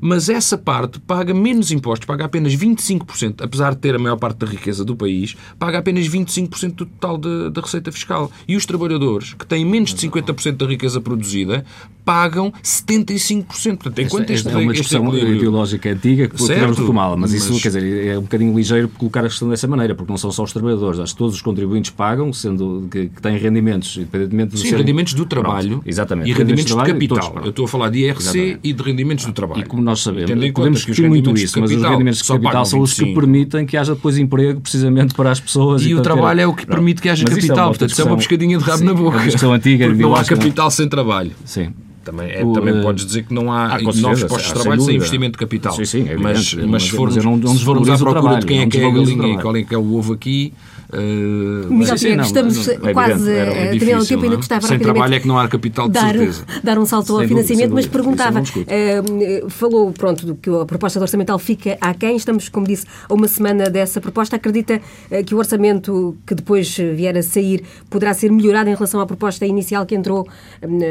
mas 0.00 0.28
essa 0.28 0.56
parte 0.56 0.98
paga 1.00 1.34
menos 1.34 1.70
impostos, 1.70 2.06
paga 2.06 2.24
apenas 2.24 2.54
25%, 2.54 3.42
apesar 3.42 3.74
de 3.74 3.78
ter 3.78 3.94
a 3.94 3.98
maior 3.98 4.16
parte 4.16 4.38
da 4.38 4.46
riqueza 4.46 4.84
do 4.84 4.96
país, 4.96 5.36
paga 5.58 5.78
apenas 5.78 6.08
25% 6.08 6.74
do 6.74 6.86
total 6.86 7.18
da 7.18 7.60
receita 7.60 7.90
fiscal. 7.92 8.30
E 8.46 8.56
os 8.56 8.66
trabalhadores, 8.66 9.34
que 9.34 9.46
têm 9.46 9.64
menos 9.64 9.94
de 9.94 10.08
50% 10.08 10.56
da 10.56 10.66
riqueza 10.66 11.00
produzida, 11.00 11.64
pagam 12.08 12.50
75%. 12.62 13.44
Portanto, 13.76 14.00
enquanto 14.00 14.30
esta, 14.30 14.48
este, 14.48 14.48
é 14.48 14.56
uma 14.56 14.72
discussão 14.72 15.14
este 15.14 15.26
ideológica 15.26 15.90
antiga 15.90 16.26
que 16.26 16.38
podemos 16.38 16.78
retomá-la, 16.78 17.16
mas, 17.18 17.32
mas, 17.32 17.42
isso 17.42 17.60
quer 17.60 17.68
dizer, 17.68 18.06
é 18.06 18.18
um 18.18 18.22
bocadinho 18.22 18.56
ligeiro 18.56 18.88
colocar 18.88 19.20
a 19.20 19.28
questão 19.28 19.48
dessa 19.50 19.68
maneira, 19.68 19.94
porque 19.94 20.10
não 20.10 20.16
são 20.16 20.30
só 20.30 20.42
os 20.42 20.52
trabalhadores, 20.52 20.98
acho 20.98 21.12
que 21.12 21.18
todos 21.18 21.34
os 21.34 21.42
contribuintes 21.42 21.90
pagam, 21.90 22.32
sendo 22.32 22.88
que, 22.90 23.08
que 23.08 23.20
têm 23.20 23.36
rendimentos, 23.36 23.94
independentemente 23.98 24.52
do 24.52 24.58
Sim, 24.58 24.74
rendimentos 24.74 25.12
do 25.12 25.26
trabalho 25.26 25.68
Pronto, 25.68 25.88
exatamente, 25.88 26.30
e 26.30 26.32
rendimentos, 26.32 26.72
rendimentos 26.72 26.96
de 26.96 27.20
capital. 27.20 27.44
Eu 27.44 27.50
estou 27.50 27.64
a 27.66 27.68
falar 27.68 27.90
de 27.90 27.98
IRC 27.98 28.22
exatamente. 28.22 28.60
e 28.62 28.72
de 28.72 28.82
rendimentos 28.82 29.24
do 29.26 29.32
trabalho. 29.32 29.60
E 29.60 29.64
como 29.66 29.82
nós 29.88 30.00
sabemos, 30.00 30.50
podemos 30.52 30.78
discutir 30.80 31.08
muito 31.08 31.32
isso, 31.34 31.58
mas 31.60 31.70
os 31.70 31.82
rendimentos 31.82 32.20
de 32.20 32.28
capital 32.28 32.64
são 32.64 32.80
os 32.80 32.92
que 32.92 33.14
permitem 33.14 33.64
que 33.64 33.76
haja 33.76 33.94
depois 33.94 34.18
emprego 34.18 34.60
precisamente 34.60 35.14
para 35.14 35.30
as 35.30 35.40
pessoas. 35.40 35.82
E, 35.82 35.90
e 35.90 35.94
o 35.94 36.02
trabalho 36.02 36.38
ter... 36.38 36.42
é 36.42 36.46
o 36.46 36.54
que 36.54 36.66
permite 36.66 37.00
que 37.00 37.08
haja 37.08 37.24
mas 37.26 37.34
capital, 37.34 37.66
é 37.66 37.68
portanto, 37.68 37.90
isso 37.90 38.02
é 38.02 38.04
uma 38.04 38.16
pescadinha 38.16 38.58
de 38.58 38.64
rabo 38.64 38.78
sim, 38.78 38.84
na 38.84 38.94
boca. 38.94 39.18
É 39.18 39.46
uma 39.46 39.56
antiga, 39.56 39.86
porque 39.86 40.02
não 40.02 40.14
há 40.14 40.24
capital 40.24 40.70
sem 40.70 40.88
trabalho. 40.88 41.32
Sim. 41.44 41.72
Também, 42.04 42.30
é, 42.30 42.42
o, 42.42 42.52
também 42.52 42.80
podes 42.80 43.04
dizer 43.04 43.24
que 43.24 43.34
não 43.34 43.52
há, 43.52 43.76
há 43.76 43.82
novos 43.82 44.24
postos 44.24 44.46
de 44.46 44.54
trabalho 44.54 44.80
sem 44.80 44.96
investimento 44.96 45.32
de 45.32 45.38
capital. 45.38 45.74
Sim, 45.74 45.84
sim, 45.84 46.08
é 46.08 46.16
mas, 46.16 46.54
mas, 46.54 46.84
se 46.84 46.90
formos, 46.90 47.16
não, 47.22 47.36
não 47.36 47.54
se 47.54 47.64
formos 47.64 47.88
à 47.88 47.98
procura 47.98 48.38
de 48.38 48.46
quem 48.46 48.60
é 48.60 48.66
que 48.66 48.78
é 48.78 48.86
a 48.86 48.90
galinha 48.90 49.34
e 49.34 49.38
qual 49.38 49.54
é 49.56 49.62
que 49.62 49.74
é 49.74 49.78
o 49.78 49.94
ovo 49.94 50.14
aqui, 50.14 50.54
Uh, 50.90 51.70
Miguel 51.70 51.98
sim, 51.98 52.18
estamos 52.18 52.66
não, 52.66 52.78
não, 52.78 52.92
quase 52.94 53.30
a 53.30 53.70
terminar 53.72 54.00
o 54.00 54.06
tempo, 54.06 54.24
ainda 54.24 54.36
gostava 54.36 54.66
Sem 54.66 54.78
trabalho 54.78 55.14
é 55.14 55.20
que 55.20 55.28
não 55.28 55.38
há 55.38 55.46
capital 55.46 55.86
de 55.86 55.92
dar, 55.92 56.14
certeza. 56.14 56.44
Dar 56.64 56.78
um 56.78 56.86
salto 56.86 57.14
ao 57.14 57.28
financiamento, 57.28 57.74
mas 57.74 57.86
perguntava, 57.86 58.40
uh, 58.40 59.50
falou 59.50 59.92
pronto, 59.92 60.34
que 60.36 60.48
a 60.48 60.64
proposta 60.64 60.98
orçamental 60.98 61.38
fica 61.38 61.76
aquém, 61.78 62.16
estamos, 62.16 62.48
como 62.48 62.66
disse, 62.66 62.86
a 63.06 63.12
uma 63.12 63.28
semana 63.28 63.68
dessa 63.68 64.00
proposta, 64.00 64.36
acredita 64.36 64.80
uh, 65.10 65.22
que 65.22 65.34
o 65.34 65.38
orçamento 65.38 66.16
que 66.26 66.34
depois 66.34 66.74
vier 66.74 67.18
a 67.18 67.22
sair 67.22 67.62
poderá 67.90 68.14
ser 68.14 68.32
melhorado 68.32 68.70
em 68.70 68.74
relação 68.74 68.98
à 68.98 69.04
proposta 69.04 69.44
inicial 69.44 69.84
que 69.84 69.94
entrou 69.94 70.26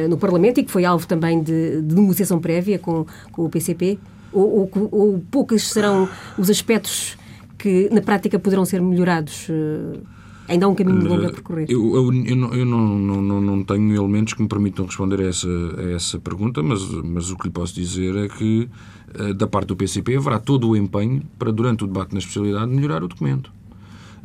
no 0.09 0.17
Parlamento 0.17 0.59
e 0.59 0.63
que 0.63 0.71
foi 0.71 0.85
alvo 0.85 1.07
também 1.07 1.41
de, 1.41 1.81
de 1.81 1.95
negociação 1.95 2.39
prévia 2.39 2.77
com, 2.77 3.05
com 3.31 3.45
o 3.45 3.49
PCP? 3.49 3.97
Ou, 4.31 4.69
ou, 4.75 4.89
ou 4.91 5.23
poucos 5.31 5.69
serão 5.69 6.07
os 6.37 6.49
aspectos 6.49 7.17
que 7.57 7.89
na 7.91 8.01
prática 8.01 8.37
poderão 8.39 8.65
ser 8.65 8.81
melhorados? 8.81 9.47
Eh, 9.49 9.99
ainda 10.47 10.65
há 10.65 10.69
um 10.69 10.75
caminho 10.75 11.07
longo 11.07 11.25
a 11.25 11.31
percorrer. 11.31 11.65
Eu, 11.69 11.95
eu, 11.95 12.13
eu, 12.13 12.35
não, 12.35 12.53
eu 12.53 12.65
não, 12.65 13.21
não, 13.21 13.41
não, 13.41 13.63
tenho 13.63 13.95
elementos 13.95 14.33
que 14.33 14.41
me 14.41 14.47
permitam 14.47 14.85
responder 14.85 15.21
a 15.21 15.27
essa, 15.27 15.47
a 15.47 15.91
essa 15.91 16.19
pergunta, 16.19 16.61
mas, 16.63 16.81
mas 17.03 17.29
o 17.29 17.37
que 17.37 17.47
lhe 17.47 17.53
posso 17.53 17.73
dizer 17.75 18.15
é 18.15 18.27
que, 18.27 18.69
eh, 19.15 19.33
da 19.33 19.47
parte 19.47 19.67
do 19.67 19.75
PCP, 19.75 20.15
haverá 20.17 20.39
todo 20.39 20.69
o 20.69 20.75
empenho 20.75 21.21
para, 21.37 21.51
durante 21.51 21.83
o 21.83 21.87
debate 21.87 22.13
na 22.13 22.19
especialidade, 22.19 22.71
melhorar 22.71 23.03
o 23.03 23.07
documento. 23.07 23.51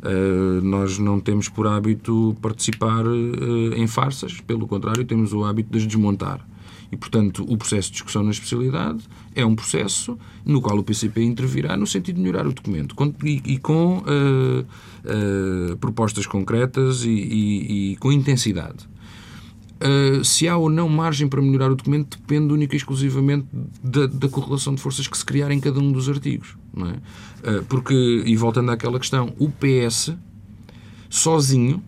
Uh, 0.03 0.61
nós 0.61 0.99
não 0.99 1.17
temos 1.17 1.47
por 1.47 1.65
hábito 1.65 2.35
participar 2.41 3.07
uh, 3.07 3.73
em 3.73 3.87
farsas, 3.87 4.41
pelo 4.41 4.67
contrário, 4.67 5.05
temos 5.05 5.31
o 5.31 5.45
hábito 5.45 5.71
de 5.71 5.77
as 5.77 5.87
desmontar. 5.87 6.45
E, 6.93 6.95
portanto, 6.95 7.43
o 7.49 7.57
processo 7.57 7.87
de 7.87 7.93
discussão 7.93 8.21
na 8.21 8.29
especialidade 8.29 9.03
é 9.33 9.43
um 9.43 9.55
processo 9.55 10.15
no 10.45 10.61
qual 10.61 10.77
o 10.77 10.83
PCP 10.83 11.23
intervirá 11.23 11.75
no 11.75 11.87
sentido 11.87 12.17
de 12.17 12.21
melhorar 12.21 12.45
o 12.45 12.53
documento 12.53 12.95
e, 13.23 13.57
com 13.57 13.97
uh, 13.97 14.03
uh, 14.61 15.77
propostas 15.77 16.27
concretas 16.27 17.03
e, 17.03 17.09
e, 17.09 17.93
e 17.93 17.95
com 17.95 18.11
intensidade. 18.11 18.87
Uh, 19.81 20.23
se 20.23 20.47
há 20.47 20.55
ou 20.55 20.69
não 20.69 20.87
margem 20.87 21.27
para 21.27 21.41
melhorar 21.41 21.71
o 21.71 21.75
documento 21.75 22.19
depende 22.19 22.53
única 22.53 22.75
e 22.75 22.77
exclusivamente 22.77 23.47
da, 23.83 24.05
da 24.05 24.29
correlação 24.29 24.75
de 24.75 24.81
forças 24.81 25.07
que 25.07 25.17
se 25.17 25.25
criar 25.25 25.49
em 25.49 25.59
cada 25.59 25.79
um 25.79 25.91
dos 25.91 26.07
artigos. 26.07 26.55
É? 26.77 27.61
porque, 27.67 28.23
e 28.25 28.35
voltando 28.35 28.69
àquela 28.69 28.99
questão, 28.99 29.33
o 29.39 29.49
PS 29.49 30.13
sozinho 31.09 31.83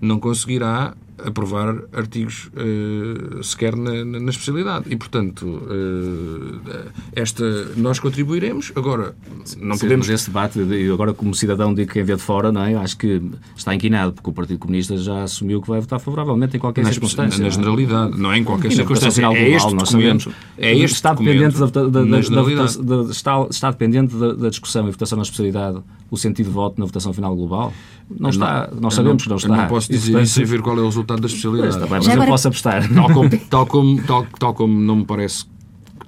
não 0.00 0.18
conseguirá 0.18 0.96
aprovar 1.24 1.82
artigos 1.92 2.50
uh, 2.54 3.42
sequer 3.42 3.74
na, 3.76 4.04
na, 4.04 4.30
especialidade. 4.30 4.86
E, 4.88 4.96
portanto, 4.96 5.46
uh, 5.46 6.90
esta, 7.14 7.44
nós 7.76 7.98
contribuiremos. 7.98 8.72
Agora, 8.76 9.14
não 9.58 9.74
Sim, 9.74 9.80
podemos... 9.80 10.08
Mas 10.08 10.20
esse 10.20 10.30
debate, 10.30 10.58
e 10.60 10.90
agora 10.90 11.12
como 11.12 11.34
cidadão 11.34 11.74
de 11.74 11.86
quem 11.86 12.02
vê 12.04 12.14
de 12.14 12.22
fora, 12.22 12.52
não 12.52 12.62
é? 12.62 12.74
acho 12.74 12.96
que 12.96 13.20
está 13.56 13.74
inquinado, 13.74 14.12
porque 14.12 14.30
o 14.30 14.32
Partido 14.32 14.58
Comunista 14.58 14.96
já 14.96 15.22
assumiu 15.22 15.60
que 15.60 15.68
vai 15.68 15.80
votar 15.80 15.98
favoravelmente 15.98 16.56
em 16.56 16.60
qualquer 16.60 16.84
na, 16.84 16.92
circunstância. 16.92 17.42
Na, 17.42 17.50
generalidade, 17.50 18.18
não 18.18 18.32
é 18.32 18.38
em 18.38 18.44
qualquer 18.44 18.72
circunstância. 18.72 19.20
É 19.20 19.24
global, 19.24 19.44
este 19.44 19.74
nós 19.74 19.88
sabemos. 19.88 20.28
É 20.56 20.76
este 20.76 20.94
está 20.94 21.14
dependente 21.14 21.58
da, 21.58 21.66
da, 21.66 21.88
da, 21.88 22.04
da, 22.04 23.10
está, 23.10 23.46
está 23.50 23.70
dependente 23.70 24.14
da, 24.16 24.34
da 24.34 24.48
discussão 24.48 24.88
e 24.88 24.90
votação 24.90 25.16
na 25.16 25.22
especialidade 25.22 25.82
o 26.10 26.16
sentido 26.16 26.46
de 26.46 26.52
voto 26.52 26.78
na 26.78 26.86
votação 26.86 27.12
final 27.12 27.34
global? 27.34 27.72
Não 28.10 28.30
está. 28.30 28.70
Nós 28.80 28.94
sabemos 28.94 29.22
que 29.22 29.28
não 29.28 29.36
está. 29.36 29.48
Eu 29.48 29.56
não 29.56 29.66
posso 29.66 29.90
dizer 29.90 30.20
isso 30.22 30.34
sem 30.34 30.44
ver 30.44 30.62
qual 30.62 30.76
é 30.78 30.80
o 30.80 30.86
resultado 30.86 31.20
da 31.20 31.26
especialidade. 31.26 31.74
Está 31.74 31.86
bem, 31.86 32.00
mas 32.04 32.06
eu 32.06 32.26
posso 32.26 32.48
apostar. 32.48 32.88
Tal 32.92 33.12
como, 33.12 33.30
tal, 33.50 33.66
como, 33.66 34.02
tal, 34.02 34.26
tal 34.38 34.54
como 34.54 34.78
não 34.78 34.96
me 34.96 35.04
parece 35.04 35.44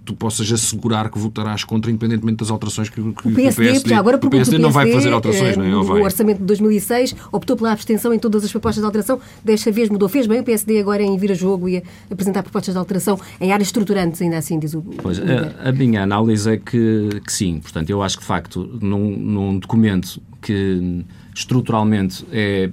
tu 0.04 0.14
possas 0.14 0.50
assegurar 0.50 1.10
que 1.10 1.18
votarás 1.18 1.64
contra, 1.64 1.90
independentemente 1.90 2.38
das 2.38 2.50
alterações 2.50 2.88
que, 2.88 3.00
que 3.00 3.28
o 3.28 3.34
PSD, 3.34 3.68
o 3.68 3.72
PSD, 3.72 3.94
agora 3.94 4.16
o 4.16 4.30
PSD, 4.30 4.58
não 4.58 4.70
vai 4.70 4.90
fazer 4.92 5.12
alterações, 5.12 5.56
não 5.56 5.64
é? 5.64 5.74
O 5.74 6.02
orçamento 6.02 6.38
de 6.38 6.44
2006 6.44 7.14
optou 7.32 7.56
pela 7.56 7.72
abstenção 7.72 8.12
em 8.12 8.18
todas 8.18 8.44
as 8.44 8.50
propostas 8.50 8.82
de 8.82 8.86
alteração, 8.86 9.20
desta 9.44 9.70
vez 9.70 9.88
mudou. 9.88 10.08
Fez 10.08 10.26
bem 10.26 10.40
o 10.40 10.44
PSD 10.44 10.80
agora 10.80 11.02
em 11.02 11.16
vir 11.16 11.32
a 11.32 11.34
jogo 11.34 11.68
e 11.68 11.82
apresentar 12.10 12.42
propostas 12.42 12.74
de 12.74 12.78
alteração 12.78 13.18
em 13.40 13.52
áreas 13.52 13.68
estruturantes, 13.68 14.20
ainda 14.22 14.38
assim, 14.38 14.58
diz 14.58 14.74
o. 14.74 14.82
Pois, 14.82 15.18
a, 15.20 15.68
a, 15.68 15.72
minha 15.72 16.02
análise 16.02 16.50
é 16.50 16.56
que, 16.56 17.20
que 17.24 17.32
sim. 17.32 17.60
Portanto, 17.60 17.90
eu 17.90 18.02
acho 18.02 18.16
que, 18.16 18.22
de 18.22 18.28
facto, 18.28 18.78
num, 18.80 19.16
num 19.16 19.58
documento 19.58 20.20
que 20.40 21.04
estruturalmente 21.34 22.24
é 22.32 22.70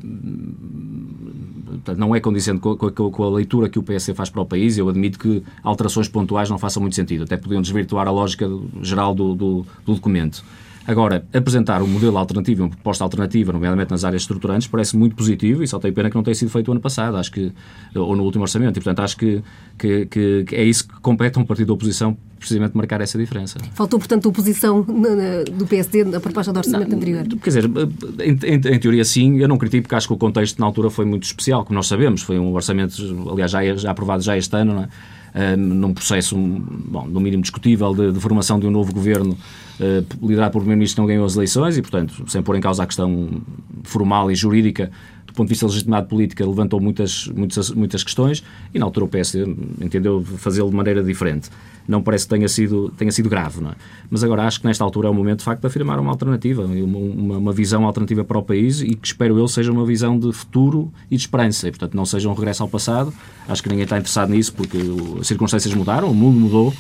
não 1.98 2.16
é 2.16 2.20
condizente 2.20 2.60
com 2.60 2.72
a, 2.72 2.92
com 2.92 3.24
a, 3.24 3.30
leitura 3.30 3.70
que 3.70 3.80
o 3.80 3.84
PSD 3.84 4.14
faz 4.14 4.30
para 4.30 4.42
o 4.42 4.46
país. 4.46 4.78
Eu 4.78 4.90
admito 4.90 5.20
que 5.20 5.44
alterações 5.64 6.08
pontuais 6.08 6.50
não 6.50 6.58
façam 6.58 6.82
muito 6.82 6.96
sentido, 6.96 7.24
até 7.24 7.38
podiam 7.38 7.62
desvirtuar 7.62 8.08
a 8.08 8.12
lógica 8.12 8.48
geral 8.82 9.14
do, 9.14 9.36
do, 9.36 9.66
do 9.86 9.96
documento. 9.96 10.44
Agora, 10.88 11.28
apresentar 11.34 11.82
um 11.82 11.88
modelo 11.88 12.18
alternativo, 12.18 12.64
uma 12.64 12.70
proposta 12.70 13.04
alternativa, 13.04 13.52
nomeadamente 13.52 13.92
nas 13.92 14.06
áreas 14.06 14.22
estruturantes, 14.22 14.70
parece 14.70 14.96
muito 14.96 15.18
positivo 15.18 15.62
e 15.62 15.68
só 15.68 15.78
tem 15.80 15.92
pena 15.92 16.10
que 16.10 16.16
não 16.16 16.24
tenha 16.24 16.34
sido 16.34 16.50
feito 16.50 16.70
o 16.70 16.72
ano 16.72 16.80
passado, 16.80 17.18
acho 17.18 17.30
que, 17.30 17.52
ou 17.94 18.16
no 18.16 18.24
último 18.24 18.44
orçamento. 18.44 18.78
E, 18.78 18.82
portanto, 18.82 19.02
acho 19.02 19.18
que, 19.18 19.44
que, 19.78 20.06
que, 20.06 20.56
é 20.56 20.64
isso 20.64 20.88
que 20.88 20.94
compete 21.02 21.38
a 21.38 21.42
um 21.42 21.46
partido 21.46 21.68
da 21.68 21.74
oposição 21.74 22.16
precisamente 22.40 22.78
marcar 22.78 23.02
essa 23.02 23.18
diferença. 23.18 23.58
Faltou, 23.74 24.00
portanto, 24.00 24.30
oposição 24.30 24.82
do 24.82 25.68
PSD 25.68 26.06
na 26.06 26.22
proposta 26.22 26.54
do 26.54 26.60
orçamento 26.60 26.90
não, 26.90 26.98
anterior? 26.98 27.28
Quer 27.28 27.50
dizer, 27.50 27.66
em, 27.66 28.32
em, 28.32 28.76
em, 28.76 28.80
teoria 28.80 29.04
sim, 29.04 29.40
eu 29.40 29.48
não 29.48 29.58
critico 29.58 29.84
porque 29.84 29.96
acho 29.96 30.08
que 30.08 30.14
o 30.14 30.18
contexto 30.18 30.58
na 30.58 30.66
altura 30.66 30.90
foi 30.90 31.04
muito 31.04 31.24
especial, 31.24 31.66
como 31.66 31.76
nós 31.76 31.88
sabemos, 31.88 32.22
foi 32.22 32.40
um 32.40 32.54
orçamento, 32.54 32.96
aliás, 33.30 33.52
já, 33.52 33.76
já 33.76 33.92
aprovado 33.92 34.24
já 34.24 34.38
este 34.38 34.56
ano, 34.56 34.74
não 34.74 34.84
é? 34.84 35.56
num 35.56 35.94
processo, 35.94 36.36
bom, 36.36 37.06
no 37.06 37.20
mínimo 37.20 37.44
discutível, 37.44 37.94
de, 37.94 38.12
de 38.12 38.20
formação 38.20 38.60
de 38.60 38.66
um 38.66 38.72
novo 38.72 38.94
governo 38.94 39.38
uh, 39.80 40.28
liderado 40.28 40.52
por 40.52 40.60
primeiro-ministro 40.60 41.02
não 41.02 41.08
ganhou 41.08 41.26
as 41.26 41.36
eleições 41.36 41.78
e, 41.78 41.82
portanto, 41.82 42.24
sem 42.28 42.42
pôr 42.42 42.56
em 42.56 42.62
causa 42.62 42.84
a 42.84 42.86
questão 42.86 43.42
formal 43.84 44.32
e 44.32 44.36
jurídica, 44.36 44.92
do 45.26 45.34
ponto 45.34 45.48
de 45.48 45.54
vista 45.54 45.66
da 45.66 45.72
legitimidade 45.72 46.08
política, 46.08 46.46
levantou 46.46 46.80
muitas, 46.80 47.28
muitas, 47.28 47.72
muitas 47.72 48.04
questões 48.04 48.44
e, 48.74 48.80
na 48.80 48.86
altura, 48.86 49.06
o 49.06 49.10
PS 49.10 49.36
entendeu 49.82 50.24
fazê-lo 50.24 50.70
de 50.70 50.76
maneira 50.76 51.04
diferente 51.04 51.50
não 51.88 52.02
parece 52.02 52.26
que 52.26 52.36
tenha 52.36 52.48
sido, 52.50 52.92
tenha 52.98 53.12
sido 53.12 53.30
grave. 53.30 53.62
Não 53.62 53.72
é? 53.72 53.76
Mas 54.10 54.24
agora 54.24 54.46
acho 54.46 54.60
que 54.60 54.68
nesta 54.68 54.84
altura 54.84 55.08
é 55.08 55.12
o 55.12 55.14
momento, 55.14 55.40
de 55.40 55.46
facto, 55.46 55.62
de 55.62 55.68
afirmar 55.68 56.00
uma 56.00 56.12
alternativa, 56.12 56.66
uma, 56.66 57.38
uma, 57.38 57.54
visão 57.54 57.86
alternativa 57.86 58.24
para 58.24 58.38
o 58.38 58.44
país 58.44 58.82
e 58.82 58.94
que 58.94 59.08
espero 59.08 59.38
eu 59.38 59.48
seja 59.48 59.72
uma 59.72 59.86
visão 59.86 60.20
de 60.20 60.32
futuro 60.34 60.92
e 61.10 61.16
de 61.16 61.22
esperança. 61.22 61.68
E, 61.68 61.72
portanto, 61.72 61.96
não 61.96 62.06
seja 62.06 62.28
um 62.30 62.34
regresso 62.34 62.62
ao 62.62 62.70
passado. 62.70 63.14
Acho 63.48 63.64
que 63.64 63.70
ninguém 63.70 63.84
está 63.84 63.98
interessado 63.98 64.30
nisso 64.30 64.54
porque 64.54 64.78
as 65.20 65.28
circunstâncias 65.28 65.74
mudaram, 65.74 66.12
o 66.12 66.14
mundo 66.14 66.38
mudou 66.40 66.74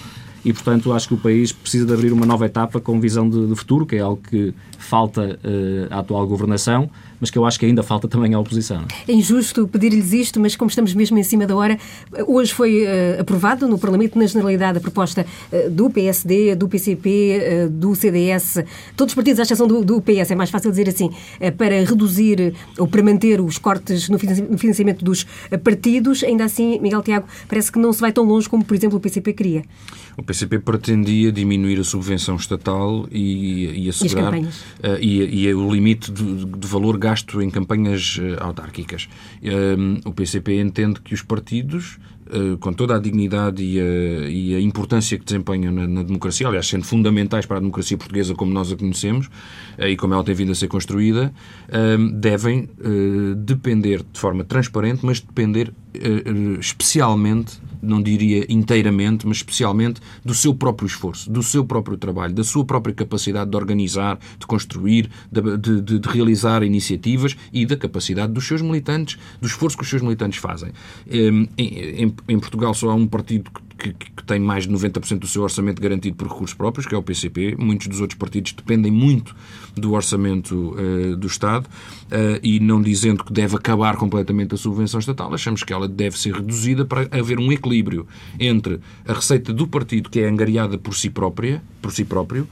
e, 0.47 0.53
portanto, 0.53 0.93
acho 0.93 1.09
que 1.09 1.13
o 1.13 1.17
país 1.17 1.51
precisa 1.51 1.85
de 1.85 1.93
abrir 1.93 2.13
uma 2.13 2.25
nova 2.25 2.45
etapa 2.45 2.79
com 2.79 3.01
visão 3.01 3.29
de, 3.29 3.47
de 3.47 3.53
futuro, 3.53 3.85
que 3.85 3.97
é 3.97 3.99
algo 3.99 4.21
que 4.29 4.53
falta 4.77 5.37
uh, 5.43 5.93
à 5.93 5.99
atual 5.99 6.25
governação, 6.25 6.89
mas 7.19 7.29
que 7.29 7.37
eu 7.37 7.45
acho 7.45 7.59
que 7.59 7.65
ainda 7.65 7.83
falta 7.83 8.07
também 8.07 8.33
à 8.33 8.39
oposição. 8.39 8.85
É 9.07 9.11
injusto 9.11 9.67
pedir-lhes 9.67 10.13
isto, 10.13 10.39
mas 10.39 10.55
como 10.55 10.69
estamos 10.69 10.93
mesmo 10.93 11.17
em 11.17 11.23
cima 11.23 11.45
da 11.45 11.55
hora, 11.55 11.77
hoje 12.27 12.53
foi 12.53 12.83
uh, 12.83 13.21
aprovado 13.21 13.67
no 13.67 13.77
Parlamento, 13.77 14.17
na 14.17 14.25
generalidade, 14.25 14.77
a 14.77 14.81
proposta 14.81 15.25
uh, 15.51 15.69
do 15.69 15.89
PSD, 15.89 16.55
do 16.55 16.67
PCP, 16.67 17.69
do 17.71 17.95
CDS, 17.95 18.63
todos 18.95 19.11
os 19.11 19.15
partidos, 19.15 19.39
à 19.39 19.43
exceção 19.43 19.67
do, 19.67 19.83
do 19.83 20.01
PS, 20.01 20.31
é 20.31 20.35
mais 20.35 20.49
fácil 20.49 20.69
dizer 20.69 20.89
assim, 20.89 21.09
para 21.57 21.83
reduzir 21.83 22.53
ou 22.77 22.87
para 22.87 23.01
manter 23.03 23.41
os 23.41 23.57
cortes 23.57 24.09
no 24.09 24.17
financiamento 24.19 25.03
dos 25.03 25.25
partidos. 25.63 26.23
Ainda 26.23 26.45
assim, 26.45 26.79
Miguel 26.79 27.01
Tiago, 27.01 27.27
parece 27.47 27.71
que 27.71 27.79
não 27.79 27.91
se 27.93 28.01
vai 28.01 28.11
tão 28.11 28.23
longe 28.23 28.49
como, 28.49 28.63
por 28.63 28.75
exemplo, 28.75 28.97
o 28.97 29.01
PCP 29.01 29.33
queria. 29.33 29.63
O 30.17 30.23
PCP 30.23 30.57
pretendia 30.57 31.31
diminuir 31.31 31.79
a 31.79 31.83
subvenção 31.83 32.35
estatal 32.35 33.07
e, 33.11 33.85
e 33.85 33.89
assegurar 33.89 34.33
e, 34.35 34.41
uh, 34.41 34.49
e, 34.99 35.45
e, 35.45 35.53
o 35.53 35.71
limite 35.71 36.11
de, 36.11 36.43
de, 36.43 36.67
valor 36.67 36.97
gasto 36.97 37.06
em 37.41 37.49
campanhas 37.49 38.17
uh, 38.17 38.43
autárquicas. 38.43 39.07
Uh, 39.41 40.07
o 40.07 40.13
PCP 40.13 40.59
entende 40.59 41.01
que 41.01 41.13
os 41.13 41.21
partidos 41.21 41.99
eh, 42.29 42.57
com 42.59 42.73
toda 42.73 42.95
a 42.95 42.99
dignidade 42.99 43.63
e 43.63 43.79
a, 43.79 44.29
e 44.29 44.55
a 44.55 44.59
importância 44.59 45.17
que 45.17 45.23
desempenham 45.23 45.71
na, 45.71 45.87
na, 45.87 46.03
democracia, 46.03 46.47
aliás, 46.47 46.67
sendo 46.67 46.83
fundamentais 46.83 47.45
para 47.45 47.57
a 47.57 47.59
democracia 47.59 47.97
portuguesa 47.97 48.35
como 48.35 48.51
nós 48.51 48.71
a 48.71 48.75
conhecemos 48.75 49.29
eh, 49.77 49.91
e 49.91 49.95
como 49.95 50.13
ela 50.13 50.23
tem 50.23 50.35
vindo 50.35 50.51
a 50.51 50.55
ser 50.55 50.67
construída, 50.67 51.33
eh, 51.69 51.97
devem 52.13 52.69
depender 53.37 54.03
de 54.11 54.19
forma 54.19 54.43
transparente, 54.43 55.05
mas 55.05 55.19
depender 55.19 55.73
especialmente 56.59 57.59
não 57.81 58.01
diria 58.01 58.45
inteiramente, 58.49 59.27
mas 59.27 59.37
especialmente 59.37 60.01
do 60.23 60.33
seu 60.33 60.53
próprio 60.53 60.87
esforço, 60.87 61.31
do 61.31 61.43
seu 61.43 61.63
próprio 61.63 61.97
trabalho, 61.97 62.33
da 62.33 62.43
sua 62.43 62.65
própria 62.65 62.93
capacidade 62.93 63.49
de 63.49 63.55
organizar, 63.55 64.19
de 64.39 64.47
construir, 64.47 65.09
de, 65.31 65.57
de, 65.81 65.99
de 65.99 66.09
realizar 66.09 66.63
iniciativas 66.63 67.35
e 67.53 67.65
da 67.65 67.77
capacidade 67.77 68.33
dos 68.33 68.47
seus 68.47 68.61
militantes, 68.61 69.17
do 69.39 69.47
esforço 69.47 69.77
que 69.77 69.83
os 69.83 69.89
seus 69.89 70.01
militantes 70.01 70.39
fazem. 70.39 70.71
Em, 71.09 71.49
em, 71.57 72.13
em 72.27 72.39
Portugal 72.39 72.73
só 72.73 72.89
há 72.89 72.95
um 72.95 73.07
partido 73.07 73.51
que 73.51 73.66
que, 73.77 73.93
que, 73.93 74.23
tem 74.25 74.39
mais 74.39 74.67
de 74.67 74.73
90% 74.73 75.19
do 75.19 75.27
seu 75.27 75.43
orçamento 75.43 75.81
garantido 75.81 76.15
por 76.15 76.27
recursos 76.27 76.53
próprios, 76.53 76.85
que 76.85 76.93
é 76.93 76.97
o 76.97 77.03
PCP. 77.03 77.55
Muitos 77.57 77.87
dos 77.87 78.01
outros 78.01 78.17
partidos 78.17 78.51
dependem 78.51 78.91
muito 78.91 79.35
do 79.75 79.93
orçamento 79.93 80.75
uh, 80.75 81.15
do 81.15 81.27
Estado 81.27 81.65
uh, 81.67 82.39
e 82.43 82.59
não 82.59 82.81
dizendo 82.81 83.23
que 83.23 83.31
deve 83.31 83.55
acabar 83.55 83.95
completamente 83.95 84.55
a 84.55 84.57
subvenção 84.57 84.99
estatal, 84.99 85.33
achamos 85.33 85.63
que 85.63 85.71
ela 85.71 85.87
deve 85.87 86.17
ser 86.17 86.33
reduzida 86.33 86.83
para 86.83 87.07
haver 87.11 87.39
um 87.39 87.51
equilíbrio 87.51 88.07
entre 88.39 88.79
a 89.07 89.13
receita 89.13 89.53
do 89.53 89.67
partido, 89.67 90.09
que 90.09 90.19
é 90.19 90.27
angariada 90.27 90.77
por 90.77 90.95
si 90.95 91.09
própria, 91.09 91.61
por 91.81 91.91
si 91.91 92.03
próprio, 92.03 92.47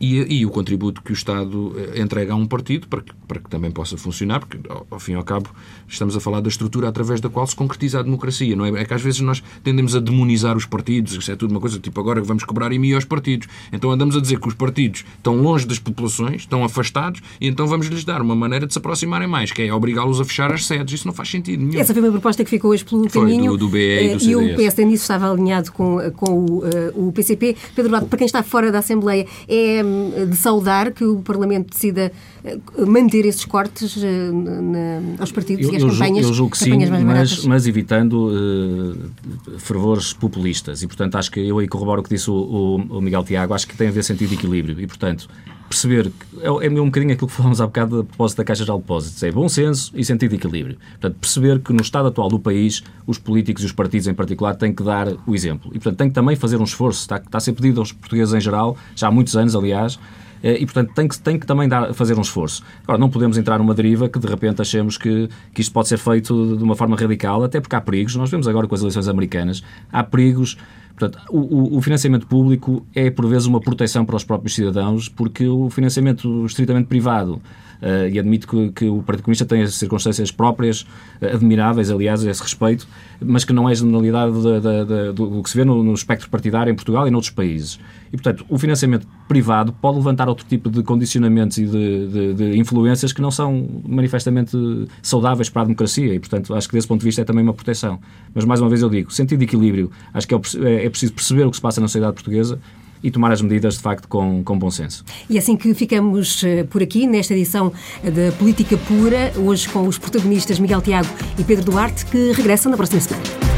e, 0.00 0.40
e, 0.40 0.46
o 0.46 0.50
contributo 0.50 1.02
que 1.02 1.12
o 1.12 1.14
Estado 1.14 1.74
eh, 1.76 2.00
entrega 2.00 2.32
a 2.32 2.36
um 2.36 2.46
partido 2.46 2.88
para 2.88 3.02
que, 3.02 3.12
para 3.28 3.38
que 3.38 3.50
também 3.50 3.70
possa 3.70 3.98
funcionar, 3.98 4.40
porque, 4.40 4.58
ao, 4.66 4.86
ao, 4.90 4.98
fim 4.98 5.12
e 5.12 5.14
ao 5.14 5.22
cabo, 5.22 5.50
estamos 5.86 6.16
a 6.16 6.20
falar 6.20 6.40
da 6.40 6.48
estrutura 6.48 6.88
através 6.88 7.20
da 7.20 7.28
qual 7.28 7.46
se 7.46 7.54
concretiza 7.54 8.00
a 8.00 8.02
democracia, 8.02 8.56
não 8.56 8.64
é? 8.64 8.80
É 8.80 8.84
que 8.86 8.94
às 8.94 9.02
vezes 9.02 9.20
nós 9.20 9.42
tendemos 9.62 9.94
a 9.94 10.00
demonizar 10.00 10.56
os 10.56 10.64
partidos, 10.64 11.12
isso 11.12 11.30
é 11.30 11.36
tudo 11.36 11.50
uma 11.50 11.60
coisa 11.60 11.78
tipo 11.78 12.00
agora 12.00 12.22
vamos 12.22 12.44
cobrar 12.44 12.72
IMI 12.72 12.94
aos 12.94 13.04
partidos. 13.04 13.46
Então 13.70 13.90
andamos 13.90 14.16
a 14.16 14.20
dizer 14.22 14.40
que 14.40 14.48
os 14.48 14.54
partidos 14.54 15.04
estão 15.18 15.36
longe 15.36 15.66
das 15.66 15.78
populações, 15.78 16.42
estão 16.42 16.64
afastados, 16.64 17.20
e 17.38 17.46
então 17.46 17.66
vamos 17.66 17.86
lhes 17.88 18.02
dar 18.02 18.22
uma 18.22 18.34
maneira 18.34 18.66
de 18.66 18.72
se 18.72 18.78
aproximarem 18.78 19.28
mais, 19.28 19.52
que 19.52 19.60
é 19.60 19.74
obrigá-los 19.74 20.18
a 20.18 20.24
fechar 20.24 20.50
as 20.50 20.64
sedes. 20.64 20.94
Isso 20.94 21.06
não 21.06 21.12
faz 21.12 21.28
sentido 21.28 21.62
nenhum. 21.62 21.78
Essa 21.78 21.92
foi 21.92 22.02
uma 22.02 22.10
proposta 22.10 22.42
que 22.42 22.48
ficou 22.48 22.70
hoje 22.70 22.86
pelo 22.86 23.06
foi, 23.10 23.20
caminho. 23.20 23.52
Do, 23.52 23.58
do 23.58 23.68
BE 23.68 23.78
e 23.78 24.14
do 24.14 24.20
CDS. 24.20 24.24
E 24.24 24.36
o 24.36 24.56
PSD 24.56 24.84
nisso 24.86 25.02
estava 25.02 25.30
alinhado 25.30 25.70
com, 25.72 25.98
com 26.12 26.30
o, 26.30 26.64
uh, 26.64 27.08
o 27.08 27.12
PCP. 27.12 27.54
Pedro 27.74 27.90
Bato, 27.90 28.06
para 28.06 28.18
quem 28.18 28.26
está 28.26 28.42
fora 28.42 28.72
da 28.72 28.78
Assembleia, 28.78 29.26
é 29.46 29.89
de 30.28 30.36
saudar 30.36 30.92
que 30.92 31.04
o 31.04 31.20
Parlamento 31.22 31.70
decida 31.72 32.12
eh, 32.44 32.58
manter 32.86 33.26
esses 33.26 33.44
cortes 33.44 33.96
eh, 34.02 34.30
na, 34.32 35.20
aos 35.20 35.32
partidos 35.32 35.66
eu, 35.66 35.72
e 35.72 35.76
às 35.76 35.84
campanhas, 35.84 36.26
eu 36.26 36.32
julgo 36.32 36.52
que 36.52 36.58
sim, 36.58 36.76
mas, 37.04 37.44
mas, 37.44 37.66
evitando 37.66 38.28
uh, 38.28 39.58
fervores 39.58 40.12
populistas. 40.12 40.82
E, 40.82 40.86
portanto, 40.86 41.16
acho 41.16 41.30
que 41.30 41.40
eu 41.40 41.58
aí 41.58 41.68
corroboro 41.68 42.00
o 42.00 42.04
que 42.04 42.10
disse 42.10 42.30
o, 42.30 42.34
o, 42.34 42.98
o 42.98 43.00
Miguel 43.00 43.24
Tiago, 43.24 43.54
acho 43.54 43.66
que 43.66 43.76
tem 43.76 43.88
a 43.88 43.92
ver 43.92 44.04
sentido 44.04 44.30
de 44.30 44.34
equilíbrio. 44.36 44.80
E, 44.80 44.86
portanto, 44.86 45.28
perceber, 45.70 46.10
é, 46.40 46.46
é 46.46 46.68
um 46.68 46.86
bocadinho 46.86 47.12
aquilo 47.12 47.28
que 47.28 47.32
falámos 47.32 47.60
há 47.60 47.66
bocado 47.66 48.00
a 48.00 48.04
propósito 48.04 48.38
da 48.38 48.44
Caixa 48.44 48.64
de 48.64 48.72
Depósitos, 48.72 49.22
é 49.22 49.30
bom 49.30 49.48
senso 49.48 49.92
e 49.94 50.04
sentido 50.04 50.30
de 50.30 50.36
equilíbrio. 50.36 50.76
Portanto, 50.90 51.16
perceber 51.20 51.60
que 51.60 51.72
no 51.72 51.80
estado 51.80 52.08
atual 52.08 52.28
do 52.28 52.40
país, 52.40 52.82
os 53.06 53.18
políticos 53.18 53.62
e 53.62 53.66
os 53.66 53.72
partidos 53.72 54.08
em 54.08 54.14
particular 54.14 54.56
têm 54.56 54.74
que 54.74 54.82
dar 54.82 55.06
o 55.24 55.32
exemplo. 55.32 55.70
E, 55.70 55.74
portanto, 55.74 55.96
têm 55.96 56.08
que 56.08 56.14
também 56.14 56.34
fazer 56.34 56.56
um 56.56 56.64
esforço, 56.64 57.02
está, 57.02 57.18
está 57.18 57.38
a 57.38 57.40
ser 57.40 57.52
pedido 57.52 57.78
aos 57.78 57.92
portugueses 57.92 58.34
em 58.34 58.40
geral, 58.40 58.76
já 58.96 59.06
há 59.06 59.10
muitos 59.12 59.36
anos, 59.36 59.54
aliás, 59.54 59.96
eh, 60.42 60.56
e, 60.60 60.66
portanto, 60.66 60.92
tem 60.92 61.06
que, 61.06 61.18
tem 61.20 61.38
que 61.38 61.46
também 61.46 61.68
dar, 61.68 61.94
fazer 61.94 62.18
um 62.18 62.22
esforço. 62.22 62.64
Agora, 62.82 62.98
não 62.98 63.08
podemos 63.08 63.38
entrar 63.38 63.58
numa 63.58 63.72
deriva 63.74 64.08
que, 64.08 64.18
de 64.18 64.26
repente, 64.26 64.60
achemos 64.60 64.98
que, 64.98 65.28
que 65.54 65.60
isto 65.60 65.72
pode 65.72 65.86
ser 65.86 65.98
feito 65.98 66.56
de 66.56 66.64
uma 66.64 66.74
forma 66.74 66.96
radical, 66.96 67.44
até 67.44 67.60
porque 67.60 67.76
há 67.76 67.80
perigos. 67.80 68.16
Nós 68.16 68.28
vemos 68.28 68.48
agora 68.48 68.66
com 68.66 68.74
as 68.74 68.80
eleições 68.80 69.06
americanas, 69.06 69.62
há 69.92 70.02
perigos. 70.02 70.56
Portanto, 71.00 71.18
o, 71.30 71.78
o, 71.78 71.80
financiamento 71.80 72.26
público 72.26 72.84
é, 72.94 73.10
por 73.10 73.26
vezes, 73.26 73.46
uma 73.46 73.58
proteção 73.58 74.04
para 74.04 74.16
os 74.16 74.24
próprios 74.24 74.54
cidadãos, 74.54 75.08
porque 75.08 75.48
o 75.48 75.70
financiamento 75.70 76.44
estritamente 76.44 76.88
privado 76.88 77.40
Uh, 77.80 78.12
e 78.12 78.18
admito 78.18 78.46
que, 78.46 78.72
que, 78.72 78.84
o 78.90 79.02
Partido 79.02 79.24
Comunista 79.24 79.46
tem 79.46 79.62
as 79.62 79.74
circunstâncias 79.74 80.30
próprias, 80.30 80.82
uh, 80.82 81.34
admiráveis, 81.34 81.90
aliás, 81.90 82.22
a 82.26 82.30
esse 82.30 82.42
respeito, 82.42 82.86
mas 83.18 83.42
que 83.42 83.54
não 83.54 83.66
é 83.66 83.72
a 83.72 83.74
generalidade 83.74 84.34
de, 84.34 84.60
de, 84.60 84.84
de, 84.84 85.12
do 85.14 85.42
que 85.42 85.48
se 85.48 85.56
vê 85.56 85.64
no, 85.64 85.82
no, 85.82 85.94
espectro 85.94 86.28
partidário 86.28 86.70
em 86.70 86.74
Portugal 86.74 87.08
e 87.08 87.10
noutros 87.10 87.32
países. 87.32 87.80
E, 88.12 88.16
portanto, 88.16 88.44
o 88.48 88.58
financiamento 88.58 89.06
privado 89.28 89.72
pode 89.72 89.98
levantar 89.98 90.28
outro 90.28 90.44
tipo 90.44 90.68
de 90.68 90.82
condicionamentos 90.82 91.58
e 91.58 91.66
de, 91.66 92.58
influências 92.58 93.12
que 93.12 93.22
não 93.22 93.30
são 93.30 93.68
manifestamente 93.86 94.56
saudáveis 95.00 95.48
para 95.48 95.62
a 95.62 95.64
democracia 95.64 96.12
e, 96.14 96.18
portanto, 96.18 96.54
acho 96.54 96.68
que 96.68 96.74
desse 96.74 96.88
ponto 96.88 97.00
de 97.00 97.06
vista 97.06 97.22
é 97.22 97.24
também 97.24 97.44
uma 97.44 97.54
proteção. 97.54 98.00
Mas, 98.34 98.44
mais 98.44 98.60
uma 98.60 98.68
vez, 98.68 98.82
eu 98.82 98.90
digo, 98.90 99.12
sentido 99.12 99.38
de 99.38 99.44
equilíbrio. 99.44 99.90
Acho 100.12 100.26
que 100.26 100.34
é, 100.34 100.38
é, 100.64 100.86
é 100.86 100.90
preciso 100.90 101.12
perceber 101.12 101.44
o 101.44 101.50
que 101.50 101.56
se 101.56 101.62
passa 101.62 101.80
na 101.80 101.86
sociedade 101.86 102.14
portuguesa 102.14 102.58
e 103.02 103.10
tomar 103.10 103.32
as 103.32 103.40
medidas, 103.40 103.74
de 103.74 103.80
facto, 103.80 104.06
com, 104.08 104.42
com 104.44 104.58
bom 104.58 104.70
senso. 104.70 105.04
E 105.28 105.38
assim 105.38 105.56
que 105.56 105.72
ficamos 105.74 106.42
eh, 106.44 106.64
por 106.64 106.82
aqui, 106.82 107.06
nesta 107.06 107.32
edição 107.32 107.72
da 108.02 108.32
Política 108.32 108.76
Pura, 108.76 109.32
hoje 109.36 109.68
com 109.68 109.86
os 109.86 109.98
protagonistas 109.98 110.58
Miguel 110.58 110.82
Tiago 110.82 111.08
e 111.38 111.44
Pedro 111.44 111.64
Duarte, 111.64 112.04
que 112.06 112.32
regressam 112.32 112.70
na 112.70 112.76
próxima 112.76 113.00
semana. 113.00 113.49